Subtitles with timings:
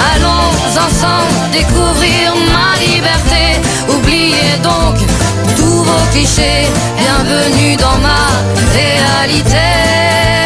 [0.00, 0.50] Allons
[0.86, 3.60] ensemble découvrir ma liberté.
[3.88, 4.96] Oubliez donc
[5.56, 6.66] tous vos clichés.
[6.98, 8.24] Bienvenue dans ma
[8.72, 10.39] réalité.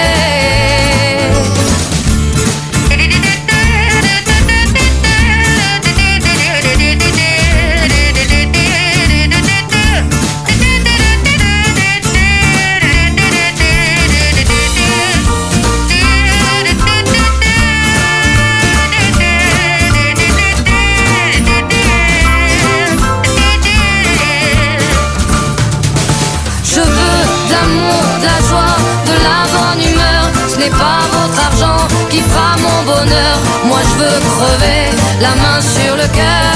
[34.04, 36.52] Veux crever, la main sur le cœur.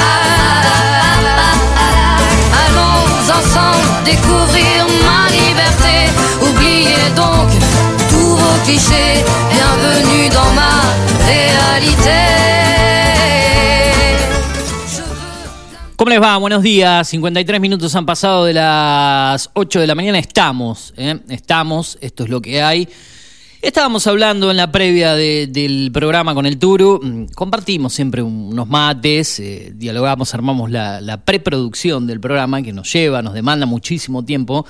[2.63, 3.01] Allons
[3.39, 5.97] ensemble découvrir ma liberté.
[6.42, 7.48] Oubliez donc
[8.11, 9.25] tous vos clichés.
[9.51, 10.75] Bienvenue dans ma
[11.27, 12.20] réalité.
[15.97, 16.37] ¿Cómo les va?
[16.37, 17.08] Buenos días.
[17.08, 20.19] 53 minutos han pasado de las 8 de la mañana.
[20.19, 21.19] Estamos, ¿eh?
[21.31, 21.97] estamos.
[22.03, 22.87] Esto es lo que hay.
[23.61, 27.01] Estábamos hablando en la previa de- del programa con el Turu.
[27.02, 32.73] Mm, Compartimos siempre un- unos mates, eh, dialogamos, armamos la, la preproducción del programa que
[32.73, 34.64] nos lleva, nos demanda muchísimo tiempo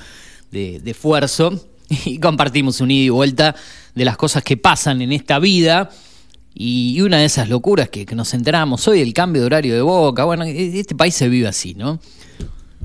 [0.51, 1.65] de, de esfuerzo.
[2.05, 3.55] Y compartimos un ida y vuelta
[3.95, 5.89] de las cosas que pasan en esta vida.
[6.55, 9.81] Y una de esas locuras que, que nos enteramos hoy, el cambio de horario de
[9.83, 10.25] Boca.
[10.25, 11.99] Bueno, e- este país se vive así, ¿no?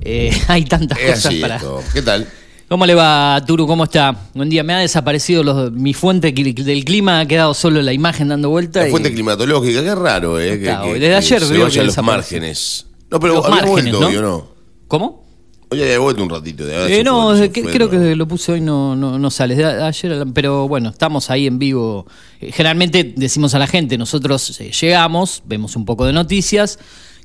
[0.01, 1.55] Eh, hay tantas Es cosas para...
[1.57, 1.81] esto.
[1.93, 2.27] ¿Qué tal?
[2.73, 3.67] ¿Cómo le va, Turu?
[3.67, 4.15] ¿Cómo está?
[4.33, 4.63] Buen día.
[4.63, 8.79] Me ha desaparecido los- mi fuente del clima, ha quedado solo la imagen dando vuelta.
[8.79, 10.57] La y- fuente climatológica, qué raro, ¿eh?
[10.57, 10.93] Que, Está, que-.
[10.93, 12.87] Desde que ayer se vayan los márgenes.
[13.11, 14.07] No, pero Los había márgenes, vuelto ¿no?
[14.07, 14.47] hoy, ¿o no?
[14.87, 15.23] ¿Cómo?
[15.69, 16.65] Hoy había vuelto un ratito.
[16.65, 19.53] De Eh, no, que- creo que lo puse hoy, no, no, no sale.
[19.55, 22.07] De ayer, pero bueno, estamos ahí en vivo.
[22.41, 26.79] Eh, Generalmente decimos a la gente, nosotros eh, llegamos, vemos un poco de noticias,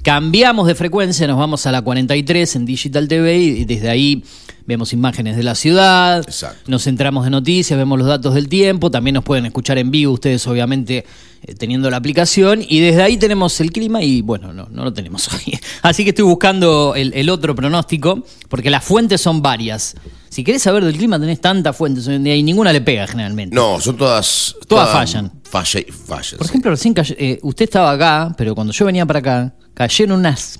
[0.08, 4.24] cambiamos de frecuencia, nos vamos a la 43 en Digital TV y desde ahí
[4.64, 6.62] vemos imágenes de la ciudad, Exacto.
[6.66, 10.14] nos centramos de noticias, vemos los datos del tiempo, también nos pueden escuchar en vivo
[10.14, 11.04] ustedes obviamente
[11.42, 14.94] eh, teniendo la aplicación y desde ahí tenemos el clima y bueno, no, no lo
[14.94, 15.60] tenemos hoy.
[15.82, 19.94] Así que estoy buscando el, el otro pronóstico porque las fuentes son varias.
[20.30, 23.06] Si querés saber del clima tenés tantas fuentes hoy en día y ninguna le pega
[23.06, 23.54] generalmente.
[23.54, 24.56] No, son todas.
[24.66, 25.30] Todas fallan.
[25.42, 26.38] Falla, fallan.
[26.38, 26.50] Por sí.
[26.50, 30.58] ejemplo, recién eh, usted estaba acá, pero cuando yo venía para acá, cayeron unas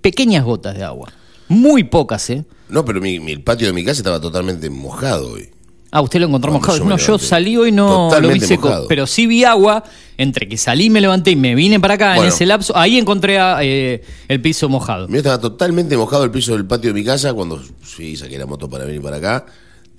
[0.00, 1.12] pequeñas gotas de agua.
[1.48, 2.44] Muy pocas, ¿eh?
[2.68, 5.48] No, pero mi, mi- el patio de mi casa estaba totalmente mojado hoy.
[5.90, 6.78] Ah, usted lo encontró Cuando mojado.
[6.78, 7.26] yo me No, yo levanté.
[7.26, 8.86] salí hoy no lo vi Totalmente seco, mojado.
[8.86, 9.82] pero sí vi agua.
[10.16, 12.32] Entre que salí, me levanté y me vine para acá en Bueno.
[12.32, 15.08] ese lapso, ahí encontré eh, el piso mojado.
[15.08, 18.46] Mío estaba totalmente mojado el piso del patio de mi casa cuando sí saqué la
[18.46, 19.46] moto para venir para acá.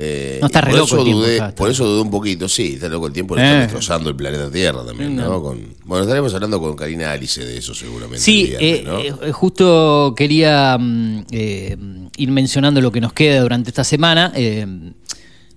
[0.03, 1.53] Eh, No, está re por loco eso el tiempo dudé, está.
[1.55, 3.45] Por eso dudé un poquito, sí, está loco el tiempo, le Eh.
[3.45, 5.41] está destrozando el planeta Tierra también, ¿no?
[5.43, 8.19] Con, bueno, estaremos hablando con Karina Alice de eso seguramente.
[8.19, 8.99] Sí, viernes, eh, ¿no?
[9.27, 11.77] eh, justo quería mm, eh,
[12.17, 14.33] ir mencionando lo que nos queda durante esta semana.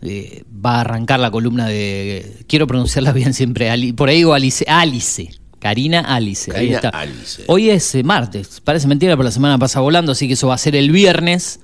[0.03, 2.45] Va a arrancar la columna de.
[2.47, 3.71] Quiero pronunciarla bien siempre.
[3.71, 4.65] Ali- por ahí digo Alice.
[4.69, 5.31] Alice.
[5.59, 6.55] Karina Alice.
[6.55, 6.91] ahí está.
[6.91, 7.43] Alice.
[7.47, 8.61] Hoy es martes.
[8.63, 11.61] Parece mentira, pero la semana pasa volando, así que eso va a ser el viernes.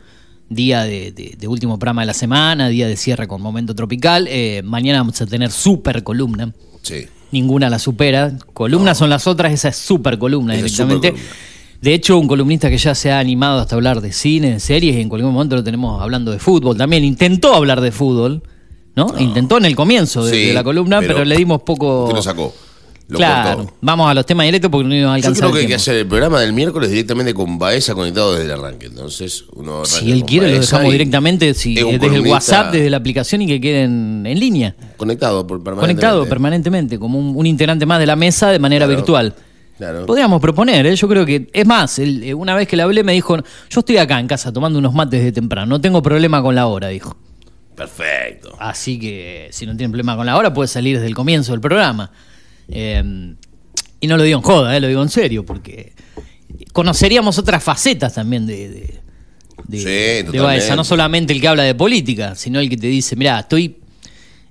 [0.50, 4.26] Día de, de- de último programa de la semana, día de cierre con Momento Tropical.
[4.29, 6.52] Eh, mañana vamos a tener super columna.
[6.82, 7.06] Sí.
[7.31, 8.37] Ninguna la supera.
[8.52, 11.14] Columnas son las otras, esa es super columna Esa directamente.
[11.81, 14.97] De hecho, un columnista que ya se ha animado hasta hablar de cine, de series,
[14.97, 17.05] y en cualquier momento lo tenemos hablando de fútbol también.
[17.05, 18.43] Intentó hablar de fútbol,
[18.97, 19.14] ¿no?
[19.19, 22.11] Intentó en el comienzo de, Sí, de la columna, pero, pero le dimos poco.
[22.12, 22.52] Lo sacó.
[23.11, 23.75] Lo claro, cortó.
[23.81, 25.97] vamos a los temas directos porque no nos Yo alcanza creo que hay que hacer
[25.97, 28.87] el programa del miércoles directamente con Baeza conectado desde el arranque.
[28.87, 33.43] Entonces, uno Si él quiere, lo dejamos directamente si, desde el WhatsApp, desde la aplicación
[33.43, 34.75] y que queden en línea.
[34.97, 36.01] Conectado por permanentemente.
[36.01, 38.97] Conectado permanentemente, como un, un integrante más de la mesa de manera Claro.
[38.97, 39.35] virtual.
[39.77, 40.07] Claro.
[40.07, 40.95] Podríamos proponer, ¿eh?
[40.95, 41.49] yo creo que.
[41.53, 43.37] Es más, él, eh, una vez que le hablé me dijo:
[43.71, 46.67] Yo estoy acá en casa tomando unos mates de temprano, no tengo problema con la
[46.67, 47.17] hora, dijo.
[47.75, 48.55] Perfecto.
[48.59, 51.61] Así que si no tiene problema con la hora, puede salir desde el comienzo del
[51.62, 52.11] programa.
[52.70, 53.34] Eh,
[54.00, 55.93] y no lo digo en joda, eh, lo digo en serio, porque
[56.72, 59.00] conoceríamos otras facetas también de, de,
[59.69, 60.40] de- Sí, de.
[60.40, 60.76] Baeza.
[60.76, 63.76] No solamente el que habla de política, sino el que te dice, mira, estoy...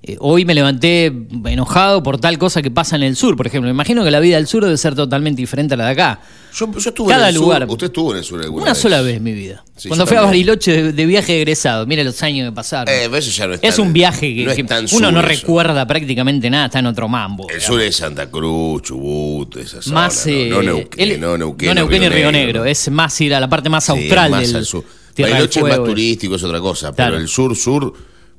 [0.02, 1.06] eh, hoy me levanté
[1.44, 3.66] enojado por tal cosa que pasa en el sur, por ejemplo.
[3.68, 6.20] Me imagino que la vida del sur debe ser totalmente diferente a la de acá.
[6.54, 7.62] Yo, yo estuve Cada en el lugar.
[7.62, 7.70] sur.
[7.70, 8.80] Usted estuvo en el sur alguna Una vez.
[8.80, 9.62] sola vez en mi vida.
[9.76, 10.22] Sí, Cuando fui a.
[10.22, 12.92] Bariloche de, de viaje egresado, mire los años que pasaron.
[12.92, 15.28] Eh, pero eso ya no es Es tan- un viaje que, no uno no eso.
[15.28, 17.44] recuerda prácticamente nada, está en otro mambo.
[17.48, 17.66] El digamos.
[17.66, 19.94] sur es Santa Cruz, Chubut, esa zona.
[19.94, 22.64] más no, eh, no, Neuquén, no Neuquén, no Neuquén y Río Negro.
[22.64, 24.84] es más ir a la parte más Sí, austral más del al sur.
[25.16, 26.92] Bariloche es más turístico, es otra cosa.
[26.94, 27.12] Claro.
[27.12, 27.54] Pero el sur,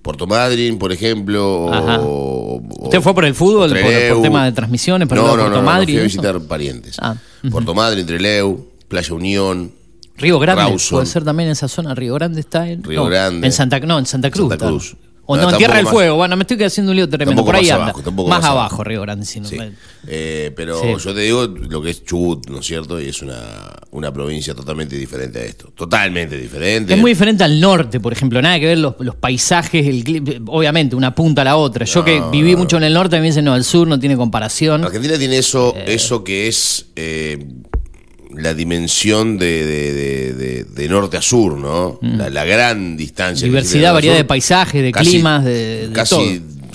[0.02, 1.72] Puerto Madryn, por ejemplo.
[1.72, 2.00] Ajá.
[2.02, 5.36] O, ¿Usted fue por el fútbol, por- por tema de transmisiones, por no, no, no,
[5.44, 6.04] Puerto no, fui a eso?
[6.04, 6.98] visitar parientes.
[7.00, 7.16] Ah,
[7.52, 9.72] Puerto Madryn, Trelew, Playa Unión.
[10.18, 10.98] Río Grande, Rawson.
[10.98, 11.96] puede ser también en esa zona.
[11.96, 12.84] Río Grande está en.
[12.84, 13.46] Río Grande.
[13.48, 14.50] En Santa, no, en Santa Cruz.
[14.50, 14.98] Santa está.
[15.32, 16.16] O No, no, Tierra del Fuego.
[16.18, 17.44] Bueno, me estoy haciendo un lío tremendo.
[17.46, 17.84] Por ahí más anda.
[17.86, 18.84] abajo, tampoco más, abajo, abajo.
[18.84, 19.26] Río Grande.
[19.26, 19.58] Si no Sí.
[19.58, 19.72] me-
[20.08, 20.88] Eh, pero Sí.
[21.06, 23.00] yo te digo lo que es Chubut, ¿no es cierto?
[23.00, 23.40] Y es una,
[23.92, 25.72] una provincia totalmente diferente a esto.
[25.76, 26.94] Totalmente diferente.
[26.96, 28.42] Es muy diferente al norte, por ejemplo.
[28.42, 31.86] Nada que ver los, los paisajes, el obviamente, una punta a la otra.
[31.86, 34.84] Yo que viví mucho en el norte, me dicen, no, el sur no tiene comparación.
[34.84, 37.46] Argentina tiene eso, eso que es eh,
[38.36, 42.00] la dimensión de, de- de- norte a sur, ¿no?
[42.02, 43.46] La, la gran distancia.
[43.48, 43.50] Mm.
[43.52, 46.24] Diversidad, variedad de paisajes, de Casi- climas, de, casi, todo.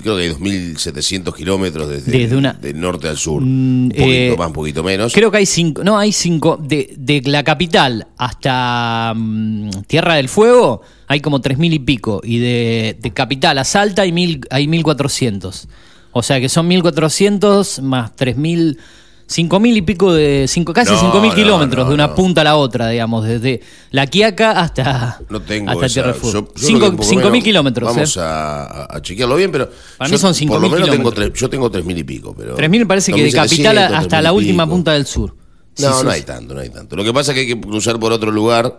[0.03, 3.43] creo que hay 2.700 kilómetros desde, Desde una- del norte al sur.
[3.43, 5.13] Mm, un poquito eh, más, un poquito menos.
[5.13, 10.29] Creo que hay cinco, no, hay cinco, de, de la capital hasta mm, Tierra del
[10.29, 14.41] Fuego hay como tres mil y pico, y de, de capital a Salta hay mil,
[14.51, 15.69] hay mil cuatrocientos.
[16.13, 18.79] O sea que son mil cuatrocientos más tres mil,
[19.27, 22.15] cinco mil y pico de, cinco, casi No, cinco mil no, kilómetros no, de una
[22.15, 26.61] punta a la otra, digamos, desde La Quiaca hasta, No tengo hasta esa- yo- que
[26.61, 28.21] Cinco, cinco mil kilómetros, Vamos ¿eh?
[28.21, 29.69] a, a- chequearlo bien, pero.
[29.99, 31.27] Para mí son 5.000 Por lo menos tengo kilómetros.
[31.33, 32.35] tres, yo tengo 3.000 y pico.
[32.37, 34.75] pero Tres mil parece que de capital a- 2.700, hasta la 3.000 y última pico.
[34.77, 35.31] punta del sur.
[35.31, 35.37] No,
[35.75, 36.27] Sí, no sí, hay sí.
[36.27, 36.97] tanto, no hay tanto.
[36.97, 38.79] Lo que pasa es que hay que cruzar por otro lugar.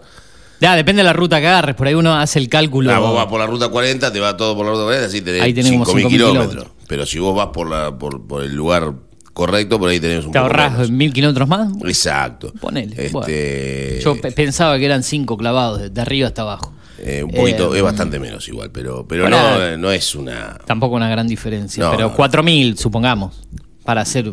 [0.59, 2.91] Ya, depende de la ruta que agarres, por ahí uno hace el cálculo.
[2.91, 5.21] Ah, vos vas por la ruta 40, te va todo por la ruta 40, así
[5.21, 6.49] tenés Ahí tenés como 5.000 5.000 kilómetros.
[6.49, 6.85] kilómetros.
[6.87, 8.93] Pero si vos vas por, la, por, por el lugar
[9.37, 10.91] correcto, por ahí tenés un ¿Te poco ahorrás menos.
[10.91, 11.71] mil kilómetros más?
[11.85, 12.51] Exacto.
[12.59, 12.95] Ponele.
[12.97, 14.03] Este, bueno.
[14.03, 16.73] Yo pe- pensaba que eran cinco clavados, de, arriba hasta abajo.
[16.99, 20.57] eh, un poquito, Eh, es bastante menos igual, pero, pero no, eh, no es una.
[20.65, 22.15] Tampoco una gran diferencia, No, pero no.
[22.15, 23.35] 4.000, supongamos,
[23.83, 24.31] para ser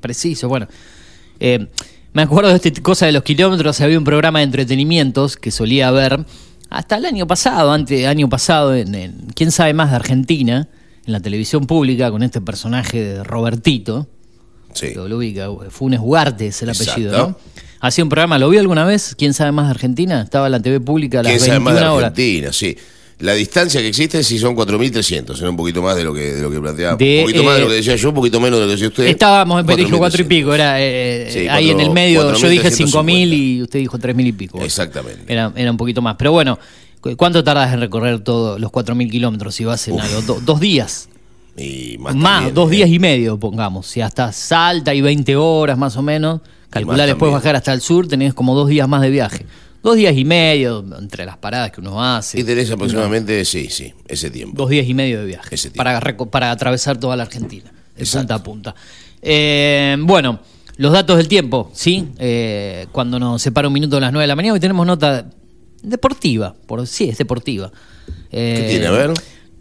[0.00, 0.48] preciso.
[0.48, 0.66] Bueno,
[1.38, 1.66] eh,
[2.14, 3.80] me acuerdo de esta cosa de los kilómetros.
[3.82, 6.24] Había un programa de entretenimientos que solía ver
[6.70, 10.68] hasta el año pasado, antes año pasado, en, en ¿Quién sabe más de Argentina?
[11.06, 14.08] En la televisión pública, con este personaje de Robertito.
[14.72, 14.88] Sí.
[14.88, 16.92] que lo ubica, Funes Ugarte es el Exacto.
[16.92, 17.38] apellido, ¿no?
[17.80, 19.14] Hacía un programa, ¿lo vio alguna vez?
[19.16, 20.22] ¿Quién sabe más de Argentina?
[20.22, 22.10] Estaba en la TV pública a las ¿Quién sabe 21 más de horas.
[22.10, 22.52] Argentina?
[22.52, 22.76] Sí.
[23.18, 26.42] La distancia que existe sí son 4.300, era un poquito más de lo que, de
[26.42, 26.96] lo que planteaba.
[26.96, 28.68] De, un poquito más de lo eh, que decía yo, un poquito menos de lo
[28.68, 29.06] que decía usted.
[29.06, 30.28] Estábamos en dijo 4 y 4.300.
[30.28, 32.92] pico, era eh, Sí, ahí en el medio, yo dije 4.350.
[33.04, 34.60] 5.000 y usted dijo 3.000 y pico.
[34.62, 35.20] Exactamente.
[35.32, 36.16] Era, era un poquito más.
[36.18, 36.58] Pero bueno,
[37.00, 40.20] ¿cu- ¿cuánto tardas en recorrer todos los 4.000 kilómetros si vas en algo?
[40.20, 41.08] Do- dos días.
[41.56, 42.76] Y más, Más, también, dos ¿eh?
[42.76, 43.86] días y medio, pongamos.
[43.86, 48.06] Si hasta Salta y 20 horas más o menos, calcular después bajar hasta el sur,
[48.08, 49.46] tenés como dos días más de viaje.
[49.82, 52.40] Dos días y medio entre las paradas que uno hace.
[52.40, 54.56] Y tenés aproximadamente, sí, sí, ese tiempo.
[54.56, 55.84] Dos días y medio de viaje Ese tiempo.
[55.84, 58.18] para, para atravesar toda la Argentina, de Exacto.
[58.26, 58.74] punta a punta.
[59.22, 60.40] Eh, bueno,
[60.76, 62.08] los datos del tiempo, ¿sí?
[62.18, 65.30] Eh, cuando nos separa un minuto de las 9 de la mañana, hoy tenemos nota
[65.82, 67.70] deportiva, por sí, es deportiva.
[68.30, 68.86] Eh, ¿Qué tiene?
[68.86, 69.12] A ver.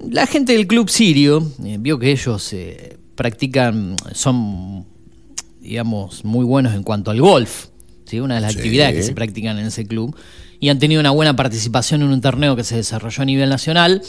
[0.09, 4.85] La gente del Club Sirio eh, vio que ellos eh, practican, son,
[5.61, 7.67] digamos, muy buenos en cuanto al golf,
[8.05, 8.19] ¿sí?
[8.19, 8.59] una de las Sí.
[8.59, 10.15] actividades que se practican en ese club,
[10.59, 14.01] y han tenido una buena participación en un torneo que se desarrolló a nivel nacional.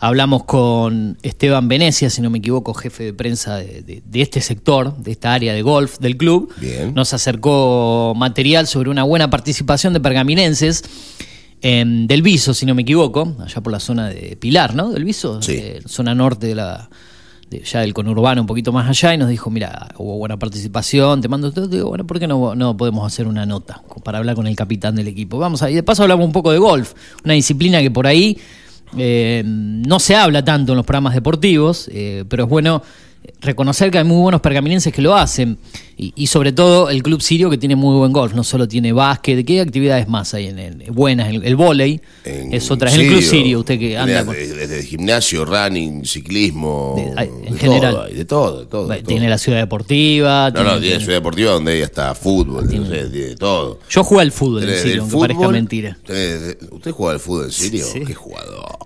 [0.00, 4.40] Hablamos con Esteban Venecia, si no me equivoco, jefe de prensa de, de- de este
[4.40, 6.52] sector, de esta área de golf del club.
[6.60, 6.94] Bien.
[6.94, 10.84] Nos acercó material sobre una buena participación de pergaminenses
[11.62, 14.90] en Del Viso, si no me equivoco, allá por la zona de Pilar, ¿no?
[14.90, 15.52] Del Viso, Sí.
[15.56, 16.88] eh, zona norte de la
[17.50, 21.22] de- ya del conurbano, un poquito más allá, y nos dijo, mira, hubo buena participación,
[21.22, 24.36] te mando todo, digo, bueno, ¿por qué no, no podemos hacer una nota para hablar
[24.36, 25.38] con el capitán del equipo?
[25.38, 26.92] Vamos a, y de paso hablamos un poco de golf,
[27.24, 28.36] una disciplina que por ahí
[28.98, 32.82] eh, no se habla tanto en los programas deportivos, eh, pero es bueno
[33.40, 35.58] reconocer que hay muy buenos pergaminenses que lo hacen.
[36.00, 38.32] Y, y sobre todo el Club Sirio que tiene muy buen golf.
[38.32, 41.28] No solo tiene básquet, ¿qué actividades más hay en el, buenas?
[41.28, 42.88] El, el volei En es otra.
[42.88, 46.94] Es el Club Sirio, usted que anda con- Desde, desde gimnasio, running, ciclismo.
[46.96, 47.94] De- hay- en de general.
[47.94, 48.88] todo de todo, de todo.
[48.88, 49.30] de Tiene todo.
[49.30, 50.50] la ciudad deportiva.
[50.50, 52.76] No, no, tiene- tiene ciudad deportiva donde hay hasta fútbol, sé,
[53.10, 53.80] tiene todo.
[53.90, 55.98] Yo jugué al fútbol en Sirio, aunque parezca mentira.
[56.70, 57.84] ¿Usted juega al fútbol en Sirio?
[57.84, 58.00] Sí.
[58.06, 58.78] ¿Qué jugador?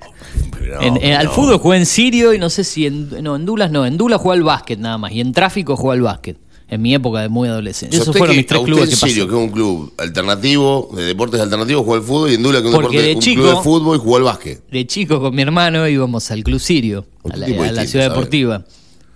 [0.81, 3.71] En- no, al fútbol jugué en Sirio y no sé si en, no, en Dulas
[3.71, 6.37] no, en Dulas jugué al básquet nada más y en tráfico jugué al básquet.
[6.69, 7.95] En mi época de muy adolescente.
[7.97, 9.93] Esos fueron que- mis tres a usted clubes en que Sirio, que es un club
[9.99, 13.15] alternativo, de deportes alternativos, juega al fútbol y en Dula, que es un, deporte, de
[13.15, 14.63] un chico- club de fútbol y jugó al básquet.
[14.71, 17.47] De chico con mi hermano íbamos al Club Sirio, a la,
[17.83, 18.65] a ciudad deportiva.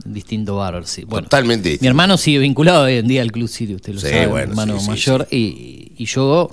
[0.05, 1.05] Distinto bárbaro, sí.
[1.05, 4.09] Bueno, Totalmente mi hermano sigue vinculado hoy en día al Club Sirio, usted lo Sí,
[4.09, 5.29] sabe, bueno, mi hermano sí, sí, mayor.
[5.31, 6.51] Y, y yo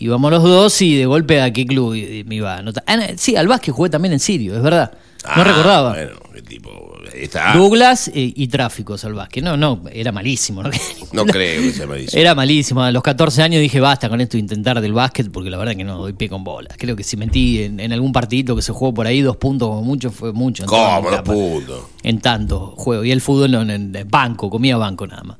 [0.00, 1.92] íbamos los dos y de golpe a qué club
[2.26, 2.82] me iba a anotar.
[2.86, 4.92] Ah, sí, al básquet jugué también en Sirio, es verdad.
[5.24, 5.90] No Ah, recordaba.
[5.92, 6.70] Bueno, qué tipo.
[7.12, 7.52] ahí está.
[7.54, 9.44] Douglas eh, y tráfico al básquet.
[9.44, 10.62] No, no, era malísimo.
[10.62, 10.70] No,
[11.12, 12.18] No creo que sea malísimo.
[12.18, 12.82] Era malísimo.
[12.82, 15.76] A los 14 años dije, basta con esto de intentar del básquet, porque la verdad
[15.76, 16.70] que no doy pie con bola.
[16.78, 19.68] Creo que si metí en, en algún partidito que se jugó por ahí, dos puntos
[19.68, 20.62] como mucho, fue mucho.
[20.62, 21.08] en ¿Cómo?
[21.08, 21.22] Etapa.
[21.34, 21.82] puntos.
[22.02, 23.04] En tanto juego.
[23.04, 25.36] Y el fútbol no, en, en banco, comía banco nada más.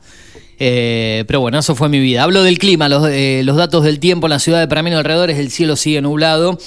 [0.62, 2.22] Eh, pero bueno, eso fue mi vida.
[2.22, 5.50] Hablo del clima, los, eh, datos del tiempo en la ciudad de Paramino alrededores, el
[5.50, 6.58] cielo sigue nublado.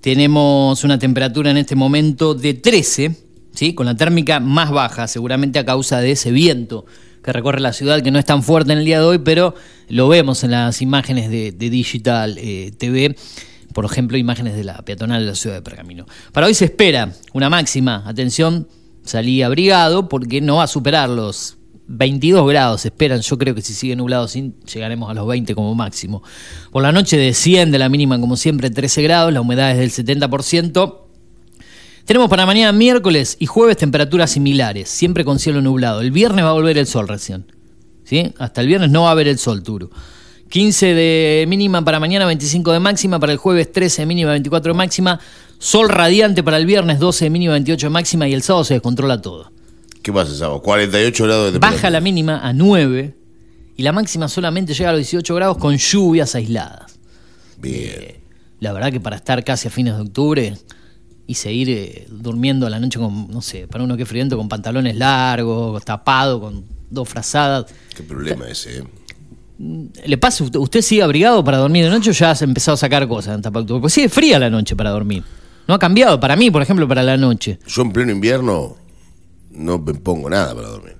[0.00, 3.16] Tenemos una temperatura en este momento de 13,
[3.54, 3.74] ¿sí?
[3.74, 6.86] con la térmica más baja, seguramente a causa de ese viento
[7.24, 9.54] que recorre la ciudad, que no es tan fuerte en el día de hoy, pero
[9.88, 13.16] lo vemos en las imágenes de, de Digital eh, TV,
[13.74, 16.06] por ejemplo, imágenes de la peatonal de la ciudad de Pergamino.
[16.30, 18.68] Para hoy se espera una máxima, atención,
[19.04, 21.58] salí abrigado porque no va a superar los
[21.88, 25.74] 22 grados, esperan, yo creo que si sigue nublado sin, llegaremos a los 20 como
[25.74, 26.22] máximo.
[26.70, 30.98] Por la noche desciende la mínima como siempre 13 grados, la humedad es del 70%.
[32.04, 36.00] Tenemos para mañana miércoles y jueves temperaturas similares, siempre con cielo nublado.
[36.00, 37.46] El viernes va a volver el sol recién.
[38.04, 38.32] ¿sí?
[38.38, 39.90] Hasta el viernes no va a haber el sol, Turo.
[40.48, 44.72] 15 de mínima para mañana, 25 de máxima, para el jueves 13 de mínima, 24
[44.72, 45.20] de máxima,
[45.58, 48.74] sol radiante para el viernes, 12 de mínima, 28 de máxima y el sábado se
[48.74, 49.50] descontrola todo.
[50.02, 50.60] ¿Qué pasa, sábado?
[50.62, 51.76] 48 grados de temperatura.
[51.76, 53.16] Baja la mínima a 9
[53.76, 56.98] y la máxima solamente llega a los 18 grados con lluvias aisladas.
[57.58, 58.16] Bien.
[58.60, 60.54] La verdad que para estar casi a fines de octubre
[61.26, 64.36] y seguir eh, durmiendo a la noche con, no sé, para uno que es friento,
[64.36, 67.66] con pantalones largos, tapado, con dos frazadas.
[67.94, 68.84] Qué problema ese, ¿eh?
[70.06, 70.42] ¿Le pasa?
[70.42, 73.52] ¿Usted, sigue abrigado para dormir de noche o ya has empezado a sacar cosas en?
[73.52, 75.22] Pues sigue fría la noche para dormir.
[75.68, 77.60] No ha cambiado para mí, por ejemplo, para la noche.
[77.68, 78.76] Yo en pleno invierno
[79.54, 80.96] no me pongo nada para dormir.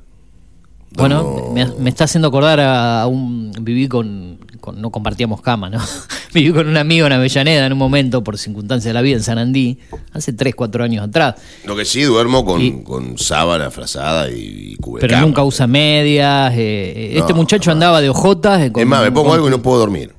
[0.95, 3.51] Bueno, me, me está haciendo acordar a, un.
[3.63, 5.81] Viví con, con- No compartíamos cama, ¿no?
[6.35, 9.23] Viví con un amigo en Avellaneda en un momento, por circunstancias de la vida, en
[9.23, 9.79] San Andí,
[10.13, 11.37] hace 3, 4 años atrás.
[11.65, 16.53] Lo que sí, duermo con, Y- con sábana frazada y, y Pero nunca usa medias.
[16.57, 18.61] eh, este No, muchacho andaba de ojotas.
[18.61, 20.13] eh, con- Es más, me pongo con- algo y no puedo dormir.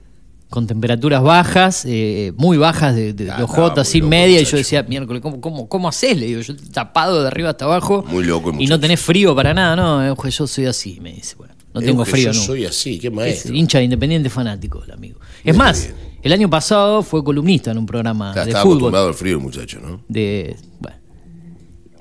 [0.53, 4.41] Con temperaturas bajas, eh, muy bajas de, de, de Ah, muy sin loco, media, y
[4.41, 4.51] muchacho.
[4.51, 6.15] yo decía, miércoles, ¿cómo, cómo, cómo haces?
[6.15, 8.05] Le digo, yo tapado de arriba hasta abajo.
[8.07, 11.11] Muy loco el Y no tenés frío para nada, no, Euge, yo soy así, me
[11.11, 12.45] dice, bueno, no Es tengo frío, Yo no.
[12.45, 13.55] soy así, qué Es maestro.
[13.55, 15.19] hincha de Independiente fanático, el amigo.
[15.43, 15.95] Es Muy más, bien.
[16.21, 18.75] el año pasado fue columnista en un programa Está- de Estaba fútbol.
[18.77, 20.03] acostumbrado al frío muchacho, ¿no?
[20.07, 20.97] De, bueno.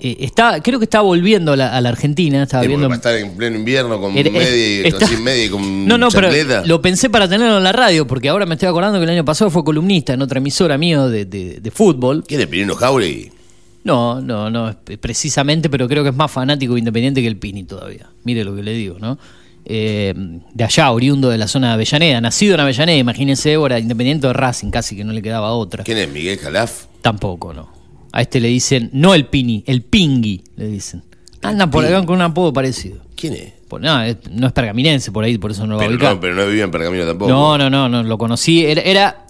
[0.05, 2.89] Eh, está, creo que está volviendo a la, a la Argentina, estaba Sí, viendo...
[2.89, 6.09] para estar en pleno invierno con Era- media y está- media y con No, no,
[6.11, 6.29] pero
[6.67, 9.25] lo pensé para tenerlo en la radio, porque ahora me estoy acordando que el año
[9.25, 12.25] pasado fue columnista en otra emisora mío de, de- de fútbol.
[12.27, 13.31] ¿Quién es Pirino Jauregui?
[13.85, 17.63] No, no, no, precisamente, pero creo que es más fanático de Independiente que el Pini
[17.63, 18.09] todavía.
[18.25, 19.19] Mire lo que le digo, ¿no?
[19.65, 20.13] Eh,
[20.53, 24.33] de allá, oriundo de la zona de Avellaneda, nacido en Avellaneda, imagínense, ahora Independiente de
[24.33, 25.85] Racing, casi que no le quedaba otra.
[25.85, 26.87] ¿Quién es Miguel Jalaf?
[27.03, 27.69] Tampoco, no.
[28.13, 31.03] A este le dicen, no el Pini, el Pingui, le dicen.
[31.43, 32.99] Anda por acá con un apodo parecido.
[33.17, 33.53] ¿Quién es?
[33.69, 33.97] Pues no,
[34.31, 36.15] no es pergaminense por ahí, por eso no lo va a Pero ubicar.
[36.15, 37.31] no, pero no vivía en Pergamino tampoco.
[37.31, 38.65] No, no, no, no, lo conocí.
[38.67, 39.27] Era, era,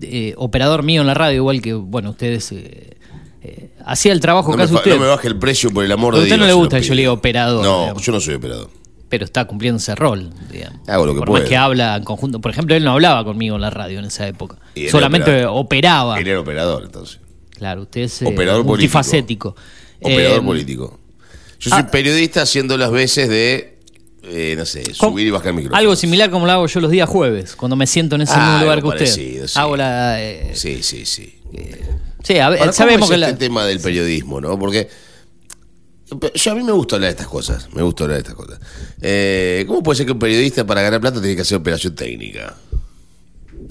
[0.00, 2.52] eh, operador mío en la radio, igual que, bueno, ustedes.
[2.52, 2.96] eh,
[3.42, 6.14] eh, hacía el trabajo No fa- usted, no me baje el precio por el amor
[6.14, 6.38] A de usted Dios.
[6.40, 8.02] no le se lo gusta que yo le diga operador, No, digamos.
[8.04, 8.70] yo no soy operador.
[9.08, 10.88] pero está cumpliendo ese rol, digamos.
[10.88, 11.42] Hago lo que Por puedo.
[11.42, 12.40] más que habla en conjunto.
[12.40, 14.56] Por ejemplo, él no hablaba conmigo en la radio en esa época.
[14.88, 15.52] Solamente operador.
[15.58, 16.20] operaba.
[16.20, 17.18] Él era operador, entonces.
[17.60, 19.54] Claro, usted es eh, Operador multifacético.
[20.00, 20.98] Operador Eh, político.
[21.60, 21.90] Yo soy ah.
[21.90, 23.76] periodista haciendo las veces de,
[24.22, 25.76] eh, no sé, subir y bajar el micrófono.
[25.78, 28.46] Algo similar como lo hago yo los días jueves, cuando me siento en ese Ah,
[28.52, 28.98] mismo lugar que usted.
[29.00, 29.58] parecido, sí.
[29.58, 30.22] Hago la.
[30.22, 31.38] eh, Sí, sí, sí.
[32.24, 33.38] sí, a ver, Ahora, ¿cómo sabemos es que este la.
[33.38, 34.58] tema del periodismo, ¿no?
[34.58, 34.88] Porque
[36.34, 38.58] yo a mí me gusta hablar de estas cosas, me gusta hablar de estas cosas.
[39.02, 42.56] Eh, ¿Cómo puede ser que un periodista para ganar plata tiene que hacer operación técnica?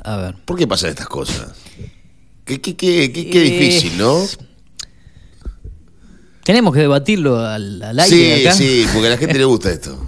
[0.04, 0.36] A ver.
[0.46, 1.54] ¿Por qué pasan estas cosas?
[2.50, 4.18] Qué, qué, qué, qué- qué Eh, difícil, ¿no?
[6.44, 8.56] Tenemos que debatirlo al, al aire Sí, acá.
[8.56, 10.04] sí, porque a la gente le gusta esto.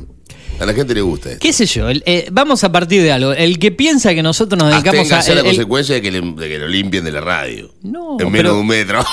[0.59, 1.39] A la gente le gusta esto.
[1.39, 1.87] ¿Qué sé yo?
[1.89, 3.31] el- eh, vamos a partir de algo.
[3.33, 5.19] El que piensa que nosotros nos dedicamos a.
[5.19, 7.71] A la el- el- consecuencia de que, le- de que lo limpien de la radio.
[7.83, 9.05] No, En menos pero- de un metro.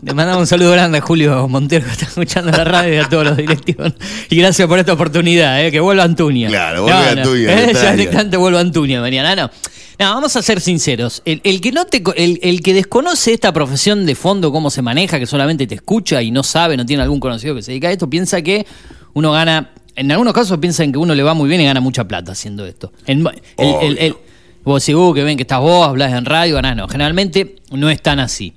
[0.00, 3.08] Le mandamos un saludo grande a Julio Montero que está escuchando la radio y a
[3.08, 3.92] todos los directivos.
[4.30, 6.48] Y gracias por esta oportunidad, eh, que vuelva Antuña.
[6.48, 8.02] Claro, vuelve Antuña, Eh, que ya ahí.
[8.02, 9.34] instante vuelva Antuña mañana.
[9.34, 9.50] No,
[9.98, 11.22] no, vamos a ser sinceros.
[11.24, 14.80] El, el que no te, el, el que desconoce esta profesión de fondo, cómo se
[14.82, 17.88] maneja, que solamente te escucha y no sabe, no tiene algún conocido que se dedica
[17.88, 18.66] a esto, piensa que
[19.14, 19.72] uno gana.
[19.96, 22.64] En algunos casos piensan que uno le va muy bien y gana mucha plata haciendo
[22.64, 22.92] esto.
[23.06, 24.14] El- el-
[24.64, 26.76] vos decís, uh, que ven que estás vos, hablas en radio, ganás.
[26.76, 28.52] No, generalmente no es tan así.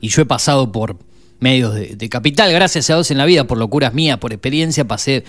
[0.00, 0.96] Y yo he pasado por
[1.40, 5.24] medios de, capital, gracias a Dios en la vida, por locuras mías, por experiencia, pasé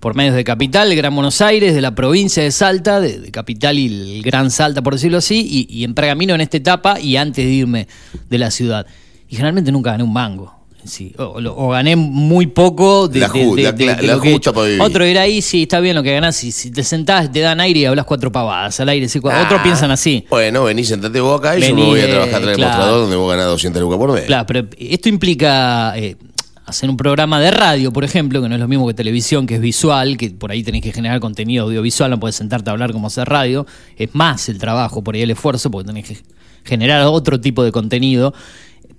[0.00, 4.16] por medios de capital, Gran Buenos Aires, de la provincia de Salta, de, capital y
[4.16, 7.44] el Gran Salta, por decirlo así, y, y en Pergamino en esta etapa y antes
[7.44, 7.88] de irme
[8.28, 8.86] de la ciudad.
[9.28, 10.57] Y generalmente nunca gané un mango.
[10.84, 14.14] Sí, o, lo- o gané muy poco de, La de- la de- cla- de la
[14.14, 14.54] lo que he justa hecho.
[14.54, 14.80] para vivir.
[14.80, 16.36] Otro era ahí, sí, está bien lo que ganás.
[16.36, 19.08] Si, si te sentás, te dan aire y hablas cuatro pavadas al aire.
[19.08, 19.42] sí, Ah.
[19.44, 20.24] Otros piensan así.
[20.30, 22.70] Bueno, vení, sentate vos acá y yo me voy a eh, trabajar atrás del claro.
[22.72, 24.24] mostrador donde vos ganás 200 lucas por mes.
[24.24, 26.16] Claro, pero esto implica eh,
[26.64, 29.56] hacer un programa de radio, por ejemplo, que no es lo mismo que televisión, que
[29.56, 32.92] es visual, que por ahí tenés que generar contenido audiovisual, no puedes sentarte a hablar
[32.92, 33.66] como hacer radio.
[33.96, 36.18] Es más el trabajo, por ahí el esfuerzo, porque tenés que
[36.64, 38.32] generar otro tipo de contenido.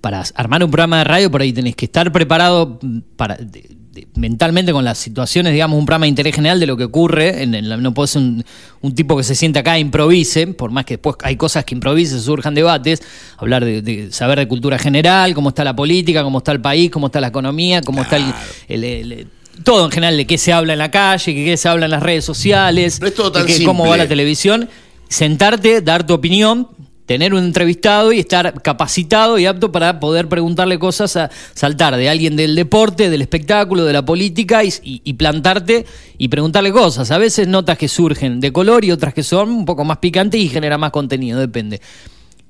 [0.00, 2.78] Para armar un programa de radio, por ahí tenés que estar preparado
[3.16, 6.76] para, de- de- mentalmente con las situaciones, digamos, un programa de interés general de lo
[6.76, 7.42] que ocurre.
[7.42, 8.44] En, en la- no puede ser un,
[8.80, 11.74] un tipo que se siente acá e improvise, por más que después hay cosas que
[11.74, 13.02] improvise, surjan debates,
[13.36, 16.90] hablar de, de saber de cultura general, cómo está la política, cómo está el país,
[16.90, 18.32] cómo está la economía, cómo está el-
[18.68, 19.26] el- el-
[19.64, 21.90] todo en general, de qué se habla en la calle, de qué se habla en
[21.90, 24.70] las redes sociales, No es todo de qué- cómo va la televisión,
[25.08, 26.68] sentarte, dar tu opinión,
[27.10, 32.08] tener un entrevistado y estar capacitado y apto para poder preguntarle cosas a saltar de
[32.08, 35.86] alguien del deporte, del espectáculo, de la política y, plantarte
[36.18, 37.10] y preguntarle cosas.
[37.10, 40.40] A veces notas que surgen de color y otras que son un poco más picantes
[40.40, 41.80] y genera más contenido, depende.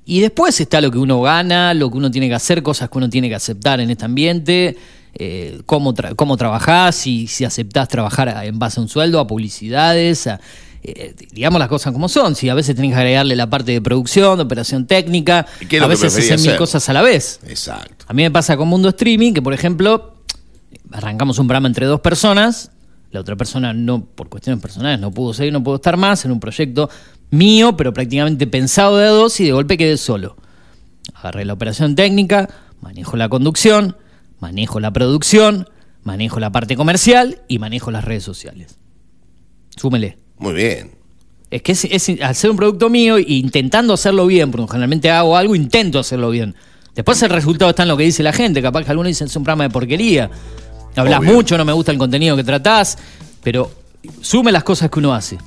[0.05, 2.99] Y después está lo que uno gana, lo que uno tiene que hacer, cosas que
[2.99, 4.77] uno tiene que aceptar en este ambiente,
[5.15, 9.25] eh, cómo, tra- cómo trabajás, si, si aceptás trabajar en base a un sueldo, a
[9.25, 10.39] publicidades, a,
[10.83, 12.35] eh, digamos las cosas como son.
[12.35, 15.77] Si a veces tenés que agregarle la parte de producción, de operación técnica, ¿Y qué
[15.77, 17.39] es a veces preferís hacen mil cosas a la vez.
[17.47, 18.05] Exacto.
[18.07, 20.15] A mí me pasa con Mundo Streaming que, por ejemplo,
[20.91, 22.71] arrancamos un programa entre dos personas,
[23.11, 26.31] la otra persona no, por cuestiones personales, no pudo seguir, no pudo estar más, en
[26.31, 26.89] un proyecto
[27.29, 30.35] mío, pero prácticamente pensado de a dos y de golpe quedé solo.
[31.13, 32.49] Agarré la operación técnica,
[32.81, 33.97] manejo la conducción,
[34.39, 35.69] manejo la producción,
[36.03, 38.77] manejo la parte comercial y manejo las redes sociales.
[39.75, 40.17] Súmele.
[40.41, 40.91] Muy bien.
[41.51, 45.37] Es que es, es hacer un producto mío e intentando hacerlo bien, porque generalmente hago
[45.37, 46.55] algo, intento hacerlo bien.
[46.95, 48.61] Después el resultado está en lo que dice la gente.
[48.61, 50.29] Capaz que algunos dicen es un programa de porquería.
[50.95, 51.33] Hablas Obvio.
[51.33, 52.97] mucho, no me gusta el contenido que tratás,
[53.43, 53.71] pero
[54.21, 55.37] sume las cosas que uno hace.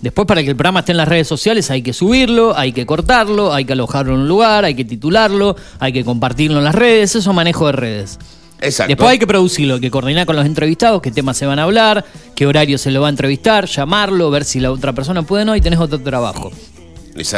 [0.00, 2.86] Después, para que el programa esté en las redes sociales, hay que subirlo, hay que
[2.86, 6.74] cortarlo, hay que alojarlo en un lugar, hay que titularlo, hay que compartirlo en las
[6.74, 7.16] redes.
[7.16, 8.18] Eso es manejo de redes.
[8.60, 8.88] Exacto.
[8.90, 11.64] Después hay que producirlo, hay que coordinar con los entrevistados qué temas se van a
[11.64, 15.42] hablar, qué horario se lo va a entrevistar, llamarlo, ver si la otra persona puede
[15.42, 16.50] o no, y tenés otro trabajo.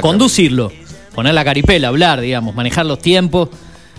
[0.00, 0.72] Conducirlo,
[1.14, 3.48] poner la caripela, hablar, digamos, manejar los tiempos,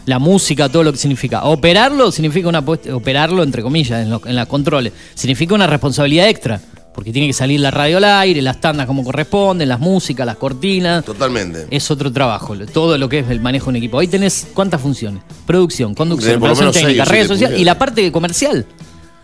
[0.06, 1.44] la música, todo lo que significa.
[1.44, 6.62] Operarlo significa una operarlo entre comillas en, lo- en las controles, significa una responsabilidad extra,
[7.00, 10.36] porque tiene que salir la radio al aire, las tandas como corresponden, las músicas, las
[10.36, 11.06] cortinas.
[11.06, 11.66] Totalmente.
[11.72, 14.00] Es otro trabajo, todo lo que es el manejo de un equipo.
[14.00, 17.28] Ahí tenés cuántas funciones: producción, conducción, Tenés por lo operación menos seis técnica, o redes
[17.28, 18.66] siete sociales y la parte comercial.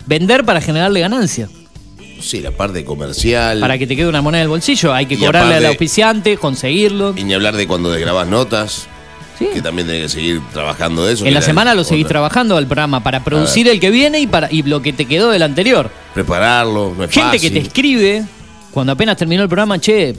[0.05, 1.49] Vender para generarle ganancia.
[2.21, 3.59] Sí, la parte comercial.
[3.59, 5.71] Para que te quede una moneda en el bolsillo, hay que Y cobrarle aparte- al
[5.71, 7.13] auspiciante, conseguirlo.
[7.17, 8.87] Y ni hablar de cuando desgrabás notas,
[9.37, 9.47] Sí.
[9.53, 11.25] que también tenés que seguir trabajando de eso.
[11.25, 11.89] En la semana lo otra.
[11.89, 15.05] seguís trabajando al programa para producir el que viene y para y lo que te
[15.05, 15.89] quedó del anterior.
[16.13, 17.41] Prepararlo, no es Gente fácil.
[17.53, 18.23] que te escribe
[18.71, 20.15] cuando apenas terminó el programa, che,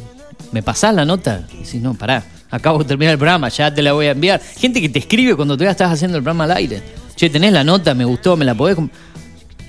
[0.53, 1.43] ¿me pasás la nota?
[1.53, 4.41] Y decís, no, pará, acabo de terminar el programa, ya te la voy a enviar.
[4.59, 6.83] Gente que te escribe cuando todavía estás haciendo el programa al aire.
[7.17, 8.77] Che, tenés la nota, me gustó, me la podés.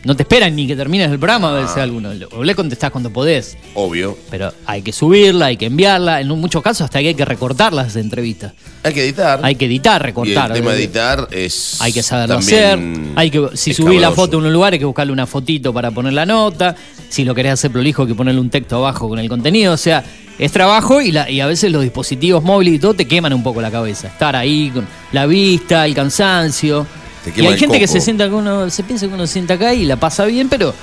[0.02, 0.08] Com-".
[0.08, 1.62] No te esperan ni que termines el programa a Ah.
[1.62, 2.10] veces alguno.
[2.32, 3.58] O le contestás cuando podés.
[3.74, 4.18] Obvio.
[4.30, 6.22] Pero hay que subirla, hay que enviarla.
[6.22, 8.54] En muchos casos hasta que hay que recortar las entrevistas.
[8.84, 9.40] Hay que editar.
[9.44, 10.52] Hay que editar, y recortar.
[10.52, 11.78] el tema de editar es.
[11.82, 12.80] Hay que saberlo hacer.
[13.16, 15.92] Hay que, si subís la foto en un lugar, hay que buscarle una fotito para
[15.92, 16.76] poner la nota.
[17.10, 19.74] Si lo querés hacer prolijo, hay que ponerle un texto abajo con el contenido.
[19.74, 20.04] O sea,
[20.40, 23.44] es trabajo y, la- y a veces los dispositivos móviles y todo te queman un
[23.44, 24.08] poco la cabeza.
[24.08, 26.86] Estar ahí con la vista, el cansancio.
[27.32, 29.34] Te Y hay el gente que se sienta que uno, se piensa que uno se
[29.34, 30.74] sienta acá y la pasa bien, pero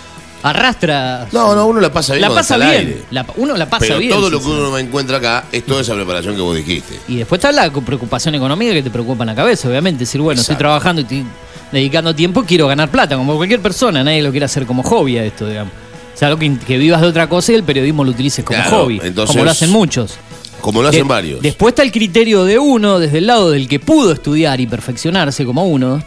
[0.43, 1.27] arrastra.
[1.33, 2.87] No, no, uno la pasa bien la cuando pasa está al bien.
[2.95, 3.03] aire.
[3.11, 4.11] La- uno la pasa Pero bien.
[4.13, 6.99] todo lo que uno encuentra acá es toda esa preparación que vos dijiste.
[7.09, 10.01] Y después está la preocupación económica que te preocupa en la cabeza, obviamente.
[10.01, 10.63] Decir, bueno, estoy Exacto.
[10.69, 11.25] trabajando y estoy
[11.73, 14.05] dedicando tiempo, quiero ganar plata, como cualquier persona.
[14.05, 15.73] Nadie lo quiere hacer como hobby a esto, digamos.
[16.15, 18.61] O sea, algo que, que vivas de otra cosa y el periodismo lo utilices como
[18.61, 20.15] Claro, hobby, entonces- como lo hacen muchos.
[20.61, 21.43] Como lo hacen De- varios.
[21.43, 25.45] Después está el criterio de uno, desde el lado del que pudo estudiar y perfeccionarse
[25.45, 26.03] como uno,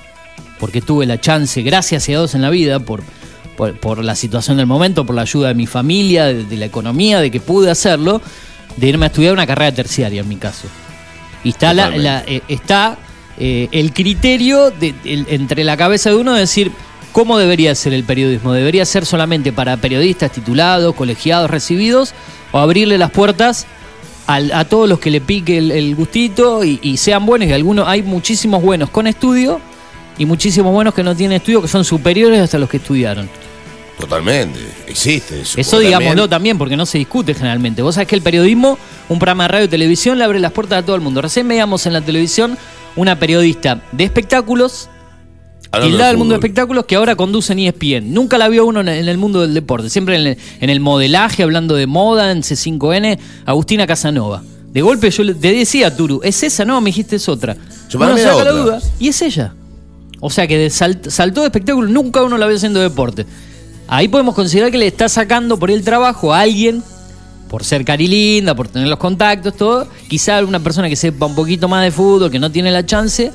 [0.59, 3.01] porque tuve la chance, gracias a Dios en la vida, por,
[3.55, 6.65] por, por la situación del momento, por la ayuda de mi familia, de, de la
[6.65, 8.21] economía, de que pude hacerlo,
[8.75, 10.67] de irme a estudiar una carrera terciaria en mi caso.
[11.43, 12.03] Y está, la, Totalmente.
[12.03, 12.97] la- eh, está
[13.39, 16.71] eh, el criterio de- el- entre la cabeza de uno de decir
[17.11, 18.51] cómo debería ser el periodismo.
[18.53, 22.13] ¿Debería ser solamente para periodistas titulados, colegiados, recibidos?
[22.51, 23.65] ¿O abrirle las puertas
[24.25, 27.47] al- a todos los que le pique el, el gustito y, y sean buenos?
[27.47, 29.61] Y algunos, hay muchísimos buenos con estudio
[30.17, 33.29] y muchísimos buenos que no tienen estudio que son superiores hasta los que estudiaron.
[33.99, 34.59] Totalmente.
[34.87, 35.59] Existe eso.
[35.59, 37.81] Eso digámoslo también, porque no se discute generalmente.
[37.81, 38.77] Vos sabés que el periodismo,
[39.09, 41.21] un programa de radio y televisión, le abre las puertas a todo el mundo.
[41.21, 42.57] Recién veíamos en la televisión
[42.95, 44.89] una periodista de espectáculos,
[45.71, 48.13] hablando del mundo de espectáculos, que ahora conduce en ESPN.
[48.13, 51.41] Nunca la vio uno en el mundo del deporte, siempre en el, en el modelaje,
[51.41, 54.43] hablando de moda, en C5N, Agustina Casanova.
[54.71, 56.65] De golpe yo le- te decía, Turu, ¿es esa?
[56.65, 57.55] No, me dijiste es otra.
[57.89, 59.55] Yo para Bueno, mí era saca la duda, y es ella.
[60.19, 63.25] O sea que de salt- saltó de espectáculo, nunca uno la ve haciendo deporte.
[63.87, 66.83] Ahí podemos considerar que le está sacando por el trabajo a alguien,
[67.49, 69.87] por ser carilinda, por tener los contactos, todo.
[70.09, 73.31] Quizá una persona que sepa un poquito más de fútbol, que no tiene la chance,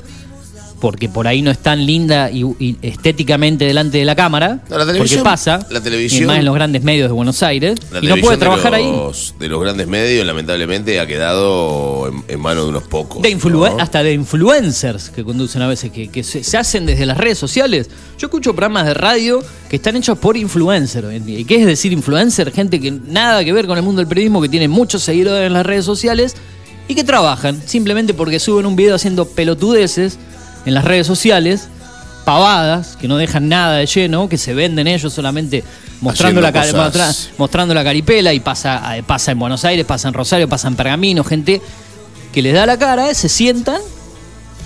[0.83, 4.59] porque por ahí no es tan linda y, y estéticamente delante de la cámara.
[4.69, 7.79] No, la porque pasa, la televisión- y más en los grandes medios de Buenos Aires,
[7.89, 8.93] La y no puede de trabajar ahí.
[9.39, 13.21] De los grandes medios, lamentablemente, ha quedado en, en manos de unos pocos.
[13.21, 13.65] De ¿no?
[13.79, 17.37] Hasta de influencers que conducen a veces, que, que se, se hacen desde las redes
[17.37, 17.89] sociales.
[18.19, 21.07] Yo escucho programas de radio que están hechos por influencers.
[21.25, 22.51] ¿Y qué es decir influencer?
[22.51, 25.53] Gente que nada que ver con el mundo del periodismo, que tiene muchos seguidores en
[25.53, 26.35] las redes sociales
[26.89, 30.19] y que trabajan simplemente porque suben un video haciendo pelotudeces
[30.65, 31.67] en las redes sociales,
[32.25, 35.63] pavadas, que no dejan nada de lleno, que se venden ellos solamente
[36.01, 40.13] mostrando, la, mostra- mostrando la caripela y pasa, eh, pasa en Buenos Aires, pasa en
[40.13, 41.61] Rosario, pasa en Pergamino, gente
[42.31, 43.81] que les da la cara, eh, se sientan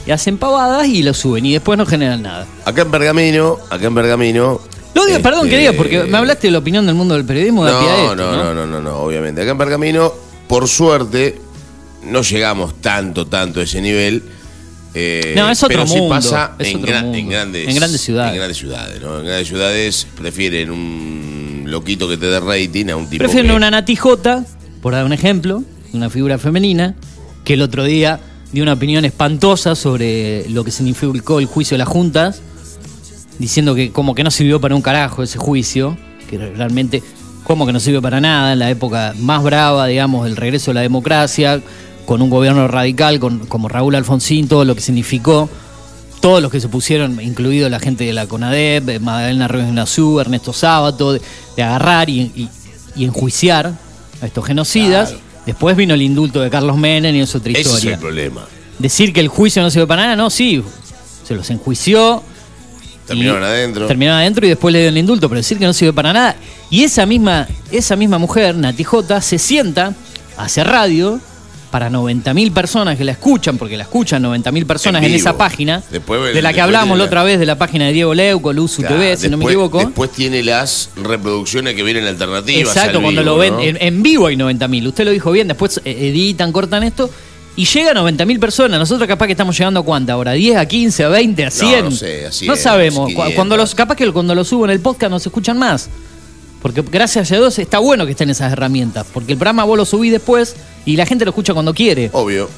[0.05, 2.45] y hacen pavadas y lo suben y después no generan nada.
[2.65, 4.62] Acá en Pergamino, acá en Pergamino.
[4.93, 7.25] Lo digo, perdón este, que diga, porque me hablaste de la opinión del mundo del
[7.25, 8.43] periodismo de No, esto, no, ¿no?
[8.43, 9.41] no, no, no, no, obviamente.
[9.41, 10.12] Acá en Pergamino,
[10.47, 11.39] por suerte,
[12.03, 14.23] no llegamos tanto, tanto a ese nivel.
[14.99, 17.17] Eh, No, es otro pero sí mundo, pasa es en, otro gran- mundo.
[17.19, 18.31] en grandes, En grandes ciudades.
[18.31, 19.19] En grandes ciudades, ¿no?
[19.19, 23.55] En grandes ciudades prefieren un loquito que te dé rating a un tipo Prefieren que-
[23.57, 24.45] una natijota,
[24.81, 26.95] por dar un ejemplo, una figura femenina,
[27.43, 28.19] que el otro día
[28.51, 32.41] dio una opinión espantosa sobre lo que significó el juicio de las juntas,
[33.39, 35.97] diciendo que como que no sirvió para un carajo ese juicio,
[36.29, 37.03] que realmente
[37.43, 40.75] como que no sirvió para nada en la época más brava, digamos, del regreso de
[40.75, 41.62] la democracia,
[42.08, 45.50] con un gobierno radical con, como Raúl Alfonsín, todo lo que significó,
[46.22, 50.20] todos los que se pusieron, incluido la gente de la CONADEP, eh, Magdalena Ruiz Nazú,
[50.20, 51.22] Ernesto Sábato, de,
[51.56, 52.50] de agarrar y, y-
[52.96, 53.74] y enjuiciar
[54.22, 55.10] a estos genocidas.
[55.10, 55.24] Claro.
[55.46, 57.93] Después vino el indulto de Carlos Menem y es otra Ese es historia.
[57.93, 58.46] el problema.
[58.80, 60.63] Decir que el juicio no sirve para nada, no, sí,
[61.28, 62.24] se los enjuició.
[63.06, 63.86] Terminaron adentro.
[63.88, 66.36] Terminaron adentro y después le dio el indulto, pero decir que no sirve para nada.
[66.70, 69.93] Y esa misma, esa misma mujer, Nati J, se sienta,
[70.38, 71.20] hace radio
[71.71, 75.84] para 90.000 personas que la escuchan, porque la escuchan 90.000 personas en, En esa página,
[75.91, 78.77] Después- de la que hablamos la otra vez, de la página de Diego Leuco, Luz
[78.77, 79.80] Claro, TV, si no me equivoco.
[79.80, 82.75] Después tiene las reproducciones que vienen alternativas.
[82.75, 83.62] Exacto, cuando vivo, lo ven ¿no?
[83.62, 84.88] en, en vivo hay 90.000.
[84.88, 87.10] Usted lo dijo bien, después eh, editan, cortan esto
[87.56, 88.80] y llega a 90.000 personas.
[88.80, 91.86] Nosotros capaz que estamos llegando a cuánta ahora, 10, a 15, a 20, a 100.
[91.86, 92.99] no sé, a 100, No sabemos.
[92.99, 93.34] Cu- 500.
[93.34, 95.89] Cuando los, capaz que cuando lo subo en el podcast nos escuchan más.
[96.67, 99.06] Porque gracias a Dios está bueno que estén esas herramientas.
[99.13, 102.10] Porque el programa vos lo subís después y la gente lo escucha cuando quiere.
[102.12, 102.49] Obvio.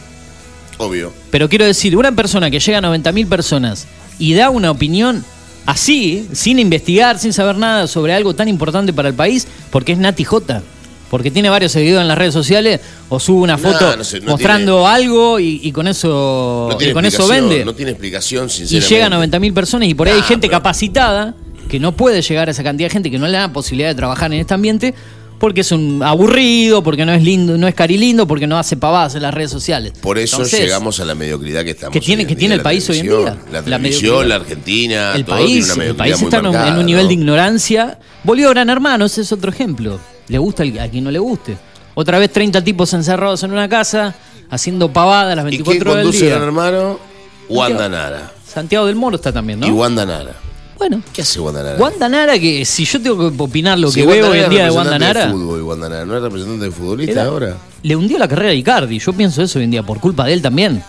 [0.80, 1.14] Obvio.
[1.30, 3.86] Pero quiero decir, una persona que llega a 90.000 personas
[4.18, 5.24] y da una opinión
[5.68, 10.00] así, sin investigar, sin saber nada sobre algo tan importante para el país, porque es
[10.00, 10.64] Nati J.
[11.12, 14.32] Porque tiene varios seguidores en las redes sociales o sube una foto no sé, no
[14.32, 17.64] mostrando algo y, y con eso, No y con eso vende.
[17.64, 18.90] No tiene explicación, y sinceramente.
[18.90, 21.36] llega a 90.000 personas y por ahí hay gente pero- capacitada
[21.70, 23.96] que no puede llegar a esa cantidad de gente, que no le da posibilidad de
[23.96, 24.94] trabajar en este ambiente
[25.40, 29.16] porque es un aburrido, porque no es lindo, no es carilindo, porque no hace pavadas
[29.16, 29.94] en las redes sociales.
[30.02, 32.90] Por eso Entonces, llegamos a la mediocridad que estamos que tiene- que tiene el país
[32.90, 33.38] hoy en día.
[33.50, 34.28] La televisión, mediocridad.
[34.28, 36.86] la Argentina, el todo tiene país, una el país está en un, marcada, en un
[36.86, 37.08] nivel ¿no?
[37.08, 38.00] de ignorancia.
[38.26, 39.98] Volvió Gran Hermano, ese es otro ejemplo.
[40.28, 41.56] Le gusta al- a quien no le guste.
[41.94, 44.14] Otra vez 30 tipos encerrados en una casa,
[44.50, 46.36] haciendo pavadas las ¿Y quién 24 horas del conduce día.
[46.36, 47.00] Gran Hermano?
[47.48, 48.32] Wanda Nara.
[48.46, 49.68] Santiago del Moro está también, ¿no?
[49.68, 50.34] Y Wanda Nara.
[50.80, 51.78] Bueno, ¿Qué hace Wanda Nara?
[51.78, 54.98] Wanda Nara, que si yo tengo que opinar lo que veo hoy en día de
[54.98, 57.58] Nara, fútbol, Wanda Nara, ¿no es representante de futbolista ahora?
[57.84, 58.98] le hundió la carrera a Icardi.
[58.98, 60.82] Yo pienso eso hoy en día, por culpa de él también.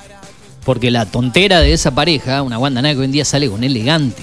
[0.64, 3.64] Porque la tontera de esa pareja, una Wanda Nara que hoy en día sale con
[3.64, 4.22] elegante.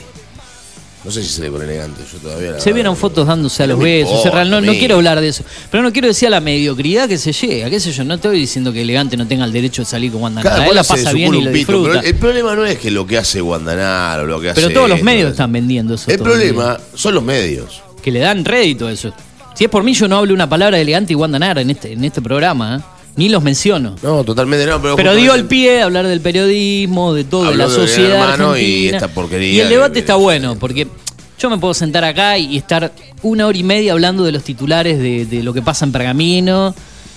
[1.03, 3.63] No sé si se le pone elegante, yo todavía la Se vieron no- fotos dándose
[3.63, 4.09] a los besos.
[4.09, 5.43] importa, o sea, no, quiero hablar de eso.
[5.71, 7.69] Pero no quiero decir a la mediocridad que se llega.
[7.69, 8.03] ¿Qué sé yo?
[8.03, 10.57] No estoy diciendo que elegante no tenga el derecho de salir con Wanda Cada.
[10.57, 11.89] Él cual la pasa bien y lo un pito, disfruta.
[12.01, 14.61] pero el problema no es que lo que hace Guandanara o lo que hace.
[14.61, 16.09] Pero todos los medios están vendiendo eso.
[16.11, 17.81] El problema son los medios.
[18.01, 19.13] Que le dan rédito a eso.
[19.53, 21.69] Si es por mí, yo no hablo una palabra de elegante y Wanda Nara en
[21.69, 22.77] este, en este programa.
[22.77, 22.96] ¿eh?
[23.17, 23.95] Ni los menciono.
[24.01, 24.95] No, totalmente no, pero.
[24.95, 28.55] Pero dio el pie a hablar del periodismo, de todo, de la de sociedad Hermano
[28.55, 28.97] y argentina.
[28.97, 30.87] esta porquería Y el de- debate de- está bueno, porque
[31.39, 32.91] yo me puedo sentar acá y estar
[33.23, 36.73] una hora y media hablando de los titulares de, de lo que pasa en Pergamino,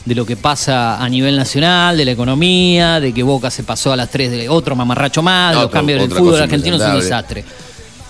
[0.07, 3.93] de lo que pasa a nivel nacional, de la economía, de que Boca se pasó
[3.93, 6.95] a las 3 de otro mamarracho más, de los cambios del fútbol argentino es un
[7.01, 7.45] desastre.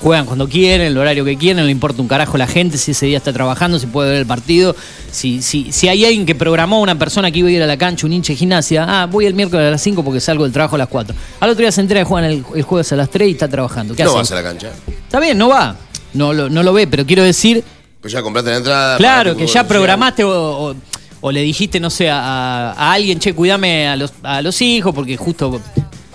[0.03, 2.79] Juegan cuando quieren, el horario que quieren, no le importa un carajo a la gente
[2.79, 4.75] si ese día está trabajando, si puede ver el partido.
[5.11, 7.77] Si, si, si hay alguien que programó una persona que iba a ir a la
[7.77, 10.53] cancha, un hincha de gimnasia, ah, voy el miércoles a las 5 porque salgo del
[10.55, 11.15] trabajo a las 4.
[11.41, 13.47] Al otro día se entera que juegan el, el jueves a las 3 y está
[13.49, 13.95] trabajando.
[13.95, 14.19] ¿Qué No hace?
[14.19, 14.71] vas a la cancha.
[14.89, 15.77] Está bien, no va.
[16.15, 17.63] No lo, no lo ve, pero quiero decir,
[18.01, 18.97] Pues ya compraste la entrada.
[18.97, 20.31] claro, que ya programaste o,
[20.71, 20.75] o-
[21.21, 24.95] o le dijiste, no sé, a, a alguien, che, cuídame a los, a los hijos
[24.95, 25.61] porque justo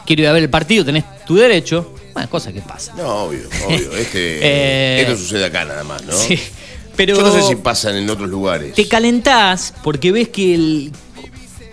[0.08, 1.94] quiero ir a ver el partido, tenés tu derecho.
[2.16, 2.98] Bueno, cosas que pasan.
[2.98, 3.92] No, obvio, obvio.
[3.98, 6.14] Este, Eh, esto sucede acá nada más, ¿no?
[6.14, 6.40] Sí,
[6.96, 8.74] pero Yo no sé si pasan en otros lugares.
[8.74, 10.92] te calentás porque ves que el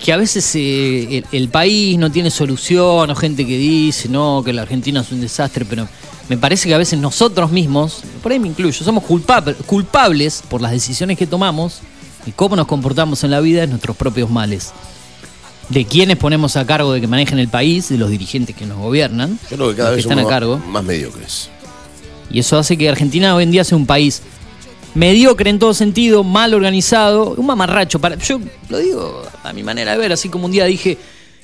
[0.04, 4.42] que a veces eh, el, el país no tiene solución o gente que dice no
[4.44, 5.86] que la Argentina es un desastre pero
[6.28, 10.60] me parece que a veces nosotros mismos por ahí me incluyo somos culpab- culpables por
[10.60, 11.78] las decisiones que tomamos
[12.26, 14.72] y cómo nos comportamos en la vida de nuestros propios males
[15.68, 18.78] de quienes ponemos a cargo de que manejen el país de los dirigentes que nos
[18.78, 21.48] gobiernan Yo creo que cada los vez están a somos cargo más, más mediocres.
[22.30, 24.22] y eso hace que Argentina hoy en día sea un país
[24.94, 27.98] mediocre en todo sentido, mal organizado, un mamarracho.
[27.98, 30.98] Para, yo lo digo a mi manera de ver, así como un día dije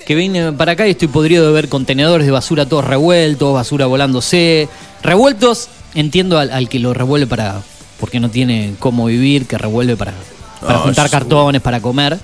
[0.05, 3.85] que vine para acá y estoy podrido de ver contenedores de basura todos revueltos, basura
[3.87, 4.69] volándose.
[5.01, 7.61] Revueltos, entiendo al, al que lo revuelve para
[7.99, 10.13] porque no tiene cómo vivir, que revuelve para,
[10.61, 12.17] para No, juntar eso cartones, para comer.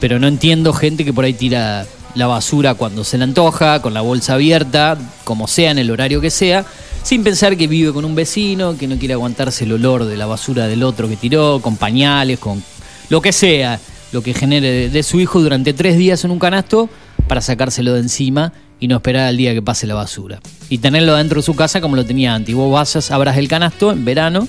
[0.00, 3.94] Pero no entiendo gente que por ahí tira la basura cuando se le antoja, con
[3.94, 6.64] la bolsa abierta, como sea, en el horario que sea,
[7.02, 10.26] sin pensar que vive con un vecino, que no quiere aguantarse el olor de la
[10.26, 12.62] basura del otro que tiró, con pañales, con
[13.08, 13.78] lo que sea,
[14.12, 16.88] lo que genere de, su hijo durante tres días en un canasto
[17.28, 20.40] para sacárselo de encima y no esperar al día que pase la basura.
[20.68, 22.54] Y tenerlo dentro de su casa como lo tenía antes.
[22.54, 24.48] Vos vas, abras el canasto en verano,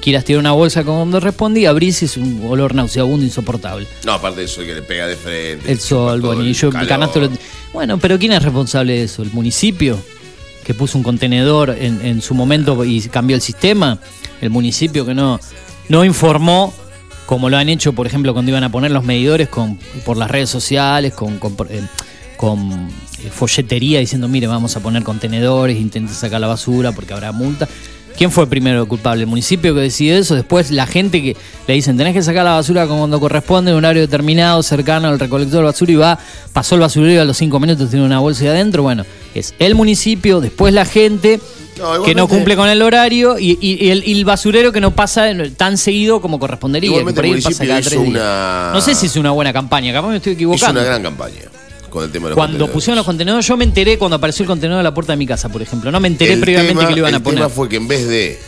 [0.00, 3.86] quieras tirar una bolsa como responde y abrís y es un olor nauseabundo insoportable.
[4.04, 5.70] No, aparte de eso, que le pega de frente.
[5.70, 7.30] El sol, bueno, y yo el canasto lo-
[7.72, 9.22] Bueno, pero ¿quién es responsable de eso?
[9.22, 9.98] ¿El municipio?
[10.64, 13.98] Que puso un contenedor en, en su momento y cambió el sistema.
[14.40, 15.40] El municipio que no,
[15.88, 16.74] no informó,
[17.26, 20.30] como lo han hecho, por ejemplo, cuando iban a poner los medidores con, por las
[20.30, 21.82] redes sociales, con, con, eh,
[22.36, 22.88] con,
[23.24, 27.68] eh, folletería diciendo, mire, vamos a poner contenedores, intenten sacar la basura porque habrá multa.
[28.16, 29.24] ¿Quién fue primero el culpable?
[29.24, 30.34] ¿El municipio que decide eso?
[30.34, 31.36] Después la gente que
[31.68, 35.18] le dicen, tenés que sacar la basura cuando corresponde, en un horario determinado, cercano al
[35.20, 36.18] recolector de basura y va,
[36.52, 38.82] pasó el basurero y a los cinco minutos tiene una bolsa de adentro.
[38.82, 41.40] Bueno, es el municipio, después la gente
[41.78, 44.80] No, que no cumple con el horario y, y- y el, y el basurero que
[44.80, 45.26] no pasa
[45.58, 46.88] tan seguido como correspondería.
[46.88, 48.10] que Igualmente por ahí el pasa cada hizo tres días.
[48.14, 50.80] una- No sé si es una buena campaña, capaz me estoy equivocando.
[50.80, 51.34] una gran campaña
[51.96, 52.72] con el tema de los Cuando contenedores.
[52.74, 55.26] pusieron los contenedores, yo me enteré cuando apareció el contenedor a la puerta de mi
[55.26, 55.90] casa, por ejemplo.
[55.90, 57.38] No me enteré El previamente tema- que lo iban a el poner.
[57.40, 58.38] tema fue que en vez de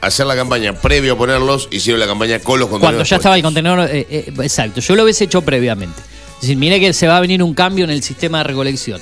[0.00, 2.80] hacer la campaña previo a ponerlos, hicieron la campaña con los contenedores.
[2.98, 3.62] Cuando ya estaba el puestos.
[3.62, 6.00] contenedor, eh, eh, exacto, yo lo hubiese hecho previamente.
[6.36, 9.00] Es decir, mire que se va a venir un cambio en el sistema de recolección,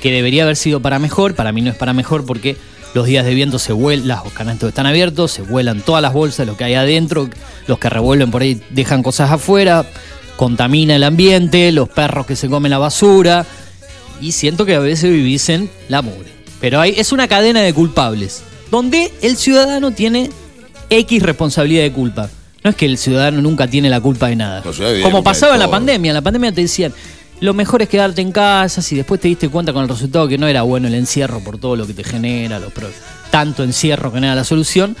[0.00, 2.56] que debería haber sido para mejor, para mí no es para mejor porque
[2.94, 6.46] los días de viento se vuelan, los canastos están abiertos, se vuelan todas las bolsas,
[6.46, 7.28] lo que hay adentro,
[7.66, 9.84] los que revuelven por ahí dejan cosas afuera,
[10.36, 13.46] contamina el ambiente, los perros que se comen la basura,
[14.20, 16.32] y siento que a veces vivís en la mugre.
[16.60, 20.30] Pero hay, es una cadena de culpables, donde el ciudadano tiene
[20.90, 22.30] X responsabilidad de culpa.
[22.64, 24.62] No es que el ciudadano nunca tiene la culpa de nada.
[25.02, 26.92] Como pasaba en la pandemia, en la pandemia te decían,
[27.40, 30.38] lo mejor es quedarte en casa, si después te diste cuenta con el resultado que
[30.38, 32.72] no era bueno el encierro por todo lo que te genera, los
[33.30, 34.96] tanto encierro que no era la solución.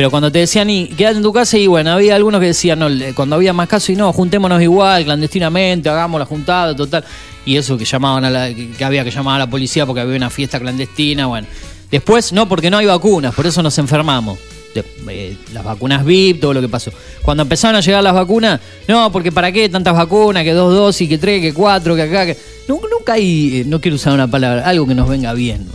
[0.00, 2.78] Pero cuando te decían, y quédate en tu casa, y bueno, había algunos que decían,
[2.78, 7.04] no, cuando había más casos, y no, juntémonos igual, clandestinamente, hagamos la juntada, total.
[7.44, 10.16] Y eso que llamaban a la, que había que llamar a la policía porque había
[10.16, 11.46] una fiesta clandestina, bueno.
[11.90, 14.38] Después, no, porque no hay vacunas, por eso nos enfermamos.
[14.74, 16.90] Eh, las vacunas VIP, todo lo que pasó.
[17.20, 18.58] Cuando empezaron a llegar las vacunas,
[18.88, 22.24] no, porque para qué tantas vacunas, que dos dosis, que tres, que cuatro, que acá,
[22.24, 22.38] que.
[22.68, 25.68] Nunca, nunca hay, eh, no quiero usar una palabra, algo que nos venga bien.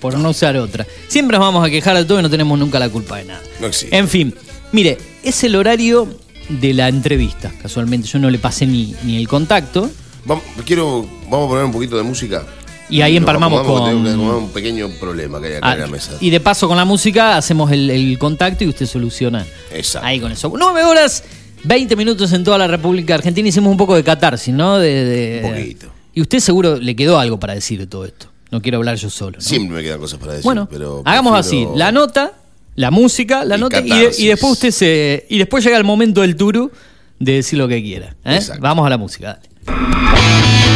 [0.00, 0.86] Por no usar otra.
[1.08, 3.42] Siempre nos vamos a quejar de todo y no tenemos nunca la culpa de nada.
[3.60, 3.96] No existe.
[3.96, 4.34] En fin,
[4.72, 6.08] mire, es el horario
[6.48, 7.52] de la entrevista.
[7.62, 9.90] Casualmente yo no le pasé ni, ni el contacto.
[10.24, 12.44] Vamos, quiero, vamos a poner un poquito de música.
[12.88, 15.74] Y ahí Nos empalmamos con- tengo que acomodar un pequeño problema que hay acá Ah,
[15.74, 16.12] en la mesa.
[16.20, 20.08] y de paso con la música hacemos el, el contacto y usted soluciona Exacto.
[20.08, 20.52] ahí con eso.
[20.52, 21.22] 9 horas,
[21.62, 23.48] 20 minutos en toda la República Argentina.
[23.48, 24.78] Hicimos un poco de catarsis, ¿no?
[24.78, 25.86] De, de- Un poquito.
[26.14, 28.26] Y usted seguro le quedó algo para decir de todo esto.
[28.50, 29.36] No quiero hablar yo solo.
[29.38, 29.40] ¿no?
[29.40, 30.44] Siempre me quedan cosas para decir.
[30.44, 32.32] Bueno, pero hagamos prefiero- así, la nota,
[32.74, 34.20] la música, la Y nota y, de- catarsis.
[34.20, 36.70] y después usted se y después llega el momento del turu
[37.18, 38.16] de decir lo que quiera.
[38.24, 38.36] ¿eh?
[38.36, 38.62] Exacto.
[38.62, 40.69] Vamos a la música, dale.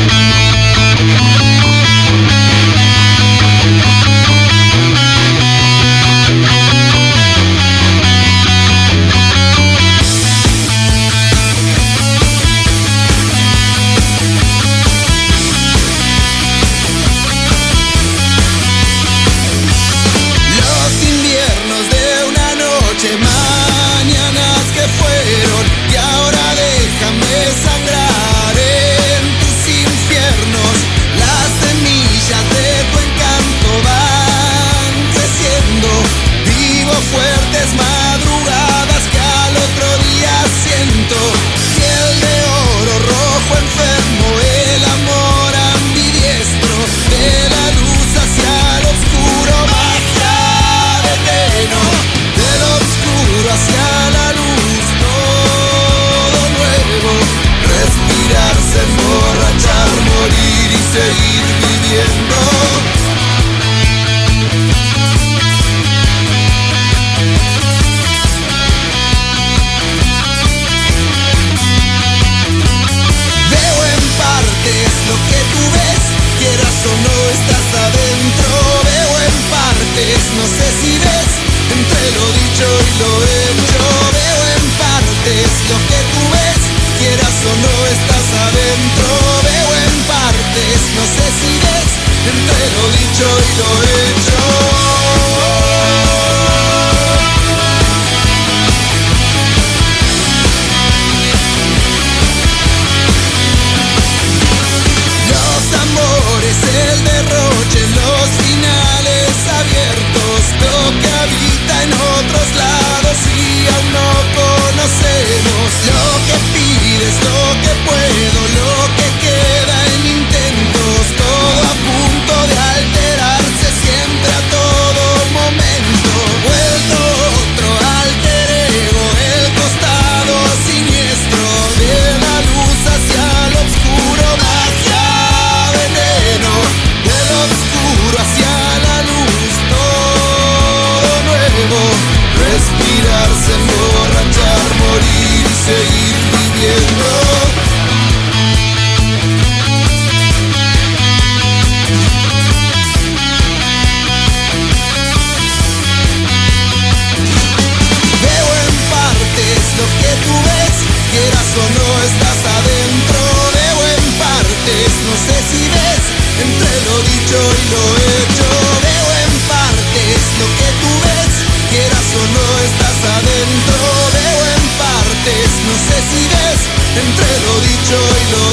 [167.34, 167.82] Y lo
[168.14, 168.48] hecho.
[168.86, 171.34] Veo en partes lo que tú ves,
[171.70, 173.78] quieras o no estás adentro.
[174.14, 176.60] Veo en partes, no sé si ves,
[177.02, 178.43] entre lo dicho y lo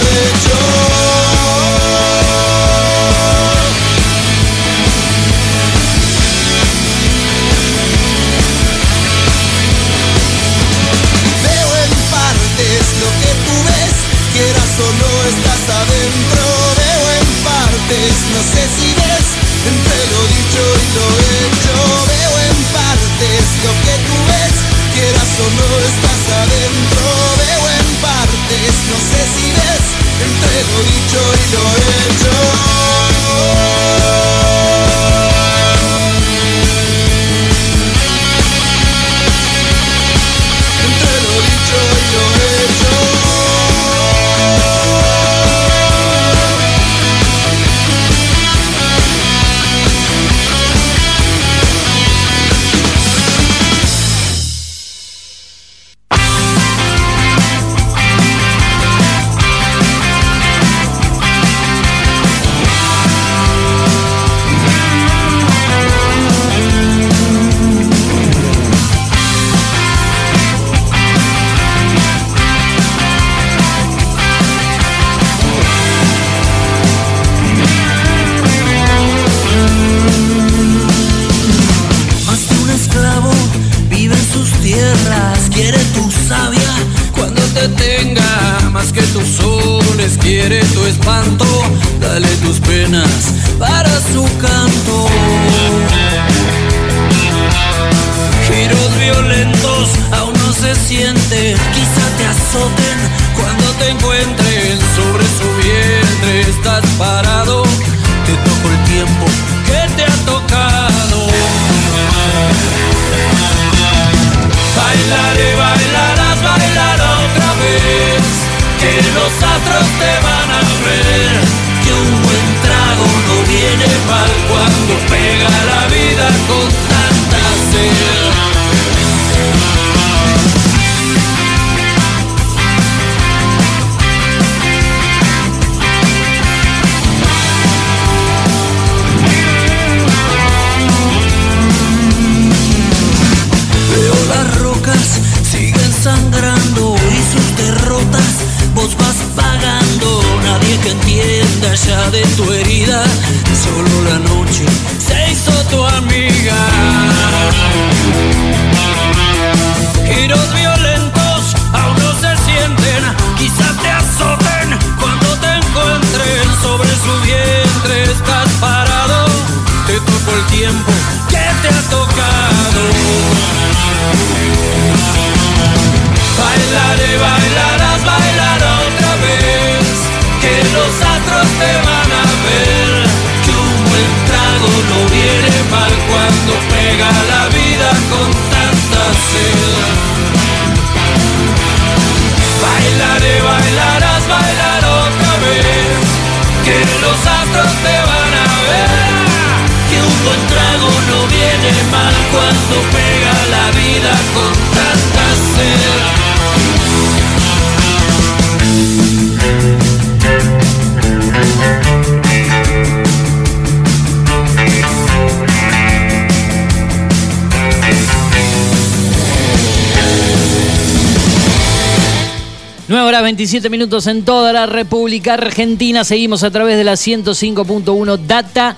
[223.41, 226.03] 27 minutos en toda la República Argentina.
[226.03, 228.77] Seguimos a través de la 105.1 Data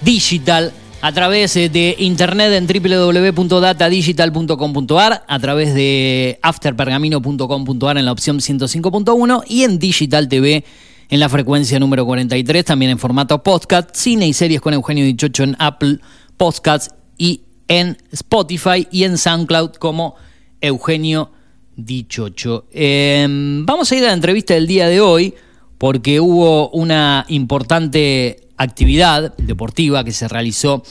[0.00, 0.72] Digital.
[1.02, 9.44] A través eh, de internet en www.datadigital.com.ar, a través de afterpergamino.com.ar en la opción 105.1
[9.46, 10.64] y en Digital TV
[11.08, 15.44] en la frecuencia número 43, también en formato podcast, cine y series con Eugenio Dichocho
[15.44, 16.00] en Apple
[16.36, 20.16] Podcasts y en Spotify y en SoundCloud como
[20.60, 21.30] Eugenio
[21.76, 22.66] Dichocho.
[22.72, 25.34] Eh, vamos a ir a la entrevista del día de hoy
[25.78, 30.82] porque hubo una importante actividad deportiva que se realizó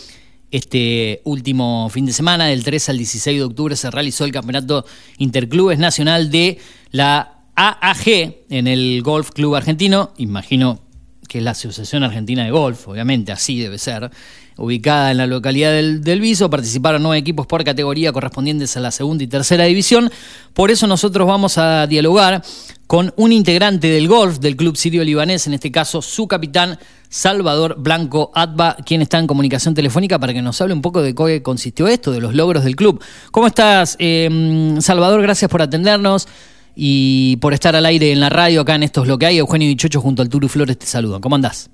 [0.51, 4.85] este último fin de semana, del 3 al 16 de octubre, se realizó el Campeonato
[5.17, 6.59] Interclubes Nacional de
[6.91, 10.13] la AAG en el Golf Club Argentino.
[10.17, 10.81] Imagino
[11.27, 14.09] que es la Asociación Argentina de Golf, obviamente, así debe ser.
[14.57, 18.91] Ubicada en la localidad del, del Viso, participaron nueve equipos por categoría correspondientes a la
[18.91, 20.09] segunda y tercera división.
[20.53, 22.41] Por eso nosotros vamos a dialogar
[22.87, 26.77] con un integrante del golf del Club Sirio Libanés, en este caso su capitán
[27.09, 31.13] Salvador Blanco Atba, quien está en comunicación telefónica para que nos hable un poco de
[31.15, 33.03] qué consistió esto, de los logros del club.
[33.31, 35.21] ¿Cómo estás, eh, Salvador?
[35.21, 36.27] Gracias por atendernos
[36.75, 39.37] y por estar al aire en la radio acá en Esto es lo que hay.
[39.37, 41.21] Eugenio Dichocho junto al Turu Flores te saludan.
[41.21, 41.69] ¿Cómo andás?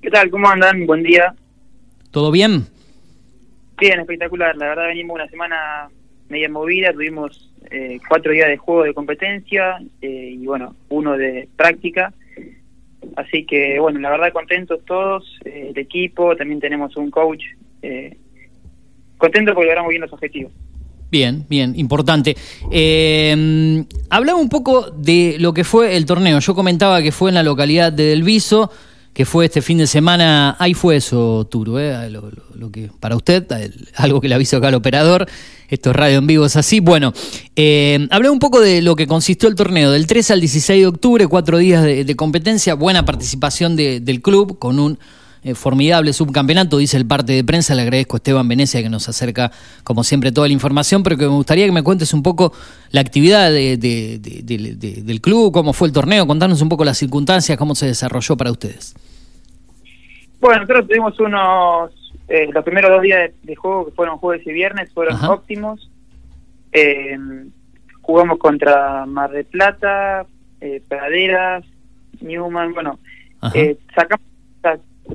[0.00, 0.30] ¿Qué tal?
[0.30, 0.86] ¿Cómo andan?
[0.86, 1.34] Buen día.
[2.12, 2.66] ¿Todo bien?
[3.78, 4.54] Bien, espectacular.
[4.56, 5.88] La verdad venimos una semana
[6.28, 11.48] media movida, tuvimos eh, cuatro días de juego de competencia eh, y bueno, uno de
[11.56, 12.12] práctica.
[13.16, 17.42] Así que bueno, la verdad contentos todos, eh, el equipo, también tenemos un coach.
[17.82, 18.16] Eh,
[19.18, 20.52] contentos porque logramos bien los objetivos.
[21.10, 22.36] Bien, bien, importante.
[22.70, 26.38] Eh, hablaba un poco de lo que fue el torneo.
[26.38, 28.70] Yo comentaba que fue en la localidad de Delviso,
[29.12, 30.56] que fue este fin de semana.
[30.58, 32.08] Ahí fue eso, Turo, ¿eh?
[32.10, 33.44] lo, lo- lo que para usted,
[33.96, 35.26] algo que le aviso acá al operador.
[35.68, 36.80] Esto es radio en vivo, es así.
[36.80, 37.12] Bueno,
[37.56, 40.86] eh, hablé un poco de lo que consistió el torneo, del 13 al 16 de
[40.86, 44.98] octubre, cuatro días de, competencia, buena participación de- del club con un
[45.44, 47.74] eh, formidable subcampeonato, dice el parte de prensa.
[47.74, 49.50] Le agradezco a Esteban Venecia que nos acerca,
[49.84, 52.52] como siempre, toda la información, pero que me gustaría que me cuentes un poco
[52.90, 56.68] la actividad de- de- de- de- de- del club, cómo fue el torneo, contarnos un
[56.68, 58.94] poco las circunstancias, cómo se desarrolló para ustedes.
[60.40, 64.46] Bueno, nosotros tuvimos unos, eh, los primeros dos días de, de juego, que fueron jueves
[64.46, 65.32] y viernes, fueron Ajá.
[65.32, 65.88] óptimos.
[66.72, 67.16] Eh,
[68.00, 70.26] jugamos contra Mar del Plata,
[70.60, 71.64] eh, Praderas,
[72.20, 72.98] Newman, bueno,
[73.54, 74.24] eh, sacamos,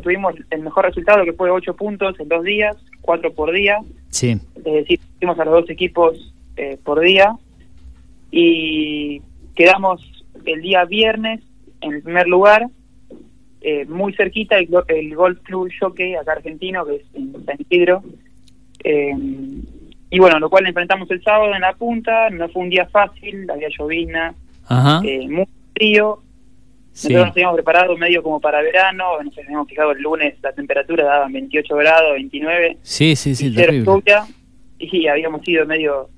[0.03, 3.79] tuvimos el mejor resultado que fue ocho puntos en dos días, cuatro por día,
[4.09, 4.39] Sí.
[4.55, 7.35] es decir, hicimos a los dos equipos eh, por día
[8.31, 9.21] y
[9.55, 10.01] quedamos
[10.45, 11.41] el día viernes
[11.81, 12.67] en el primer lugar,
[13.61, 18.03] eh, muy cerquita el, Golf Club Jockey, acá argentino, que es en San Isidro.
[18.83, 19.13] Eh,
[20.09, 23.49] y bueno, lo cual enfrentamos el sábado en la punta, no fue un día fácil,
[23.49, 24.33] había llovizna,
[25.03, 26.19] eh, muy frío.
[26.97, 27.09] Sí.
[27.13, 31.03] Nosotros nos habíamos preparado medio como para verano, nos habíamos fijado el lunes, la temperatura
[31.03, 33.85] daba 28 grados, 29, Sí, sí, sí, y cero terrible.
[33.85, 34.25] lluvia,
[34.79, 36.09] y habíamos ido medio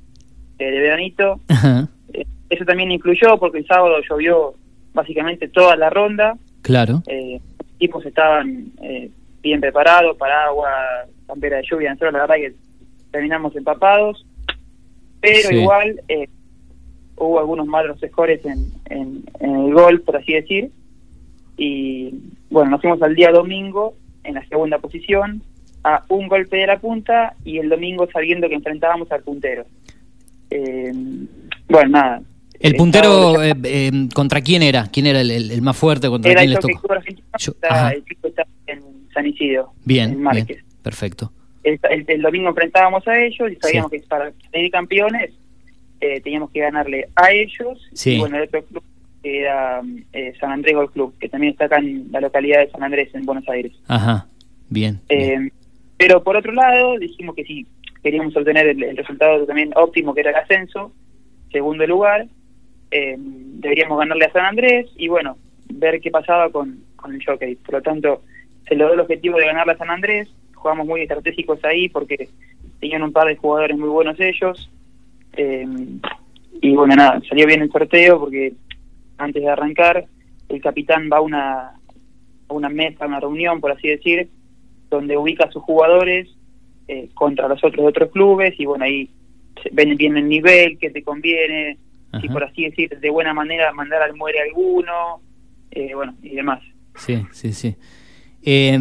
[0.57, 1.39] eh, de veranito.
[1.49, 1.89] Ajá.
[2.13, 4.53] Eh, eso también influyó porque el sábado llovió
[4.93, 7.03] básicamente toda la ronda, Claro.
[7.07, 9.09] eh, los equipos estaban eh,
[9.41, 12.53] bien preparados, paraguas, campera de lluvia, nosotros la verdad que
[13.11, 14.25] terminamos empapados,
[15.19, 15.55] pero Sí.
[15.55, 16.27] igual eh,
[17.19, 20.71] hubo algunos malos scores en, en, en el gol, por así decir,
[21.57, 22.13] y
[22.49, 23.93] bueno, nos fuimos al día domingo
[24.23, 25.41] en la segunda posición,
[25.83, 29.65] a un golpe de la punta y el domingo sabiendo que enfrentábamos al puntero.
[30.49, 30.91] Eh,
[31.67, 32.21] bueno, nada.
[32.59, 34.87] El puntero, eh, eh, ¿contra quién era?
[34.91, 36.09] ¿Quién era el, el- el más fuerte?
[36.09, 36.93] ¿Contra era quién el les tocó?
[37.37, 38.81] Yo- está- el equipo está en
[39.13, 40.47] San Isidro, Bien, en Márquez.
[40.47, 41.31] bien, perfecto.
[41.63, 45.31] El, el- el domingo enfrentábamos a ellos y sabíamos que para salir campeones
[46.01, 48.15] eh, teníamos que ganarle a ellos Sí.
[48.15, 48.83] y bueno, el otro club
[49.21, 49.81] que era
[50.13, 53.13] eh, San Andrés Golf Club, que también está acá en la localidad de San Andrés,
[53.13, 53.73] en Buenos Aires.
[53.87, 54.27] Ajá,
[54.69, 55.01] bien.
[55.09, 55.47] bien.
[55.47, 55.51] Eh,
[55.97, 57.67] pero por otro lado, dijimos que si
[58.01, 60.93] queríamos obtener el, el resultado también óptimo, que era el ascenso,
[61.51, 62.27] segundo lugar,
[62.91, 65.37] eh, deberíamos ganarle a San Andrés y bueno,
[65.67, 67.55] ver qué pasaba con, con el jockey.
[67.55, 68.21] Por lo tanto,
[68.69, 72.29] se logró el objetivo de ganarle a San Andrés, jugamos muy estratégicos ahí porque
[72.79, 74.69] tenían un par de jugadores muy buenos ellos.
[75.41, 75.65] Eh,
[76.61, 78.53] y bueno, nada, salió bien el sorteo porque
[79.17, 80.05] antes de arrancar,
[80.49, 84.29] el capitán va a una, a una mesa, a una reunión, por así decir,
[84.89, 86.27] donde ubica a sus jugadores
[86.89, 89.09] eh, contra los otros de otros clubes y bueno, ahí
[89.71, 91.77] ven bien el nivel, que te conviene,
[92.19, 92.33] si Ajá.
[92.33, 95.21] por así decir, de buena manera mandar al muere alguno,
[95.71, 96.61] eh, bueno, y demás.
[96.95, 97.75] Sí, sí, sí.
[98.41, 98.77] Eh,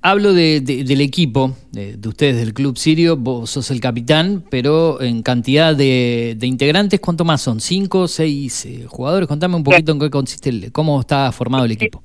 [0.00, 4.42] hablo de, de- del equipo, de, de ustedes del Club Sirio, vos sos el capitán,
[4.50, 7.60] pero en cantidad de, de integrantes, ¿cuánto más son?
[7.60, 9.28] ¿Cinco, seis eh, jugadores?
[9.28, 12.02] Contame un poquito en qué consiste, el- cómo está formado el equipo.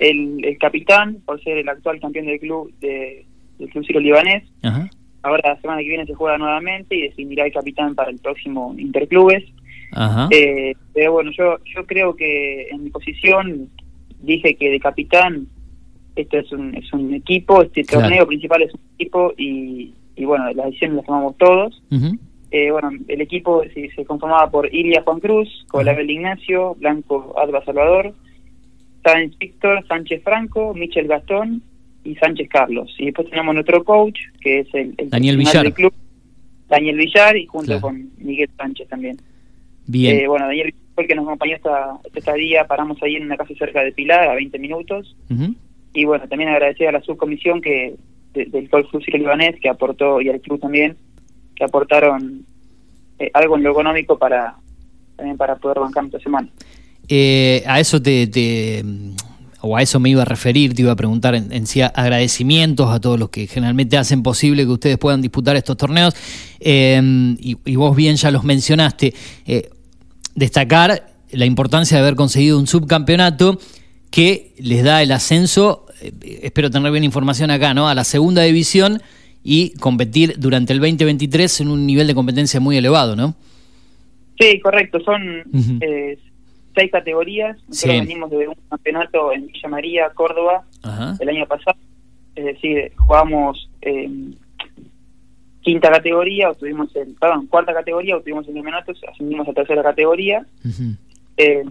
[0.00, 3.24] El, el capitán, por ser el actual campeón del club de,
[3.58, 4.88] del club Ciro Libanés, Ajá,
[5.22, 8.74] ahora la semana que viene se juega nuevamente y definirá el capitán para el próximo
[8.78, 9.42] Interclubes.
[9.92, 13.68] ajá, Eh, pero bueno, yo yo creo que en mi posición
[14.22, 15.48] dije que de capitán
[16.16, 18.06] esto es un, es un equipo, este Claro.
[18.08, 21.82] torneo principal es un equipo y, y bueno, las decisiones las tomamos todos.
[22.50, 27.62] Eh, bueno, el equipo se, se conformaba por Ilia Juan Cruz, Colabel Ignacio, Blanco Alba
[27.64, 28.14] Salvador,
[29.04, 31.62] Sáenz Víctor, Sánchez Franco, Michel Gastón
[32.04, 32.94] y Sánchez Carlos.
[32.98, 35.64] Y después tenemos nuestro coach, que es el, el Daniel Villar.
[35.64, 35.92] del club,
[36.68, 37.82] Daniel Villar, y junto Claro.
[37.82, 39.16] con Miguel Sánchez también.
[39.86, 43.24] bien, Eh, bueno, Daniel fue el que nos acompañó esta, esta estadía, paramos ahí en
[43.24, 45.16] una casa cerca de Pilar a 20 minutos.
[45.30, 45.54] ujú,
[45.96, 47.96] Y bueno, también agradecer a la subcomisión que
[48.34, 50.96] de- del Golf Ciro Libanés que aportó, y al club también,
[51.54, 52.44] que aportaron
[53.18, 54.56] eh, algo en lo económico para
[55.16, 56.48] también para poder bancar esta semana.
[57.08, 58.84] Eh, a eso te, te-
[59.62, 62.92] o a eso me iba a referir, te iba a preguntar en, en sí agradecimientos
[62.92, 66.14] a todos los que generalmente hacen posible que ustedes puedan disputar estos torneos.
[66.60, 67.00] Eh,
[67.40, 69.14] y, vos bien ya los mencionaste.
[69.46, 69.70] Eh,
[70.34, 73.58] destacar la importancia de haber conseguido un subcampeonato
[74.10, 75.85] que les da el ascenso,
[76.22, 77.88] espero tener bien información acá, ¿no?
[77.88, 79.00] A la segunda división
[79.42, 83.34] y competir durante el 2023 en un nivel de competencia muy elevado, ¿no?
[84.38, 85.22] Sí, correcto, son
[85.80, 86.18] eh,
[86.74, 87.56] seis categorías.
[87.68, 88.00] Nosotros Sí.
[88.00, 91.14] venimos de un campeonato en Villa María, Córdoba, Ajá.
[91.20, 91.78] el año pasado.
[92.34, 94.10] Es decir, jugamos eh,
[95.62, 100.44] quinta categoría, obtuvimos el, perdón, cuarta categoría, obtuvimos el campeonato, ascendimos a tercera categoría.
[101.38, 101.64] Eh,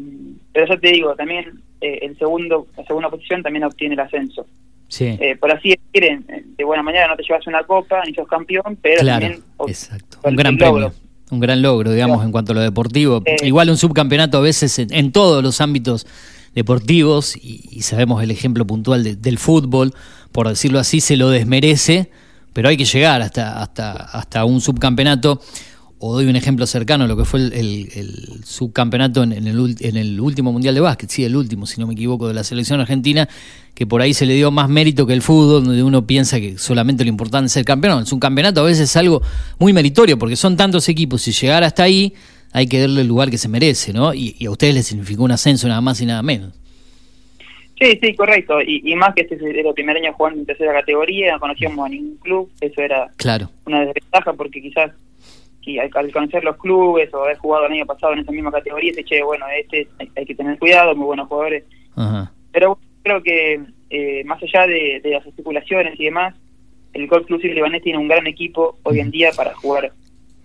[0.53, 4.45] pero ya te digo, también eh, el segundo, la segunda posición también obtiene el ascenso.
[4.87, 5.17] Sí.
[5.19, 8.13] Eh, por así decir, en- en- de buena manera no te llevas una copa ni
[8.13, 10.17] sos campeón, pero Claro, también exacto.
[10.23, 10.79] Un gran premio.
[10.79, 10.93] logro.
[11.31, 13.21] Un gran logro, digamos, en cuanto a lo deportivo.
[13.25, 16.05] Eh, Igual un subcampeonato a veces en, en todos los ámbitos
[16.53, 19.93] deportivos, y, y sabemos el ejemplo puntual de- del fútbol,
[20.31, 22.09] por decirlo así, se lo desmerece,
[22.53, 25.41] pero hay que llegar hasta, hasta, hasta un subcampeonato.
[25.97, 29.75] O doy un ejemplo cercano, lo que fue el, el- el subcampeonato en, en el,
[29.79, 32.43] en el último Mundial de Básquet, sí, el último, si no me equivoco, de la
[32.43, 33.29] selección argentina,
[33.73, 36.57] que por ahí se le dio más mérito que el fútbol, donde uno piensa que
[36.57, 38.03] solamente lo importante es ser campeón.
[38.03, 39.21] Es un campeonato a veces es algo
[39.57, 42.13] muy meritorio, porque son tantos equipos, y llegar hasta ahí
[42.51, 44.13] hay que darle el lugar que se merece, ¿no?
[44.13, 46.53] Y, y a ustedes les significó un ascenso nada más y nada menos.
[47.79, 48.61] Sí, sí, correcto.
[48.61, 51.85] Y, y más que este es el primer año jugando en tercera categoría, no conocíamos
[51.85, 53.49] a ningún club, eso era Claro.
[53.65, 54.91] una desventaja porque quizás
[55.65, 58.51] si al, al conocer los clubes o haber jugado el año pasado en esa misma
[58.51, 61.63] categoría, se che, bueno, este hay, hay que tener cuidado, muy buenos jugadores.
[61.95, 62.31] Ajá.
[62.53, 63.59] Pero bueno, creo que
[63.89, 66.35] eh, más allá de, de las especulaciones y demás,
[66.93, 69.91] el Golf Club Libanés tiene un gran equipo hoy en día para jugar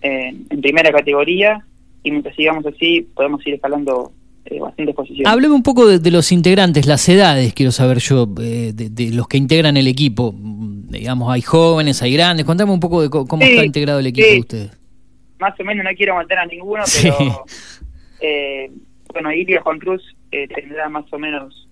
[0.01, 1.65] en, en primera categoría
[2.03, 4.11] y mientras sigamos así podemos ir escalando
[4.45, 5.31] eh, bastantes posiciones.
[5.31, 9.11] Hábleme un poco de, de los integrantes, las edades, quiero saber yo, eh, de, de
[9.11, 10.33] los que integran el equipo.
[10.35, 12.45] Digamos, hay jóvenes, hay grandes.
[12.45, 14.33] Contame un poco de cómo Sí, está integrado el equipo sí.
[14.33, 14.80] de ustedes.
[15.41, 17.09] Más o menos no quiero matar a ninguno, Sí.
[17.09, 17.45] pero
[18.21, 18.71] eh,
[19.11, 21.67] bueno, Ilia Juan Cruz eh, tendrá más o menos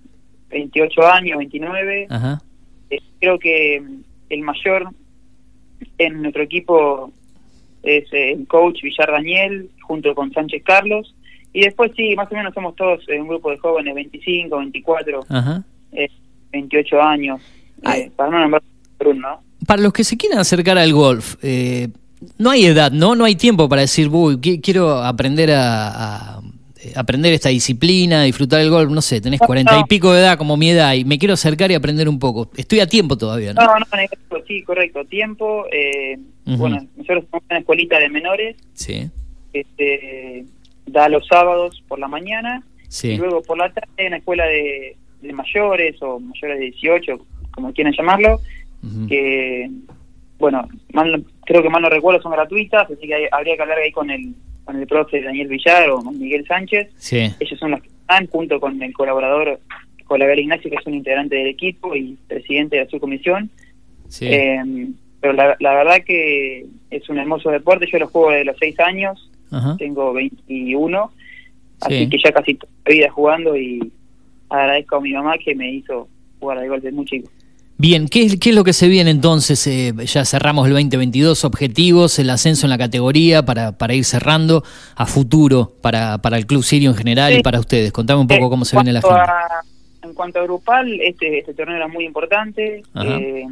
[0.50, 2.08] 28 años, 29.
[2.10, 2.42] Ajá.
[2.90, 3.82] Eh, creo que
[4.30, 4.90] el mayor
[5.98, 7.12] en nuestro equipo
[7.84, 11.16] es eh, el coach Villar Daniel, junto con Sánchez Carlos.
[11.54, 15.26] Y después sí, más o menos somos todos eh, un grupo de jóvenes, 25, 24,
[15.30, 15.64] Ajá.
[15.94, 16.10] eh,
[16.52, 17.42] 28 años.
[17.96, 18.62] Eh, para no nombrar
[18.98, 19.42] por uno, ¿no?
[19.66, 21.88] Para los que se quieran acercar al golf, eh,
[22.38, 23.16] no hay edad, ¿no?
[23.16, 26.42] No hay tiempo para decir, uy, qui- quiero aprender a, a-
[26.82, 29.86] eh, aprender esta disciplina, disfrutar el golf, no sé, tenés No, cuarenta y no.
[29.88, 32.50] pico de edad como mi edad y me quiero acercar y aprender un poco.
[32.56, 33.62] Estoy a tiempo todavía, ¿no?
[33.64, 35.04] No, no, negativo, sí, correcto.
[35.06, 35.66] Tiempo.
[35.72, 36.18] Eh.
[36.46, 39.08] Bueno, nosotros somos una escuelita de menores Sí,
[39.54, 40.46] que se
[40.92, 43.10] da los sábados por la mañana sí.
[43.10, 47.20] y luego por la tarde hay una escuela de, de mayores o mayores de 18,
[47.52, 48.40] como quieran llamarlo,
[49.08, 49.70] que,
[50.40, 51.04] bueno, no-
[51.50, 54.10] creo que mal no recuerdo, son gratuitas, así que hay- habría que hablar ahí con
[54.12, 56.90] el, con el profe Daniel Villar o con Miguel Sánchez.
[56.98, 59.60] Sí, Ellos son los que están junto con el colaborador
[60.06, 63.50] Colaver Ignacio, que es un integrante del equipo y presidente de la subcomisión.
[64.08, 64.28] sí.
[64.28, 64.88] Eh,
[65.22, 67.88] pero la, la verdad que es un hermoso deporte.
[67.92, 69.76] Yo lo juego desde los 6 años, Ajá.
[69.78, 71.94] tengo 21, Sí.
[71.96, 73.92] así que ya casi toda la vida jugando y
[74.50, 76.08] agradezco a mi mamá que me hizo
[76.40, 77.30] jugar al golf desde muy chico.
[77.82, 79.66] Bien, ¿qué es, qué es lo que se viene entonces?
[79.66, 84.64] Eh, ya cerramos el 2022, objetivos, el ascenso en la categoría para, para ir cerrando
[84.98, 87.94] a futuro para, para el Club Sirio en general y para ustedes.
[87.94, 89.64] Contame un poco cómo se en viene la agenda.
[90.04, 92.84] en cuanto a grupal, este, este torneo era muy importante.
[93.02, 93.46] Eh,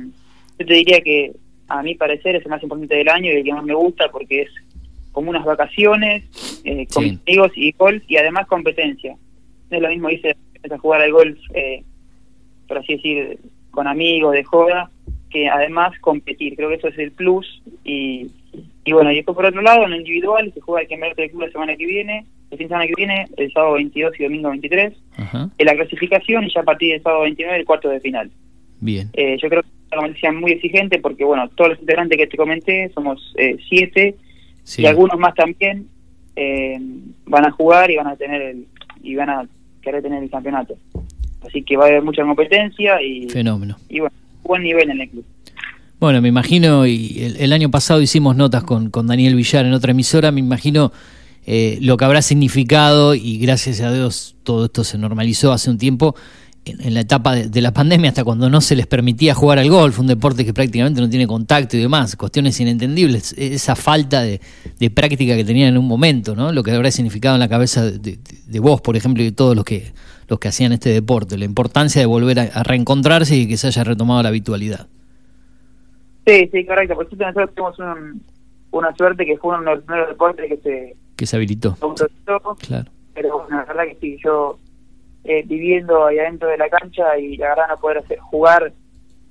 [0.60, 1.32] yo te diría que
[1.70, 4.10] a mi parecer es el más importante del año y el que más me gusta
[4.12, 4.50] porque es
[5.14, 6.26] como unas vacaciones
[6.66, 7.20] eh, con Sí.
[7.26, 9.16] amigos y golf y además competencia.
[9.70, 10.36] Es lo mismo irse
[10.70, 11.82] a jugar al golf, eh,
[12.68, 13.40] por así decir,
[13.72, 14.89] con amigos, de joda,
[15.30, 16.55] que además competir.
[16.55, 17.61] Creo que eso es el plus.
[17.84, 18.28] Y,
[18.86, 21.30] y bueno, y después por otro lado, en el individual se juega el que del
[21.30, 24.24] club la semana que viene, el fin de semana que viene, el sábado 22 y
[24.24, 25.49] domingo 23 Ajá.
[25.57, 28.32] en la clasificación y ya a partir del sábado 29 el cuarto de final.
[28.80, 29.09] Bien.
[29.13, 32.28] Eh, yo creo que es una competición muy exigente porque, bueno, todos los integrantes que
[32.28, 34.15] te comenté somos eh, siete
[34.63, 34.82] Sí.
[34.82, 35.88] y algunos más también
[36.36, 36.78] eh,
[37.26, 38.68] van a jugar y van a tener el
[39.01, 39.47] y van a
[39.82, 40.76] querer tener el campeonato.
[41.48, 43.78] Así que va a haber mucha competencia y, Fenómeno.
[43.89, 45.26] y bueno, buen nivel en el club.
[46.00, 49.74] Bueno, me imagino, y el, el año pasado hicimos notas con, con Daniel Villar en
[49.74, 50.91] otra emisora, me imagino
[51.48, 55.78] eh, lo que habrá significado y gracias a Dios todo esto se normalizó hace un
[55.80, 56.16] tiempo
[56.66, 59.58] en, en la etapa de, de la pandemia hasta cuando no se les permitía jugar
[59.58, 64.22] al golf, un deporte que prácticamente no tiene contacto y demás, cuestiones inentendibles, esa falta
[64.22, 64.39] de,
[64.80, 66.52] de práctica que tenían en un momento, ¿no?
[66.52, 69.32] Lo que habrá significado en la cabeza de, de- de vos, por ejemplo, y de
[69.32, 69.93] todos los que
[70.28, 73.68] los que hacían este deporte, la importancia de volver a, a reencontrarse y que se
[73.68, 74.88] haya retomado la habitualidad.
[76.26, 76.96] Sí, sí, correcto.
[76.96, 78.22] Por cierto, nosotros tuvimos un-
[78.72, 81.76] una suerte que fue uno de los primeros deportes que se que se habilitó.
[82.60, 82.92] Claro.
[83.16, 84.60] pero bueno, la verdad que sí, yo
[85.24, 88.72] eh, viviendo ahí adentro de la cancha y la verdad no poder hacer, jugar,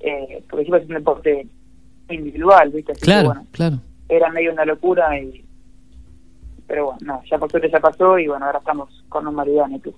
[0.01, 1.47] eh, porque siempre es un deporte
[2.11, 2.93] individual, ¿viste?
[2.93, 3.79] Así que, Claro, bueno, claro.
[4.09, 5.45] era medio una locura, y
[6.67, 9.75] pero bueno, no, ya por suerte ya pasó y bueno, ahora estamos con normalidad en
[9.75, 9.97] el club.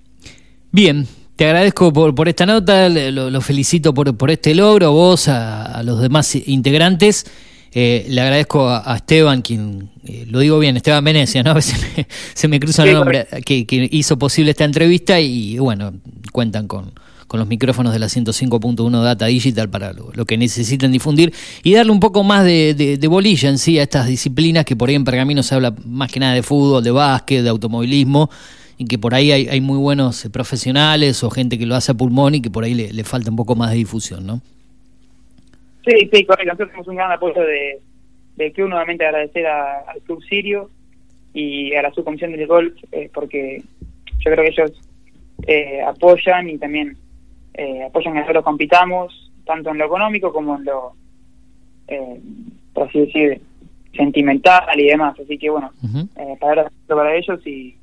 [0.71, 5.27] Bien, te agradezco por, por esta nota, lo, lo felicito por, por este logro, vos,
[5.27, 7.25] a, a los demás integrantes.
[7.71, 11.51] Eh, le agradezco a, a Esteban, quien, eh, lo digo bien, Esteban Venecia, ¿no?
[11.51, 15.59] A veces me- se me cruza el nombre, que, que hizo posible esta entrevista y
[15.59, 15.93] bueno,
[16.31, 16.93] cuentan con,
[17.27, 21.31] con los micrófonos de la 105.1 Data Digital para lo, lo que necesiten difundir
[21.63, 24.75] y darle un poco más de, de- de bolilla en sí a estas disciplinas que
[24.75, 28.31] por ahí en Pergamino se habla más que nada de fútbol, de básquet, de automovilismo
[28.79, 31.91] y que por ahí hay, hay muy buenos eh, profesionales o gente que lo hace
[31.91, 34.41] a pulmón y que por ahí le, le falta un poco más de difusión, ¿no?
[35.85, 36.45] Sí, sí, correcto.
[36.45, 37.79] Nosotros tenemos un gran apoyo de,
[38.37, 38.69] del club.
[38.69, 40.69] Nuevamente agradecer a- al Club Sirio
[41.33, 43.61] y a la subcomisión del golf, eh, porque
[44.19, 44.71] yo creo que ellos
[45.47, 46.97] eh, apoyan y también
[47.55, 50.93] eh, apoyan que nosotros compitamos, tanto en lo económico como en lo,
[51.87, 52.19] eh,
[52.73, 53.41] por así decir,
[53.95, 55.17] sentimental y demás.
[55.19, 55.71] Así que bueno,
[56.15, 57.75] eh, para, para ellos y,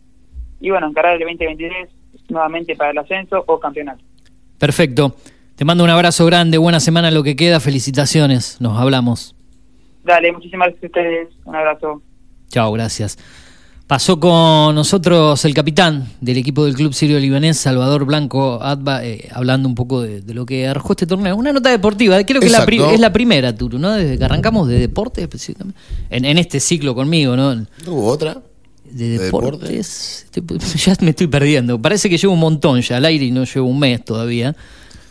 [0.61, 1.89] y bueno, encarar el 2023
[2.29, 4.03] nuevamente para el ascenso o campeonato.
[4.59, 5.17] Perfecto.
[5.55, 9.35] Te mando un abrazo grande, buena semana lo que queda, felicitaciones, nos hablamos.
[10.05, 11.29] Dale, muchísimas gracias a ustedes.
[11.45, 12.03] Un abrazo.
[12.49, 13.19] Chao, gracias.
[13.87, 19.29] Pasó con nosotros el capitán del equipo del Club Sirio Libanés, Salvador Blanco Adba, eh,
[19.33, 21.37] hablando un poco de, de lo que arrojó este torneo.
[21.37, 23.93] Una nota deportiva, creo que es la, es la primera, Turu, ¿no?
[23.93, 25.79] Desde que arrancamos de deporte específicamente.
[26.11, 27.55] En, en este ciclo conmigo, ¿no?
[27.55, 28.43] ¿No hubo otra?
[28.97, 30.27] De ¿De deportes.
[30.85, 31.81] Ya me estoy perdiendo.
[31.81, 34.55] Parece que llevo un montón ya al aire y no llevo un mes todavía.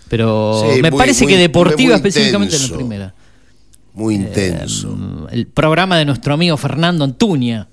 [0.09, 2.77] Pero Sí, me muy- parece muy- que deportiva específicamente es la intenso.
[2.87, 3.13] primera.
[3.93, 4.89] Muy intenso.
[4.89, 7.67] Mm, El programa de nuestro amigo Fernando Antuña.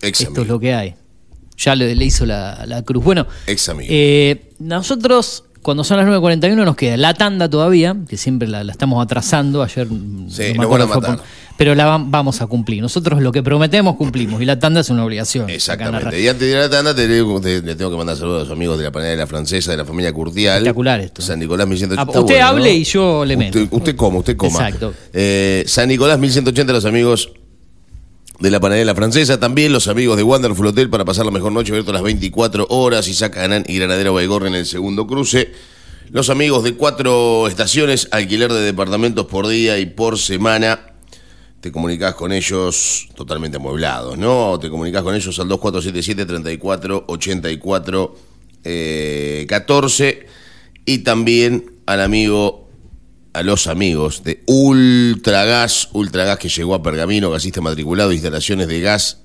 [0.00, 0.94] Ex Esto es lo que hay.
[1.56, 3.04] Ya le, le hizo la, la cruz.
[3.04, 3.88] Bueno, Ex amigo.
[3.92, 8.72] eh, nosotros, cuando son las 9.41, nos queda la tanda todavía, que siempre la, la
[8.72, 9.62] estamos atrasando.
[9.62, 9.86] Ayer.
[10.28, 11.16] Sí, no me fue
[11.56, 12.82] pero la vam- vamos a cumplir.
[12.82, 15.48] Nosotros lo que prometemos cumplimos y la tanda es una obligación.
[15.48, 16.20] Exactamente.
[16.20, 18.40] Y antes de ir a la tanda, te, le te- le tengo que mandar saludos
[18.40, 20.56] a los amigos de la panadera francesa, de la familia Curtial.
[20.56, 21.22] Espectacular esto.
[21.22, 22.02] San Nicolás 1180.
[22.02, 22.76] Ah, usted bueno, hable ¿no?
[22.78, 23.58] y yo le meto.
[23.60, 24.58] Usted, usted coma, usted coma.
[24.66, 24.94] Exacto.
[25.12, 27.30] Eh, San Nicolás 1180, los amigos
[28.38, 29.38] de la panadera francesa.
[29.38, 33.08] También los amigos de Wonderful Hotel para pasar la mejor noche, abierto las 24 horas.
[33.08, 35.52] Isaac Anán y Granadero Baigorre en el segundo cruce.
[36.10, 40.88] Los amigos de cuatro estaciones, alquiler de departamentos por día y por semana.
[41.60, 44.58] Te comunicas con ellos totalmente amueblados, ¿no?
[44.60, 48.10] Te comunicas con ellos al 2477-3484
[48.64, 50.26] eh, 14
[50.84, 52.61] y también al amigo,
[53.32, 59.18] a los amigos de Ultragas, Ultragas que llegó a Pergamino, gasista matriculado, instalaciones de gas,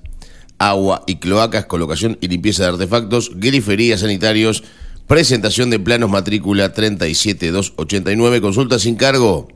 [0.60, 4.64] agua y cloacas, colocación y limpieza de artefactos, griferías sanitarios,
[5.08, 9.47] presentación de planos matrícula 37289, consulta sin cargo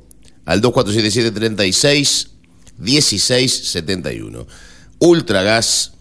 [0.45, 2.31] al 2477 36
[2.77, 4.47] 1671.
[4.99, 5.93] Ultragas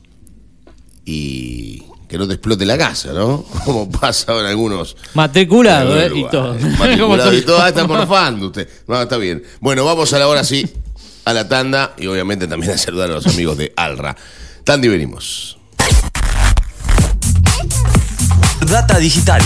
[1.04, 3.44] y que no te explote la casa, ¿no?
[3.64, 4.96] Como pasa en algunos.
[5.14, 6.04] Matriculado, en ¿eh?
[6.06, 6.54] algunos Y todo.
[6.78, 7.62] Matriculado y todo.
[7.62, 8.68] Ah, está morfando usted.
[8.88, 9.44] No, está bien.
[9.60, 10.68] Bueno, vamos a la hora sí,
[11.24, 14.16] a la tanda y obviamente también a saludar a los amigos de Alra.
[14.64, 15.56] Tanda y venimos.
[18.66, 19.42] Data digital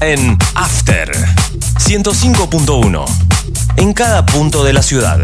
[0.00, 1.10] en After
[1.80, 3.04] 105.1
[3.76, 5.20] en cada punto de la ciudad.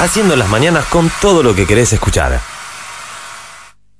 [0.00, 2.40] Haciendo las mañanas con todo lo que querés escuchar.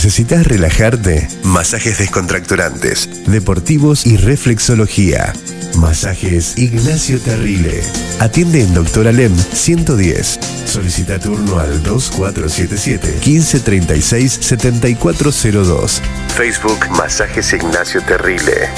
[0.00, 5.34] necesitas relajarte, masajes descontracturantes, deportivos y reflexología.
[5.74, 7.82] Masajes Ignacio Terrile.
[8.18, 10.40] Atiende en Doctor Alem 110.
[10.64, 16.00] Solicita turno al 2477 1536 7402.
[16.34, 18.70] Facebook Masajes Ignacio Terrile.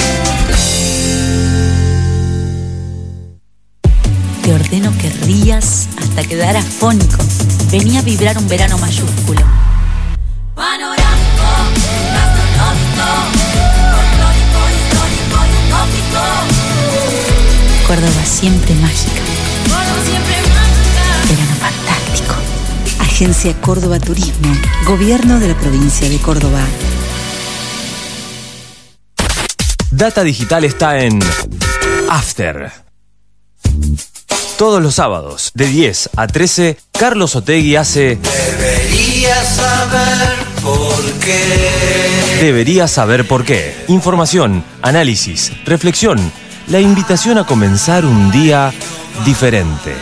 [4.42, 7.22] Te ordeno que rías hasta quedar afónico.
[7.70, 9.42] Venía a vibrar un verano mayúsculo.
[17.92, 19.20] Córdoba siempre mágica.
[19.68, 21.28] Córdoba siempre mágica.
[21.28, 22.34] Verano fantástico.
[23.00, 24.56] Agencia Córdoba Turismo.
[24.86, 26.60] Gobierno de la provincia de Córdoba.
[29.90, 31.20] Data Digital está en
[32.08, 32.72] After.
[34.56, 42.38] Todos los sábados, de 10 a 13, Carlos Otegui hace Deberías saber por qué.
[42.40, 43.84] Deberías saber por qué.
[43.88, 46.32] Información, análisis, reflexión,
[46.68, 48.72] la invitación a comenzar un día
[49.24, 49.94] diferente.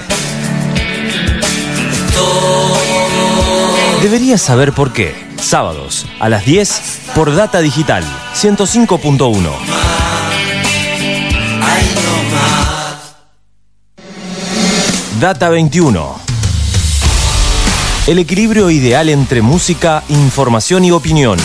[4.03, 5.15] Deberías saber por qué.
[5.37, 6.83] Sábados, a las 10,
[7.15, 8.05] por Data Digital,
[8.35, 9.51] 105.1.
[15.21, 16.21] Data 21.
[18.07, 21.39] El equilibrio ideal entre música, información y opinión.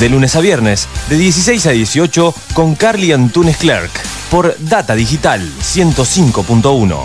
[0.00, 3.90] De lunes a viernes, de 16 a 18, con Carly Antunes Clerk,
[4.30, 6.98] por Data Digital 105.1.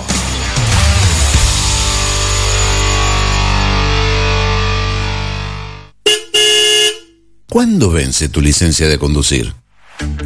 [7.50, 9.54] ¿Cuándo vence tu licencia de conducir?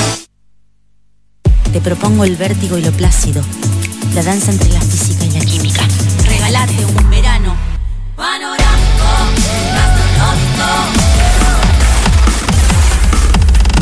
[1.73, 3.41] Te propongo el vértigo y lo plácido,
[4.13, 5.83] la danza entre la física y la química.
[6.27, 7.55] Regalate un verano
[8.17, 9.05] panorámico,
[9.73, 10.65] gastronómico.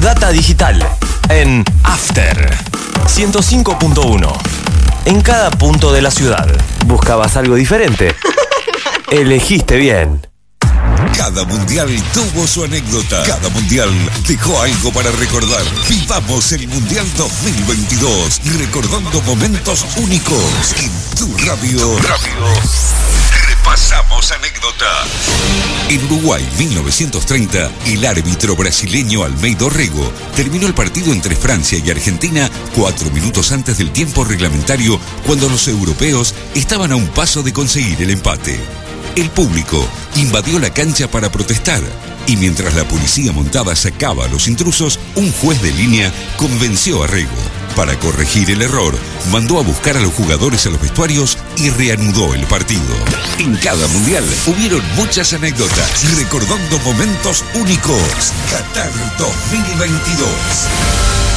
[0.01, 0.87] Data digital
[1.29, 2.55] en After
[3.05, 4.37] 105.1.
[5.05, 6.47] En cada punto de la ciudad.
[6.85, 8.15] ¿Buscabas algo diferente?
[9.11, 10.28] Elegiste bien.
[11.16, 13.24] Cada mundial tuvo su anécdota.
[13.24, 13.89] Cada mundial
[14.28, 15.64] dejó algo para recordar.
[15.88, 21.95] Vivamos el Mundial 2022 recordando momentos únicos en tu radio.
[23.47, 24.86] Repasamos anécdota.
[25.88, 32.50] En Uruguay 1930, el árbitro brasileño Almeida Orrego terminó el partido entre Francia y Argentina
[32.76, 38.02] cuatro minutos antes del tiempo reglamentario cuando los europeos estaban a un paso de conseguir
[38.02, 38.60] el empate.
[39.16, 41.82] El público invadió la cancha para protestar
[42.28, 47.07] y mientras la policía montada sacaba a los intrusos, un juez de línea convenció a
[47.07, 47.32] Rego.
[47.76, 48.95] Para corregir el error,
[49.32, 52.95] mandó a buscar a los jugadores a los vestuarios y reanudó el partido.
[53.39, 58.34] En cada mundial hubieron muchas anécdotas recordando momentos únicos.
[58.51, 60.30] Qatar 2022.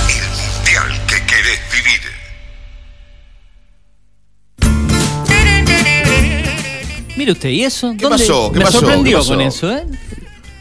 [0.08, 2.11] El mundial que querés vivir.
[7.16, 7.92] Mire usted, ¿y eso?
[7.96, 8.50] ¿Qué ¿Dónde- pasó?
[8.52, 8.78] ¿Qué me pasó?
[8.80, 9.30] sorprendió ¿Qué pasó?
[9.34, 9.84] con eso, ¿eh?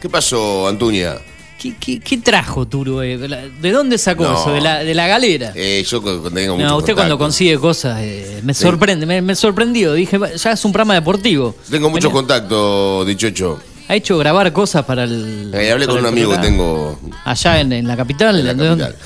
[0.00, 1.14] ¿Qué pasó, Antuña?
[1.58, 3.02] ¿Qué, qué- qué trajo Turo?
[3.02, 3.16] eh?
[3.16, 4.34] ¿De la- ¿De dónde sacó No.
[4.40, 4.52] eso?
[4.52, 5.52] ¿De la, de la galera?
[5.54, 7.18] Eh, yo co- tengo mucho No, usted cuando contacto.
[7.18, 8.62] consigue cosas eh, me Sí.
[8.62, 9.94] sorprende, me, me sorprendió.
[9.94, 11.54] Dije, "Va, ya es un programa deportivo.
[11.70, 13.60] Tengo mucho Venía- contacto, dichocho.
[13.88, 15.52] Ha hecho grabar cosas para el.
[15.54, 16.56] Eh, hablé para con un el amigo que programa.
[16.56, 18.38] tengo Allá en, en la capital.
[18.40, 18.96] en la capital.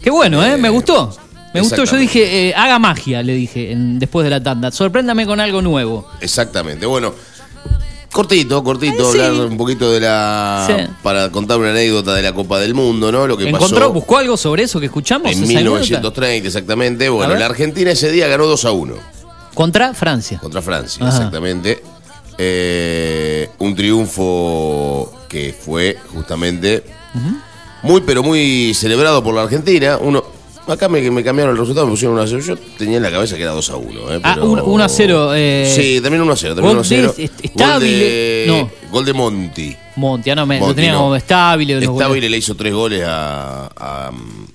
[0.00, 0.56] Qué bueno, ¿eh?
[0.56, 1.14] Me gustó.
[1.54, 1.84] Me gustó.
[1.84, 4.70] Yo dije, eh, haga magia, le dije en- después de la tanda.
[4.70, 6.08] Sorpréndame con algo nuevo.
[6.20, 6.86] Exactamente.
[6.86, 7.14] Bueno,
[8.10, 9.20] cortito, cortito, Eh, sí.
[9.20, 10.64] hablar un poquito de la.
[10.66, 10.92] Sí.
[11.02, 13.26] Para contar una anécdota de la Copa del Mundo, ¿no?
[13.26, 15.26] Lo que ¿Encontró, pasó buscó algo sobre eso que escuchamos?
[15.30, 15.80] en esa anécdota?
[15.80, 17.08] 1930, exactamente.
[17.08, 18.94] Bueno, la Argentina ese día ganó 2 a 1
[19.54, 20.38] Contra Francia.
[20.38, 21.16] contra Francia, Ajá.
[21.16, 21.82] exactamente.
[22.38, 26.82] Eh, un triunfo que fue justamente
[27.82, 29.98] muy, pero muy celebrado por la Argentina.
[30.00, 30.24] Uno.
[30.68, 32.40] Acá me, me cambiaron el resultado, me pusieron 1 a 0.
[32.40, 34.12] Yo tenía en la cabeza que era 2 a 1.
[34.14, 34.20] ¿eh?
[34.22, 35.32] Ah, pero- 1 a 0.
[35.34, 36.54] Eh, Sí, también 1 a 0.
[36.54, 37.14] También gol 1 a 0.
[37.16, 38.70] de- est- estable, Gol de, no.
[38.92, 39.76] gol de Monti.
[39.96, 40.98] Monti, ah, no, me, lo tenía no.
[40.98, 41.22] como goles.
[41.24, 44.10] Estable le hizo tres goles a, a-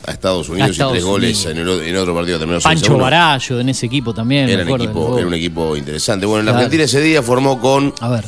[0.06, 1.52] a Estados Unidos A Estados y tres goles Unidos.
[1.60, 3.04] en, el, en otro partido terminó 6 a Pancho 1.
[3.04, 4.46] Barallo en ese equipo también.
[4.46, 6.26] me Era, acuerdo del equipo, era un equipo interesante.
[6.26, 6.54] Bueno, en la.
[6.54, 8.24] Argentina ese día formó con A ver.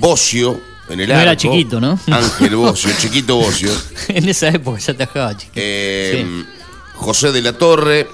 [0.00, 0.60] Bocio
[0.92, 1.22] en el No arco.
[1.22, 1.98] era chiquito, ¿no?
[2.08, 3.70] Ángel Bocio, chiquito Bocio.
[4.08, 5.52] en esa época ya te dejaba chiquito.
[5.56, 6.44] Eh,
[6.94, 8.08] José de la Torre,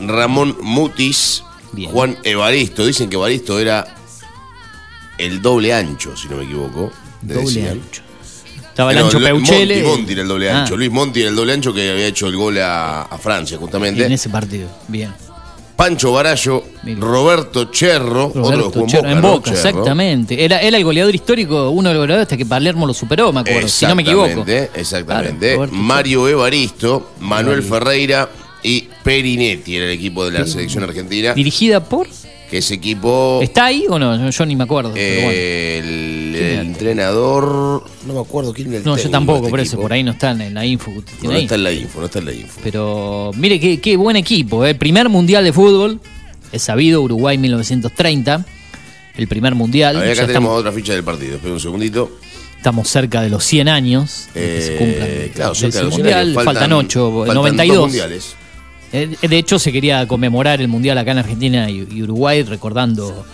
[0.00, 1.42] Ramón Mutis,
[1.90, 2.84] Juan Evaristo.
[2.84, 3.86] Dicen que Evaristo era
[5.18, 6.92] el doble ancho, si no me equivoco.
[7.26, 7.68] le Doble decían.
[7.82, 8.02] ancho.
[8.68, 9.82] Estaba el No, ancho Peuchele.
[9.84, 10.76] Monti, Monti era el doble Ah, ancho.
[10.76, 14.04] Luis Monti era el doble ancho que había hecho el gol a, a Francia, justamente.
[14.04, 14.68] en ese partido.
[14.88, 15.14] Bien.
[15.76, 16.62] Pancho Barallo,
[16.98, 19.22] Roberto Cherro, otro Roberto Cherro, Boca, en.
[19.22, 20.44] Boca, exactamente.
[20.44, 23.40] Era, era el goleador histórico, uno de los goleadores hasta que Palermo lo superó, me
[23.40, 24.44] acuerdo, si no me equivoco.
[24.74, 25.56] Exactamente.
[25.56, 27.62] Claro, Mario Evaristo, Manuel.
[27.62, 28.28] Ferreira
[28.62, 31.34] y Perinetti era el equipo de la selección argentina.
[31.34, 32.08] Dirigida por.
[32.50, 33.40] Que ese equipo.
[33.42, 34.16] ¿Está ahí o no?
[34.16, 34.92] Yo, yo ni me acuerdo.
[34.94, 35.30] pero bueno.
[35.32, 37.84] eh, el, ¿Quién el entrenador.
[38.06, 39.82] No me acuerdo quién era el No, yo tampoco, este por eso, equipo.
[39.82, 40.90] por ahí no están en la info
[41.22, 42.60] No, está en la info, no está en la info.
[42.62, 44.64] Pero mire qué, qué buen equipo.
[44.64, 44.74] ¿eh?
[44.74, 46.00] Primer mundial de fútbol,
[46.52, 48.44] es sabido, Uruguay 1930.
[49.16, 49.96] El primer mundial.
[49.96, 51.36] A ver, acá Ya tenemos estamos, otra ficha del partido.
[51.36, 52.18] Espera un segundito.
[52.56, 56.04] estamos cerca de los 100 años que se Eh, cumplan claro, cerca de los 100
[56.04, 56.28] mundial.
[56.30, 56.44] años.
[56.44, 57.76] faltan, 8, faltan 92.
[57.76, 58.34] dos mundiales.
[58.94, 63.24] Eh, De hecho, se quería conmemorar el mundial acá en Argentina y, Uruguay, recordando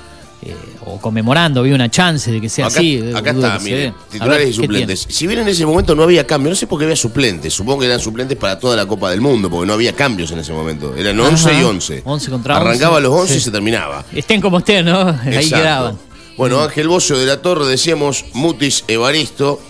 [0.43, 0.55] eh,
[0.87, 1.61] o conmemorando.
[1.61, 2.95] Había una chance de que sea Acá, así.
[2.97, 3.89] eh, acá está, que se mire, dé.
[3.89, 5.07] A titulares ver, y ¿qué suplentes.
[5.11, 7.53] Si bien en ese momento no había cambio, no sé por qué había suplentes.
[7.53, 10.39] Supongo que eran suplentes para toda la Copa del Mundo, porque no había cambios en
[10.39, 10.95] ese momento.
[10.97, 12.03] Eran 11 Ajá, y 11.
[12.07, 14.05] 11 contra Arrancaba 11, los 11 y se terminaba.
[14.15, 15.09] Estén como estén, ¿no?
[15.25, 15.99] Ahí quedaban.
[16.39, 19.61] Bueno, Ángel Bocio de la Torre, decíamos Mutis, Evaristo.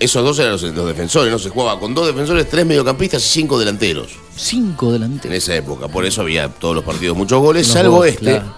[0.00, 1.38] Esos dos eran los, los defensores, ¿no?
[1.38, 4.12] Se jugaba con dos defensores, tres mediocampistas y cinco delanteros.
[4.34, 5.26] Cinco delanteros.
[5.26, 5.88] En esa época.
[5.88, 8.54] Por eso había todos los partidos muchos goles, salvo goles, este, claro.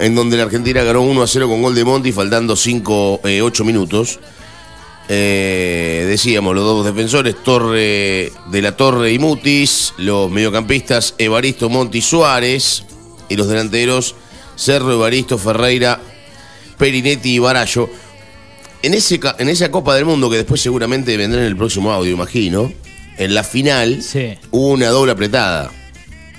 [0.00, 3.64] en donde la Argentina ganó 1 a 0 con gol de Monti, faltando 5, 8
[3.64, 4.18] minutos.
[5.10, 12.02] Eh, decíamos, los dos defensores, Torre de la Torre y Mutis, los mediocampistas Evaristo Monti
[12.02, 12.84] Suárez
[13.30, 14.14] y los delanteros
[14.58, 16.00] Cerro Evaristo Ferreira,
[16.76, 17.88] Perinetti y Barallo.
[18.82, 22.12] En, ese, en esa Copa del Mundo, que después seguramente vendrá en el próximo audio,
[22.12, 22.72] imagino,
[23.16, 24.00] en la final
[24.52, 25.70] hubo una doble apretada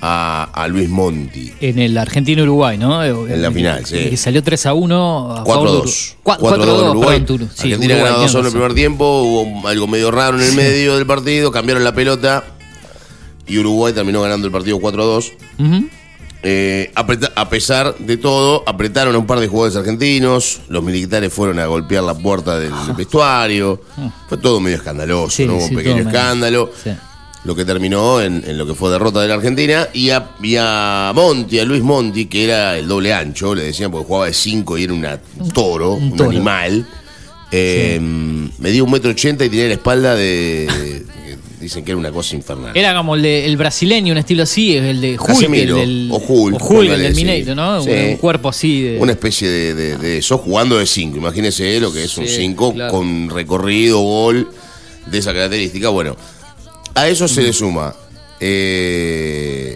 [0.01, 1.51] a, a Luis Monti.
[1.59, 3.03] En el Argentino-Uruguay, ¿no?
[3.03, 3.97] En la final, sí.
[4.11, 5.79] Que salió 3 a 1 a favor de 4-2.
[5.79, 5.93] Uruguay.
[6.23, 7.09] Cua- 4-2 4-2, Uruguay.
[7.19, 7.45] perdón, Turu.
[7.53, 10.51] Sí, Argentina Uruguay, ganaba 2 en el primer tiempo, hubo algo medio raro en el
[10.51, 10.55] Sí.
[10.55, 12.45] medio del partido, cambiaron la pelota
[13.45, 15.33] y Uruguay terminó ganando el partido 4-2.
[15.59, 15.89] Ujú.
[16.41, 21.59] Eh, a pesar de todo, apretaron a un par de jugadores argentinos, los militares fueron
[21.59, 23.81] a golpear la puerta del vestuario,
[24.29, 25.55] fue todo medio escandaloso, Sí, ¿no?
[25.55, 26.71] Hubo sí, un pequeño escándalo.
[26.81, 26.91] Sí.
[27.43, 30.55] Lo que terminó en, en lo que fue derrota de la Argentina y a, y
[30.57, 34.33] a Monti, a Luis Monti, que era el doble ancho, le decían porque jugaba de
[34.33, 36.29] 5 y era una- un toro, un, toro.
[36.29, 36.85] animal.
[37.51, 37.97] Eh,
[38.59, 41.05] Medía un metro ochenta y tenía la espalda de-
[41.59, 42.75] Dicen que era una cosa infernal.
[42.75, 46.09] Era como el, de, el brasileño, un estilo así, el de Hulk, el Casemiro, del,
[46.11, 47.21] o Hulk, el póngale, del sí.
[47.25, 47.83] Mineiro, ¿no?
[47.83, 47.89] Sí.
[47.89, 48.99] Un, un cuerpo así de...
[48.99, 51.17] Una especie de, de- de eso jugando de 5.
[51.17, 52.93] Imagínese lo que es un Sí, 5 claro.
[52.93, 54.49] con recorrido, gol
[55.05, 55.89] de esa característica.
[55.89, 56.15] Bueno,
[56.95, 57.93] a eso se le suma
[58.39, 59.75] eh,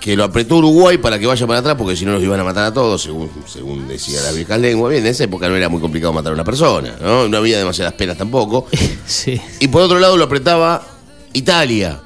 [0.00, 2.44] que lo apretó Uruguay para que vaya para atrás, porque si no los iban a
[2.44, 4.90] matar a todos, según, según decía la vieja lengua.
[4.90, 7.28] Bien, en esa época no era muy complicado matar a una persona, ¿no?
[7.28, 8.66] No había demasiadas penas tampoco.
[9.06, 9.38] Sí.
[9.60, 10.82] Y por otro lado lo apretaba
[11.34, 12.00] Italia,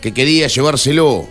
[0.00, 1.26] que quería llevárselo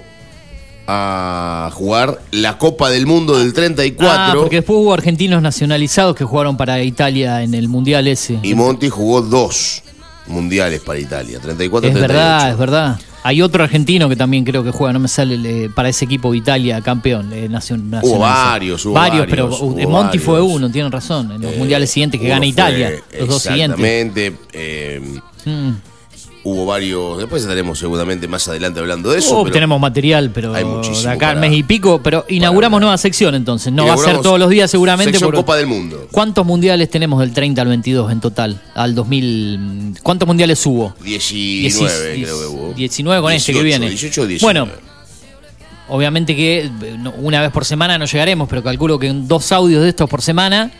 [0.87, 4.09] a jugar la Copa del Mundo del 34.
[4.17, 8.39] Ah, porque después hubo argentinos nacionalizados que jugaron para Italia en el Mundial ese.
[8.43, 9.81] Y Monti jugó dos
[10.27, 12.13] mundiales para Italia, 34 Es 38.
[12.13, 12.99] verdad, es verdad.
[13.23, 16.31] Hay otro argentino que también creo que juega, no me sale eh, para ese equipo
[16.31, 17.33] de Italia, campeón.
[17.33, 18.19] eh, nacion- nacionalizado.
[18.19, 19.25] varios, hubo varios.
[19.27, 21.31] pero hubo Monti fue uno, tienen razón.
[21.31, 23.79] En los Eh, mundiales siguientes que gana Italia, los dos siguientes.
[23.79, 24.35] Exactamente.
[24.53, 25.71] eh, Mm.
[26.45, 27.17] Hubo varios.
[27.17, 29.37] Después estaremos seguramente más adelante hablando de eso.
[29.37, 31.99] Oh, pero tenemos material, pero hay muchísimo acá al mes y pico.
[32.01, 33.73] Pero inauguramos nueva sección entonces.
[33.73, 35.11] No va a ser todos los días seguramente.
[35.11, 36.07] sección porque- Copa del Mundo.
[36.11, 38.61] ¿Cuántos mundiales tenemos del 30 al 22 en total?
[38.75, 39.95] Al 2000.
[40.03, 40.93] ¿Cuántos mundiales hubo?
[41.03, 42.73] 19 Dieci- creo que hubo.
[42.73, 43.89] 19 con este que 18, viene.
[43.89, 44.59] 18 o 19.
[44.61, 44.71] Bueno,
[45.89, 46.69] obviamente que
[47.17, 50.21] una vez por semana no llegaremos, pero calculo que en dos audios de estos por
[50.21, 50.71] semana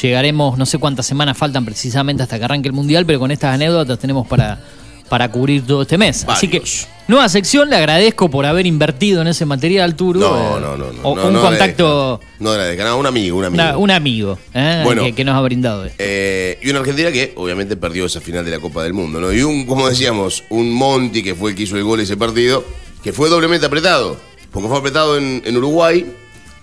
[0.00, 3.54] llegaremos, no sé cuántas semanas faltan precisamente hasta que arranque el mundial, pero con estas
[3.54, 4.60] anécdotas tenemos para,
[5.08, 6.24] para cubrir todo este mes.
[6.28, 6.62] Así que,
[7.08, 10.20] nueva sección, le agradezco por haber invertido en ese material, Turo.
[10.20, 10.92] No, eh, no, no.
[10.92, 12.34] no o no, un no contacto, agradezca.
[12.40, 13.62] No agradezca, no, un amigo, un amigo.
[13.62, 15.02] una- un amigo eh, Bueno.
[15.04, 15.96] que, que nos ha brindado esto.
[15.98, 19.32] Eh, y una Argentina que obviamente perdió esa final de la Copa del Mundo, ¿no?
[19.32, 22.64] Y un, como decíamos, un Monti que fue el que hizo el gol ese partido,
[23.02, 24.16] que fue doblemente apretado,
[24.52, 26.04] porque fue apretado en, en Uruguay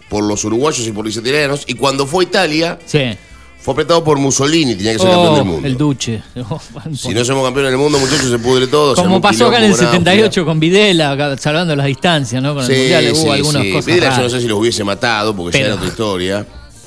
[0.09, 2.79] por los uruguayos y por los italianos, y cuando fue a Italia,
[3.65, 5.67] fue apretado por Mussolini, tenía que ser campeón Oh, del mundo.
[5.67, 6.21] el Duche.
[6.95, 8.93] Si no somos campeones del mundo, muchachos, se pudre todo.
[8.95, 12.53] Como pasó acá en el quilombo con 78 con Videla, salvando las distancias, ¿no?
[12.53, 13.71] Con Sí, el Mundial hubo algunas sí.
[13.71, 16.45] cosas Videla yo no sé si los hubiese matado, porque ya Pero- era otra historia.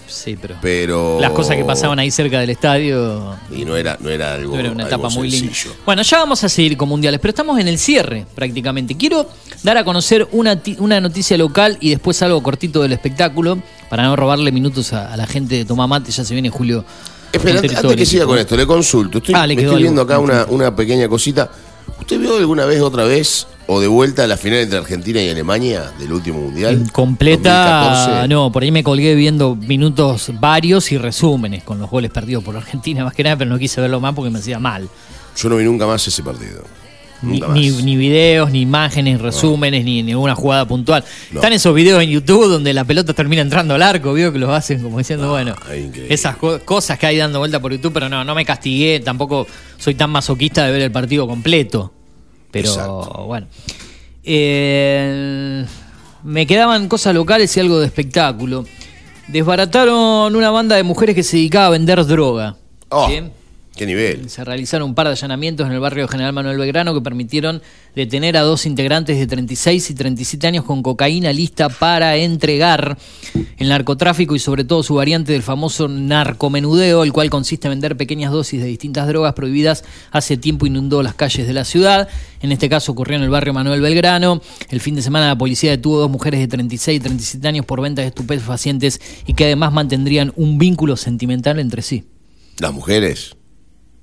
[0.09, 0.57] Sí, pero...
[0.63, 1.19] Pero...
[1.21, 4.61] Las cosas que pasaban ahí cerca del estadio Y no era, no era algo no
[4.61, 5.47] era una algo etapa muy linda.
[5.55, 5.75] sencillo.
[5.85, 8.97] Bueno, ya vamos a seguir con mundiales, pero estamos en el cierre prácticamente.
[8.97, 9.29] Quiero
[9.63, 13.59] dar a conocer una, una noticia local y después algo cortito del espectáculo
[13.91, 16.11] para no robarle minutos a, a la gente de Tomá Mate.
[16.11, 16.85] Ya se viene Julio.
[17.31, 19.19] Espera, antes, que siga con esto, le consulto.
[19.19, 20.13] Estoy, Ah, le me quedó estoy viendo algo.
[20.15, 21.51] acá una, una pequeña cosita.
[22.01, 25.93] ¿Usted vio alguna vez, otra vez, o de vuelta la final entre Argentina y Alemania
[25.99, 26.91] del último mundial?
[26.91, 28.29] Completa, 2014.
[28.29, 32.57] no, por ahí me colgué viendo minutos varios y resúmenes con los goles perdidos por
[32.57, 34.89] Argentina más que nada, pero no quise verlo más porque me hacía mal.
[35.37, 36.65] Yo no vi nunca más ese partido.
[37.21, 41.03] Ni, ni, ni videos, ni imágenes, resúmenes, ni ninguna jugada puntual.
[41.35, 44.51] Están esos videos en YouTube donde la pelota termina entrando al arco, veo que los
[44.51, 45.57] hacen como diciendo, bueno,
[46.09, 49.49] esas co- cosas que hay dando vuelta por YouTube, pero no, no me castigué, tampoco
[49.79, 51.93] soy tan masoquista de ver el partido completo.
[52.51, 53.25] Pero Exacto.
[53.27, 53.47] bueno.
[54.25, 55.65] Eh,
[56.25, 58.65] me quedaban cosas locales y algo de espectáculo.
[59.29, 62.57] Desbarataron una banda de mujeres que se dedicaba a vender droga.
[62.89, 63.23] Oh, ¿sí?
[63.79, 64.29] ¿Qué nivel?
[64.29, 67.63] Se realizaron un par de allanamientos en el barrio General Manuel Belgrano que permitieron
[67.95, 72.99] detener a dos integrantes de 36 y 37 años con cocaína lista para entregar
[73.57, 77.97] el narcotráfico y sobre todo su variante del famoso narcomenudeo, el cual consiste en vender
[77.97, 82.09] pequeñas dosis de distintas drogas prohibidas hace tiempo inundó las calles de la ciudad.
[82.43, 84.43] En este caso ocurrió en el barrio Manuel Belgrano.
[84.71, 87.81] El fin de semana la policía detuvo dos mujeres de 36 y 37 años por
[87.81, 92.03] venta de estupefacientes y que además mantendrían un vínculo sentimental entre sí.
[92.59, 93.37] Las mujeres.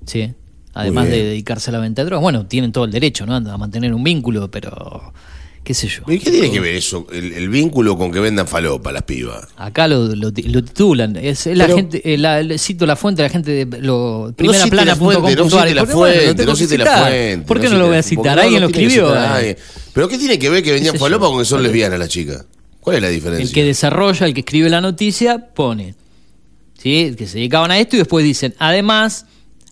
[0.06, 0.32] Sí.
[0.74, 2.22] Además de dedicarse a la venta de drogas.
[2.22, 3.34] Bueno, tienen todo el derecho, ¿no?
[3.36, 5.12] A mantener un vínculo, pero
[5.64, 6.02] qué sé yo.
[6.06, 7.06] ¿Y qué tiene que ver eso?
[7.10, 9.48] El, el vínculo con que vendan falopa las pibas.
[9.56, 10.32] Acá lo, lo, lo
[10.64, 11.16] titulan.
[11.16, 14.26] Es, es la Pero- gente, eh, la- le- cito la fuente, la gente de lo,
[14.28, 17.44] No primera cite la fuente, no cite la fuente, no cite la fuente.
[17.46, 18.36] ¿Por qué no, cite lo voy a citar?
[18.36, 19.08] no ¿Alguien lo tiene que escribió?
[19.08, 19.56] citar nadie.
[19.94, 22.44] ¿Pero qué tiene que ver que vendían sé falopa con que son lesbianas las chicas?
[22.80, 23.44] ¿Cuál es la diferencia?
[23.44, 25.94] El que desarrolla, el que escribe la noticia, pone.
[26.78, 27.14] ¿Sí?
[27.16, 29.24] Que se dedicaban a esto y después dicen, además,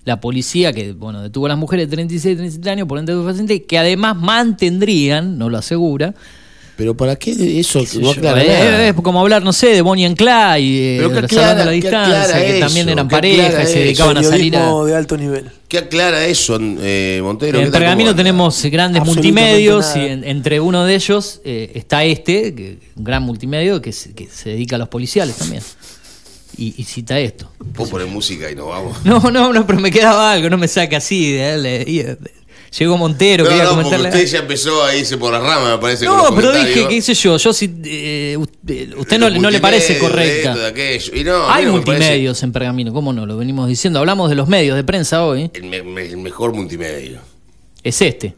[0.04, 3.62] la policía que, bueno, detuvo a las mujeres de 36 y 37 años por entorpecente,
[3.64, 6.14] que además mantendrían, no lo asegura.
[6.76, 8.88] ¿Pero para qué eso qué no yo, aclara eh, nada?
[8.88, 11.74] es como hablar, no sé, de Bonnie and Clyde, eh, Pero salvando aclara- la qué
[11.76, 13.78] distancia, aclara que eso, también eran aclara parejas y se eso.
[13.78, 14.84] dedicaban a salir a...
[14.84, 15.50] De alto nivel.
[15.68, 17.58] ¿Qué aclara eso, eh, Montero?
[17.60, 22.02] En ¿Qué tal, Pergamino tenemos grandes multimedios y en- entre uno de ellos eh, está
[22.04, 25.62] este, que, un gran multimedio que se, que se dedica a los policiales también.
[26.56, 27.50] Y, y cita esto.
[27.58, 28.96] Vos ponés música y nos vamos.
[29.04, 31.32] No, no, no, pero me quedaba algo, no me saca así.
[31.32, 32.18] de- de-
[32.78, 34.08] llegó Montero, No, quería no, comentarle.
[34.08, 36.04] usted ya empezó a irse por las ramas, me parece.
[36.06, 40.00] No, pero dije, qué sé yo, yo si eh, usted, usted no, no le parece
[40.00, 40.68] multimedios, de correcta.
[40.68, 41.20] esto, de.
[41.20, 43.26] Y no, Hay me parece multimedios en Pergamino, ¿cómo no?
[43.26, 44.00] Lo venimos diciendo.
[44.00, 45.50] Hablamos de los medios de prensa hoy.
[45.54, 47.20] El, me- me- el mejor multimedio.
[47.84, 48.34] Es este.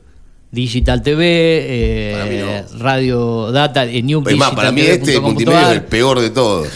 [0.51, 5.73] Digital TV, eh, Radio Data, eh, New Es más, para mí Digital este multimedio es
[5.73, 6.69] el peor de todos.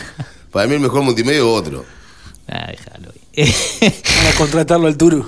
[0.50, 1.84] Para mí el mejor multimedio es otro.
[2.48, 3.12] Ah, déjalo.
[3.80, 5.24] Para contratarlo al Turu.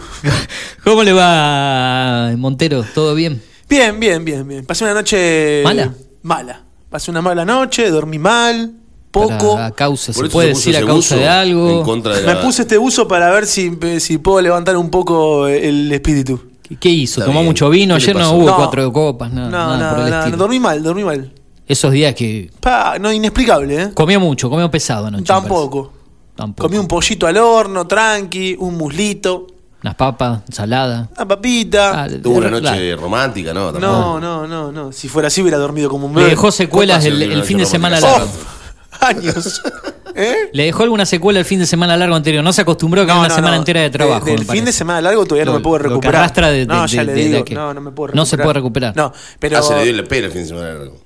[0.85, 2.85] ¿Cómo le va, Montero?
[2.95, 3.41] ¿Todo bien?
[3.69, 4.67] Bien, bien, bien, bien.
[4.67, 5.63] Pasé una noche.
[5.65, 5.95] ¿Mala?
[6.23, 6.63] Mala.
[6.91, 8.73] Pasé una mala noche, dormí mal,
[9.11, 9.55] poco.
[9.55, 11.79] Para- a causa, Por ¿se eso puede se decir a causa de algo?
[11.79, 14.91] En contra de Me la- puse este uso para ver si, si puedo levantar un
[14.91, 16.39] poco el espíritu.
[16.63, 17.21] ¿Qué, qué hizo?
[17.21, 17.47] Está ¿Tomó bien.
[17.47, 17.95] mucho vino?
[17.95, 18.57] ¿Qué le Ayer no hubo No.
[18.57, 21.33] cuatro copas, nada, No, nada no, por el no, dormí mal, dormí mal.
[21.67, 23.91] Esos días que Pa, no, inexplicable, ¿eh?
[23.95, 25.25] comió mucho, comió pesado anoche.
[25.25, 25.93] Tampoco.
[26.35, 26.67] Tampoco.
[26.69, 29.47] Comí un pollito al horno, tranqui, un muslito,
[29.83, 31.09] Unas papas, ensalada.
[31.17, 32.05] una papita.
[32.05, 32.61] Ah, Tuvo una claro.
[32.77, 33.73] noche romántica, ¿no?
[33.73, 33.87] Tampoco.
[33.87, 34.93] no, no, no, no.
[34.93, 36.31] Si fuera así hubiera dormido como un Le bebé.
[36.31, 38.27] dejó secuelas ¿Cuánto hace el, el fin de semana largo.
[39.01, 39.63] Años.
[40.15, 40.51] ¿Eh?
[40.53, 42.45] Le dejó alguna secuela el fin de semana largo anterior.
[42.45, 43.61] No se acostumbró a que era una no, semana no.
[43.63, 44.27] entera de trabajo.
[44.27, 46.17] Me fin de semana largo todavía no Lo- me puedo lo que recuperar.
[46.17, 47.45] arrastra de- no, de- ya de- le de digo.
[47.55, 48.17] No, no me puedo recuperar.
[48.17, 48.97] No se puede recuperar.
[48.97, 49.59] No, pero.
[49.59, 50.97] Ah, se le dio la pena el fin de semana largo.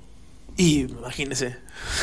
[0.57, 1.55] Y imagínese.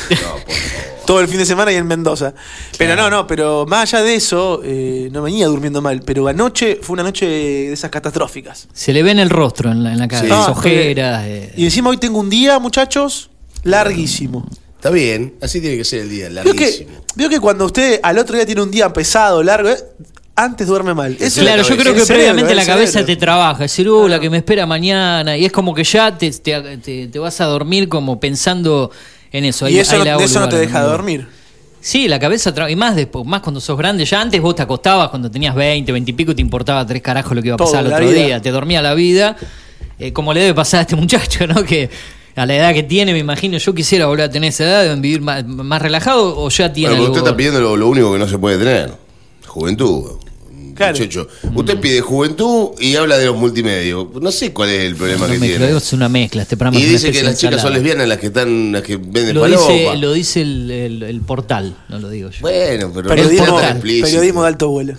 [0.09, 1.05] No, por favor.
[1.05, 2.33] Todo el fin de semana y en Mendoza.
[2.77, 6.01] Pero no, no, pero más allá de eso, eh, no venía durmiendo mal.
[6.03, 8.67] Pero anoche fue una noche de esas catastróficas.
[8.73, 10.21] Se le ve en el rostro, en la, en la cara.
[10.23, 10.27] Sí.
[10.29, 11.25] las Ah, ojeras.
[11.27, 11.53] eh.
[11.57, 13.29] Y encima hoy tengo un día, muchachos,
[13.63, 14.47] larguísimo.
[14.75, 16.91] Está bien, así tiene que ser el día, Veo que, larguísimo.
[17.15, 19.77] veo que cuando usted al otro día tiene un día pesado, largo, eh,
[20.35, 21.15] antes duerme mal.
[21.19, 23.63] Eso- Claro, yo creo que cerebro, previamente la cabeza te trabaja.
[23.63, 25.37] Decir, uh, la que me espera mañana.
[25.37, 28.91] Y es como que ya te, te, te- te vas a dormir como pensando
[29.31, 29.67] en eso.
[29.67, 31.27] Y Ahí- eso, ahí no, eso te deja dormir.
[31.79, 32.71] Sí, la cabeza trabaja.
[32.71, 34.05] Y más después, más cuando sos grande.
[34.05, 37.33] Ya antes vos te acostabas cuando tenías 20, 20 y pico te importaba tres carajos
[37.35, 38.25] lo que iba a Todo, pasar el otro vida.
[38.25, 38.41] día.
[38.41, 39.35] Te dormía la vida.
[39.99, 41.63] eh, como le debe pasar a este muchacho, ¿no?
[41.63, 41.89] Que
[42.35, 45.01] a la edad que tiene, me imagino, yo quisiera volver a tener esa edad, deben
[45.01, 48.11] vivir más, más relajado o ya tiene Bueno, algo- usted está pidiendo lo, lo único
[48.11, 48.91] que no se puede tener.
[49.47, 50.17] Juventud.
[50.75, 50.91] Claro.
[50.97, 51.27] Muchacho.
[51.53, 54.07] Usted pide juventud y habla de los multimedios.
[54.21, 55.55] No sé cuál es el problema No que tiene.
[55.55, 56.41] creo, es una mezcla.
[56.41, 58.97] Este programa Y es dice que las chicas son lesbianas las que están, las que
[58.97, 62.41] venden Lo dice, lo dice el, el- el portal, no lo digo yo.
[62.41, 64.05] Bueno, pero no es tan explícito.
[64.07, 64.93] periodismo de alto vuelo.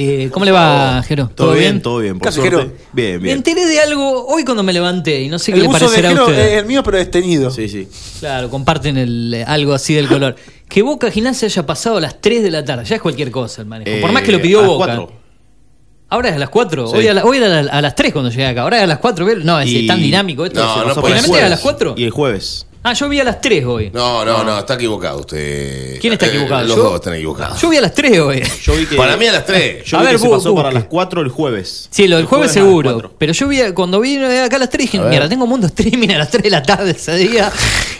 [0.00, 1.28] Eh, ¿Cómo le va, Jero?
[1.34, 2.56] Todo bien, todo bien, por suerte.
[2.56, 2.72] Jero.
[2.92, 3.36] Bien, Me bien.
[3.38, 6.12] enteré de algo hoy cuando me levanté y no sé qué le de parecerá a
[6.24, 6.38] usted.
[6.38, 7.50] es el mío, pero destenido.
[7.50, 7.88] Sí, sí.
[8.20, 10.36] Claro, comparten el, eh, algo así del color.
[10.68, 12.84] Que Boca Gimnasia haya pasado a las 3 de la tarde.
[12.84, 14.00] Ya es cualquier cosa el manejo.
[14.00, 14.84] Por Eh, más que lo pidió a las Boca.
[14.86, 15.12] cuatro.
[16.10, 16.86] Ahora es a las 4.
[16.86, 16.96] Sí.
[16.96, 18.62] Hoy, a la- hoy era a, la- a las 3 cuando llegué acá.
[18.62, 19.26] Ahora es a las 4.
[19.42, 20.60] No, es Y- tan dinámico esto.
[20.60, 21.94] No, no a las 4.
[21.96, 22.66] Y el jueves.
[22.82, 23.90] Ah, yo vi a las 3 hoy.
[23.92, 25.98] No, no, no, está equivocado usted.
[26.00, 26.66] ¿Quién está Eh, equivocado?
[26.66, 26.82] Los ¿Yo?
[26.84, 27.60] dos están equivocados.
[27.60, 28.42] Yo vi a las 3 hoy.
[28.62, 29.84] Yo vi que, Para mí a las 3.
[29.84, 30.74] yo A vi ver, que se bu- pasó para busque.
[30.80, 31.88] las 4 el jueves.
[31.90, 32.92] Sí, lo del El jueves, a las seguro.
[32.92, 33.14] 4.
[33.18, 35.10] Pero yo vi, cuando vine acá a las 3 dije, ver.
[35.10, 37.50] mira, tengo mundo streaming a las 3 de la tarde ese día.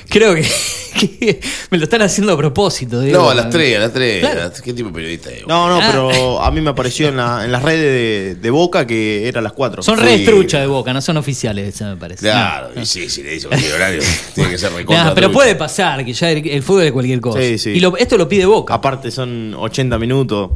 [0.09, 0.43] Creo que,
[0.99, 1.41] que
[1.71, 3.01] me lo están haciendo a propósito.
[3.01, 3.19] digo.
[3.19, 4.21] No, a las 3, a las 3.
[4.21, 4.53] Claro.
[4.65, 5.47] ¿Qué tipo de periodista es?
[5.47, 5.89] No, no, Ah.
[5.91, 9.41] pero a mí me apareció en, la- en las redes de, de Boca que era
[9.41, 9.83] a las 4.
[9.83, 12.21] Son redes truchas de boca, no son oficiales, eso me parece.
[12.23, 12.81] Claro, No.
[12.83, 14.03] y sí, sí, le dice cualquier horario.
[14.35, 15.05] Tiene que ser recontra.
[15.05, 15.35] Nah, pero trucha.
[15.39, 17.41] puede pasar, que ya el, el fútbol es cualquier cosa.
[17.41, 17.71] Sí, sí.
[17.71, 18.75] Y lo- esto lo pide Boca.
[18.75, 20.51] Aparte son 80 minutos,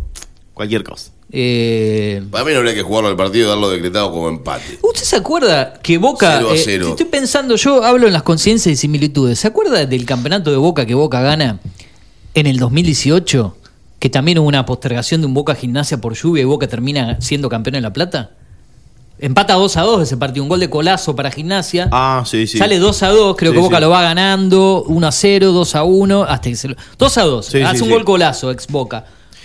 [0.55, 1.11] cualquier cosa.
[1.35, 4.79] Eh, Para mí no habría que jugarlo al partido y darlo decretado como empate.
[4.83, 6.43] ¿Usted se acuerda que Boca...
[6.57, 9.39] Cero a eh, estoy pensando, yo hablo en las conciencias y similitudes.
[9.39, 11.59] ¿Se acuerda del campeonato de Boca que Boca gana
[12.35, 13.57] en el 2018?
[13.99, 17.49] Que también hubo una postergación de un Boca Gimnasia por lluvia y Boca termina siendo
[17.49, 18.33] campeón en La Plata.
[19.23, 21.89] Empata 2 a 2 ese partido, un gol de colazo para Gimnasia.
[21.93, 22.59] Ah, sí, sí.
[22.59, 23.83] Sale 2 a 2, creo Sí, que Boca sí.
[23.83, 26.75] lo va ganando, 1 a 0, 2 a 1, hasta que se lo...
[26.99, 27.95] 2 a 2, Sí, hace sí, un sí.
[27.95, 29.05] gol colazo ex Boca.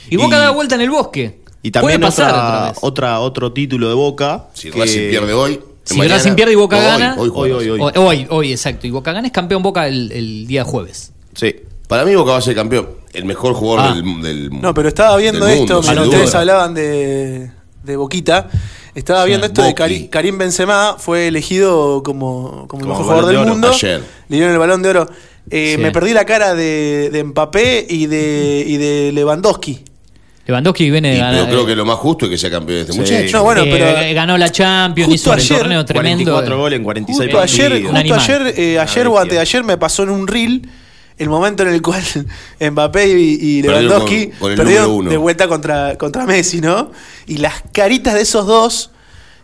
[0.10, 1.42] Y Boca Y- da vuelta en el bosque.
[1.62, 2.78] Y también Puede pasar otra, otra vez.
[2.82, 4.46] otra- otro título de Boca.
[4.54, 7.16] Si que- Racing pierde hoy, Si Mañana- Racing pierde y Boca no, gana.
[7.18, 7.32] hoy.
[7.34, 8.88] Hoy, hoy, hoy, hoy, hoy, exacto.
[8.88, 11.14] Y Boca gana es campeón Boca el, el día jueves.
[11.36, 11.56] Sí.
[11.88, 12.90] Para mí Boca va a ser campeón.
[13.14, 13.96] El mejor jugador Ah.
[13.96, 17.52] del, del No, pero estaba viendo esto, mundo, mientras ustedes hablaban de,
[17.84, 18.50] de Boquita.
[18.98, 19.76] Estaba viendo esto de Boqui.
[19.78, 23.52] Karim, Karim Benzema, fue elegido como, como el Como mejor Balón jugador de del Oro
[23.52, 23.70] mundo.
[23.70, 24.02] ayer.
[24.28, 25.10] Le dieron el balón de oro.
[25.50, 25.82] Eh, Sí.
[25.82, 29.84] Me perdí la cara de, de Mbappé y de, y de Lewandowski.
[30.48, 31.34] Lewandowski viene de Y- ganar.
[31.46, 33.00] pero creo que lo más justo es que sea campeón de este Sí.
[33.00, 33.38] muchacho.
[33.38, 36.24] No, bueno, eh, pero ganó la Champions, justo hizo el ayer, torneo tremendo.
[36.32, 37.92] 44 goles en 46 Justo ayer, partidos.
[37.92, 40.62] Un justo ayer, eh, ayer o antes de ayer me pasó en un reel
[41.18, 42.04] el momento en el cual
[42.60, 46.92] Mbappé y, y Perdieron Lewandowski con- con el perdieron de vuelta contra, contra Messi, ¿no?
[47.26, 48.92] Y las caritas de esos dos,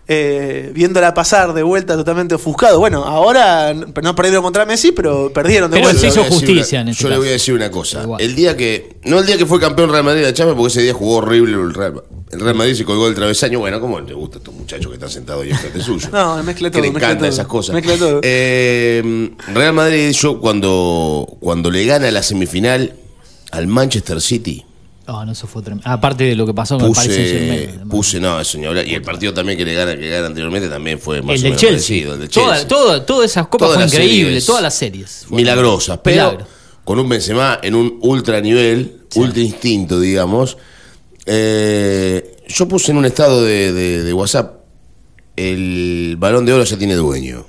[0.08, 2.80] eh, viéndola pasar de vuelta totalmente ofuscado.
[2.80, 6.02] Bueno, ahora no perdieron contra Messi, pero perdieron de Pero vuelta.
[6.02, 8.04] se hizo le justicia una- en este Yo le voy a decir una cosa.
[8.04, 8.22] Igual.
[8.22, 8.98] El día que.
[9.06, 11.18] No el día que fue campeón Real Madrid de la Champions, porque ese día jugó
[11.18, 13.60] horrible el Real, el Real Madrid se colgó el travesaño.
[13.60, 16.10] Bueno, ¿cómo le gusta a estos muchachos que están sentados ahí enfrente suyo?
[16.12, 17.74] No, mezcla que todo, le mezcla encantan esas cosas.
[17.76, 18.20] mezcla todo.
[18.24, 22.94] Eh, Real Madrid, yo cuando, cuando le gana la semifinal
[23.52, 24.66] al Manchester City,
[25.08, 25.90] No, no, eso fue tremendo.
[25.90, 27.70] Aparte de lo que pasó con el Paris puse, Saint-Germain.
[27.70, 27.88] además.
[27.90, 28.88] puse, no, eso ni hablar.
[28.88, 31.44] Y el partido también que le gana, que gana anteriormente también fue más el o
[31.44, 31.70] menos Chelsea.
[32.08, 32.68] parecido, el Toda- Chelsea.
[32.68, 35.26] toda- todas esas copas Todas fue las increíble, series todas las series.
[35.30, 36.48] milagrosas, pero milagro.
[36.86, 40.58] con un Benzema en un ultra nivel, ultra instinto, digamos.
[41.26, 44.62] Eh, yo puse en un estado de, de- de WhatsApp
[45.36, 47.46] el balón de oro ya tiene dueño.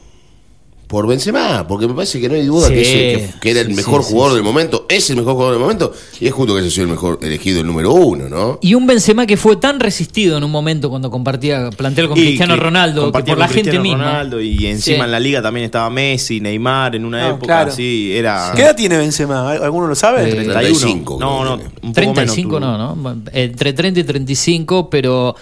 [0.94, 3.60] Por Benzema, porque me parece que no hay duda Sí, que, ese- que- que era
[3.62, 6.28] el sí, mejor sí, jugador sí, del momento, es el mejor jugador del momento, y
[6.28, 8.60] es justo que ese sea el mejor elegido el número uno, ¿no?
[8.62, 12.22] Y un Benzema que fue tan resistido en un momento cuando compartía plantel con Y
[12.22, 14.04] Cristiano que Ronaldo, que por la gente misma.
[14.04, 15.02] Ronaldo y encima Sí.
[15.02, 17.72] en la liga también estaba Messi, Neymar en una No, época claro.
[17.72, 19.50] así, era ¿Qué edad tiene Benzema?
[19.50, 20.28] ¿Alguno lo sabe?
[20.30, 23.22] Eh, 35, No, no, un poco 35 menos, no, ¿no?
[23.32, 25.34] Entre 30 y 35, pero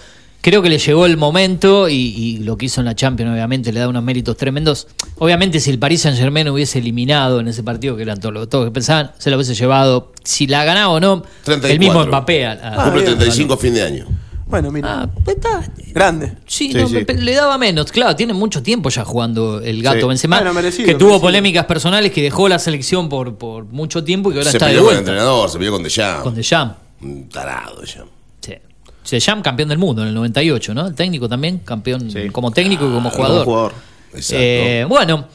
[0.43, 3.71] creo que le llegó el momento y, y lo que hizo en la Champions obviamente
[3.73, 4.87] le da unos méritos tremendos.
[5.17, 8.49] Obviamente si el Paris Saint Germain hubiese eliminado en ese partido, que eran todos los
[8.49, 11.73] todos que pensaban, se lo hubiese llevado, si la ganaba o no, 34.
[11.73, 12.45] el mismo Mbappé.
[12.45, 13.17] a- a- Cumple bien.
[13.17, 14.05] 35 a fin de año.
[14.45, 15.03] Bueno, mira.
[15.03, 15.63] Ah, está.
[15.93, 16.33] Grande.
[16.45, 17.03] Sí, Sí, no, sí.
[17.07, 17.91] me- le daba menos.
[17.91, 20.07] Claro, tiene mucho tiempo ya jugando el gato Sí.
[20.07, 21.21] Benzema, Bueno, merecido, que tuvo merecido.
[21.21, 24.67] polémicas personales, que dejó la selección por, por mucho tiempo y que ahora Se está
[24.67, 25.11] de peleó con el vuelta.
[25.11, 26.21] entrenador, se peleó con Deschamps.
[26.21, 27.09] Con.
[27.09, 28.11] Un tarado Deschamps.
[29.13, 30.87] Deschamps campeón del mundo en el 98, ¿no?
[30.87, 32.29] El técnico también, campeón Sí.
[32.31, 33.45] como técnico y como como jugador.
[33.45, 33.73] jugador.
[34.13, 34.35] Exacto.
[34.39, 35.27] Eh, bueno,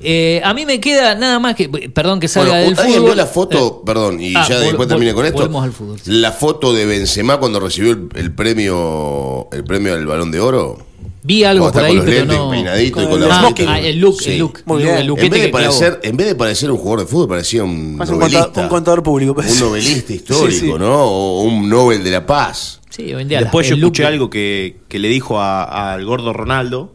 [0.00, 1.68] eh, a mí me queda nada más que.
[1.68, 3.04] Perdón que salga Bueno, del ¿alguien fútbol.
[3.06, 3.78] vio la foto?
[3.80, 5.38] Eh, perdón, y ah, ya después termine con esto.
[5.38, 5.98] volvemos al fútbol.
[6.06, 10.84] La foto de Benzema cuando recibió el, el premio el premio del Balón de Oro.
[11.22, 12.50] Vi algo por está ahí, con los pero lentes, no.
[12.50, 13.68] peinadito y Con con el la smoking.
[13.68, 14.30] Ah, el look, Sí.
[14.32, 14.60] el look.
[14.64, 14.96] Muy bien.
[14.96, 17.96] el En vez, de parecer, en vez de parecer un jugador de fútbol, parecía un
[17.98, 18.62] Parece un, contador, novelista.
[18.62, 19.34] un contador público.
[19.34, 19.54] parece.
[19.54, 20.72] un novelista histórico, Sí, sí.
[20.78, 21.02] ¿no?
[21.04, 22.80] O un Nobel de la Paz.
[22.96, 25.92] Sí, hoy en día Después la- yo look escuché algo que, que le dijo a-
[25.92, 26.94] al gordo Ronaldo,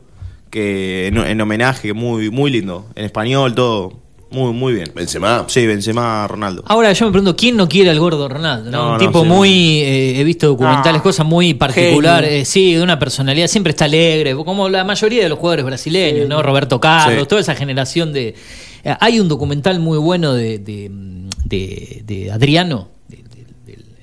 [0.49, 3.99] que en, en homenaje, muy, muy lindo, en español, todo,
[4.31, 4.91] muy, muy bien.
[4.95, 5.45] Benzema.
[5.47, 6.63] Sí, Benzema Ronaldo.
[6.67, 8.71] Ahora yo me pregunto, ¿quién no quiere al gordo Ronaldo?
[8.71, 8.77] ¿no?
[8.77, 9.27] No, un no, tipo sí.
[9.27, 13.71] muy, eh, he visto documentales, Ah, cosas muy particular, eh, sí, de una personalidad, siempre
[13.71, 16.41] está alegre, como la mayoría de los jugadores brasileños, ¿no?
[16.41, 17.27] Roberto Carlos, Sí.
[17.27, 18.35] toda esa generación de...
[18.83, 20.89] eh, hay un documental muy bueno de, de,
[21.45, 22.87] de- de Adriano,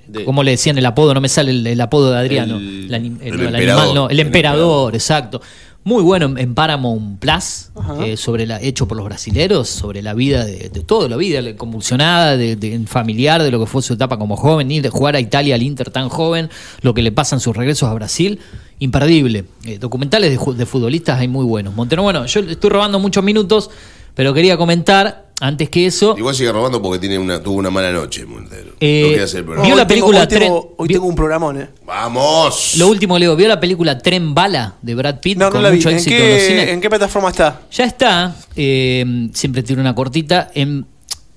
[0.09, 1.15] de- ¿cómo le decían el apodo?
[1.15, 2.57] No me sale el, el apodo de Adriano.
[2.57, 3.81] El- El, anim- el no, el emperador.
[3.83, 5.41] animal, no, el emperador, exacto.
[5.85, 7.71] Muy bueno en, en Paramount Plus,
[8.05, 11.41] eh, sobre la, hecho por los brasileros, sobre la vida de, de toda la vida,
[11.41, 14.91] la convulsionada, de, de- familiar, de lo que fue su etapa como joven, ir de
[14.91, 16.51] jugar a Italia al Inter tan joven,
[16.83, 18.39] lo que le pasan sus regresos a Brasil,
[18.81, 19.45] imperdible.
[19.65, 21.75] Eh, documentales de, futbolistas hay muy buenos.
[21.75, 23.71] Montero, bueno, yo le estoy robando muchos minutos,
[24.15, 27.93] pero quería comentar, antes que eso, Igual sigue robando porque tiene una, tuvo una mala
[27.93, 28.73] noche, Montero.
[28.81, 29.67] Eh, no hacer el programa.
[29.67, 31.69] ¿Vio Hoy la tengo- película Hoy tengo, Tren- hoy tengo un programón, ¿eh?
[31.87, 32.75] ¡Vamos!
[32.79, 35.39] lo último, Leo, ¿vio la película Tren Bala de Brad Pitt?
[35.39, 35.77] No, no con la vi.
[35.77, 36.69] mucho ¿En éxito en los qué, cines?
[36.71, 37.61] ¿En qué plataforma está?
[37.71, 40.87] Ya está, eh, siempre tiene una cortita, en,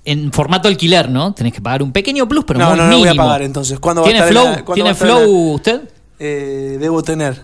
[0.04, 1.32] en formato alquiler, ¿no?
[1.32, 3.78] Tenés que pagar un pequeño plus, pero no, no, no voy a pagar entonces.
[3.78, 5.80] ¿Cuándo va a ¿Tiene estar flow, la- ¿tiene flow usted?
[6.18, 7.40] Eh, debo tener.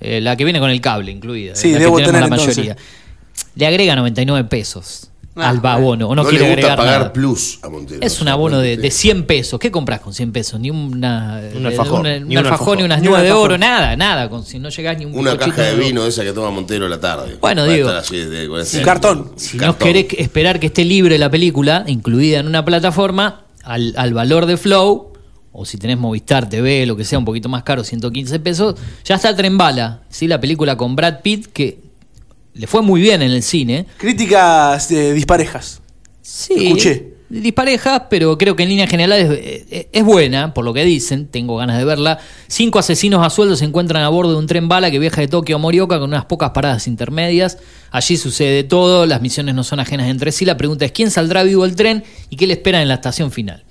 [0.00, 1.54] Eh, la que viene con el cable incluida.
[1.56, 2.56] Sí, debo tener la entonces.
[2.58, 2.76] mayoría.
[3.54, 6.98] Le agrega 99 pesos Ah, al abono, o no, no quiere le gusta agregar pagar
[7.00, 7.12] nada.
[7.12, 8.00] plus a Montero.
[8.00, 9.60] Es un abono de, de 100 pesos.
[9.60, 10.58] ¿Qué compras con 100 pesos?
[10.58, 12.00] Ni una, Un alfajor.
[12.00, 12.76] una- Ni un alfajor, alfajor.
[12.78, 14.30] ni unas nubes de oro, nada, nada.
[14.30, 16.86] Con, si no llegás ni un Una caja de vino de esa que toma Montero
[16.86, 17.36] a la tarde.
[17.40, 19.32] Bueno, digo, así de- Un cartón.
[19.36, 24.14] Si no querés esperar que esté libre la película, incluida en una plataforma, al, al
[24.14, 25.12] valor de Flow,
[25.52, 29.16] o si tenés Movistar TV, lo que sea, un poquito más caro, 115 pesos, ya
[29.16, 30.28] está Tren Bala, ¿sí?
[30.28, 31.80] la película con Brad Pitt, que
[32.56, 33.86] le fue muy bien en el cine.
[33.98, 35.82] Críticas eh, disparejas.
[36.22, 36.54] Sí.
[36.66, 37.14] Escuché.
[37.28, 41.56] disparejas, pero creo que en líneas generales es, es buena, por lo que dicen, tengo
[41.56, 42.18] ganas de verla.
[42.46, 45.28] Cinco asesinos a sueldo se encuentran a bordo de un tren bala que viaja de
[45.28, 47.58] Tokio a Morioka con unas pocas paradas intermedias.
[47.90, 50.44] Allí sucede todo, las misiones no son ajenas entre sí.
[50.44, 53.30] La pregunta es quién saldrá vivo del tren y qué le espera en la estación
[53.30, 53.64] final.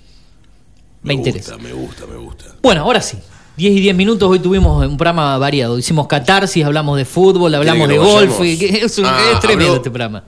[1.01, 1.57] Me, interesa.
[1.57, 2.55] Me gusta, me gusta.
[2.61, 3.17] Bueno, ahora sí.
[3.57, 5.77] 10 y 10 minutos, hoy tuvimos un programa variado.
[5.77, 8.41] Hicimos catarsis, hablamos de fútbol, hablamos de ¿Quiere que lo golf.
[8.83, 10.23] Es, un- Ah, es tremendo habló- este programa.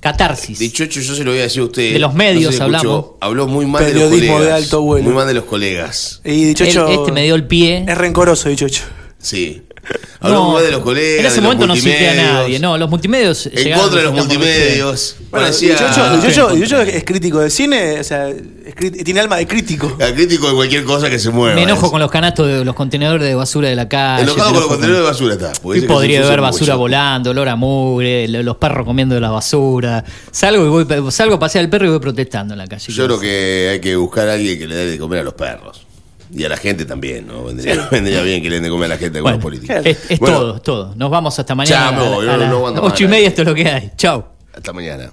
[0.00, 0.58] Catarsis.
[0.58, 1.92] Dicho hecho, yo se lo voy a decir a usted.
[1.92, 2.88] De los medios si le escuchó.
[2.88, 3.06] hablamos.
[3.20, 4.62] Habló muy mal de Periodismo los de colegas.
[4.64, 5.04] alto vuelo.
[5.04, 6.20] Muy mal de los colegas.
[6.24, 6.88] Y Dichocho.
[6.88, 7.84] Este me dio el pie.
[7.86, 8.84] Es rencoroso, Dichocho.
[9.18, 9.62] Sí.
[10.20, 11.20] Habló muy mal de los colegas.
[11.20, 12.58] En ese de los momento no cité a nadie.
[12.58, 13.46] No, los multimedios.
[13.46, 15.16] En llegaron contra de los multimedios.
[15.30, 15.46] Bueno.
[15.46, 18.74] Dichocho, Dichocho- Dichocho es crítico de cine, o sea, es
[19.04, 19.96] tiene alma de crítico.
[19.98, 21.54] El crítico de cualquier cosa que se mueva.
[21.54, 21.92] Me enojo es.
[21.92, 24.24] con los canastos de los contenedores de basura de la calle.
[24.24, 25.52] Enojado con los contenedores de basura está.
[25.74, 30.04] Y podría haber basura volando, olor a mugre, lo- los perros comiendo de la basura.
[30.30, 32.92] Salgo y voy, salgo a pasear al perro y voy protestando en la calle.
[32.92, 35.34] Yo creo que hay que buscar a alguien que le dé de comer a los
[35.34, 35.86] perros.
[36.32, 37.44] Y a la gente también, ¿no?
[37.44, 39.76] Vendría, vendría bien que le den de comer a la gente con Bueno, los políticos.
[39.84, 40.94] es, es Bueno, todo, es todo.
[40.96, 41.90] Nos vamos hasta mañana.
[41.90, 43.90] Chao, no- no más ocho y media esto es lo que hay.
[43.96, 44.28] Chao.
[44.54, 45.10] Hasta mañana.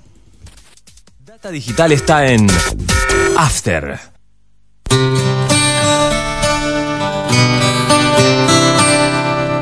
[1.26, 2.48] Data Digital está en
[3.38, 4.00] After.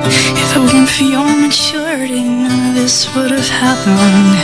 [0.08, 4.38] If it weren't for your maturity, none of this would have happened.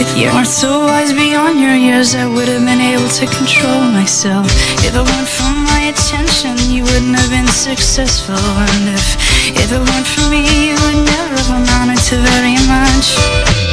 [0.00, 3.80] If you weren't so wise beyond your years, I would have been able to control
[3.98, 4.46] myself.
[4.86, 5.50] If it weren't for
[5.88, 8.34] attention, you wouldn't have been successful.
[8.34, 9.16] And if,
[9.56, 13.65] if it weren't for me, you would never have amounted to very much.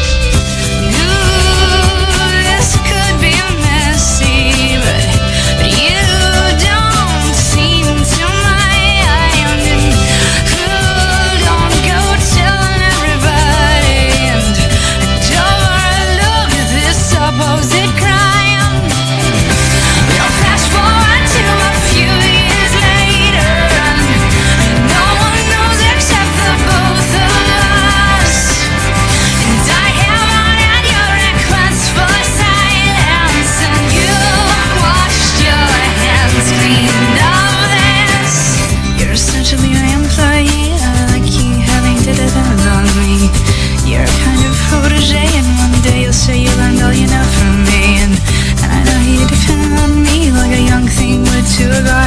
[51.64, 52.03] sugar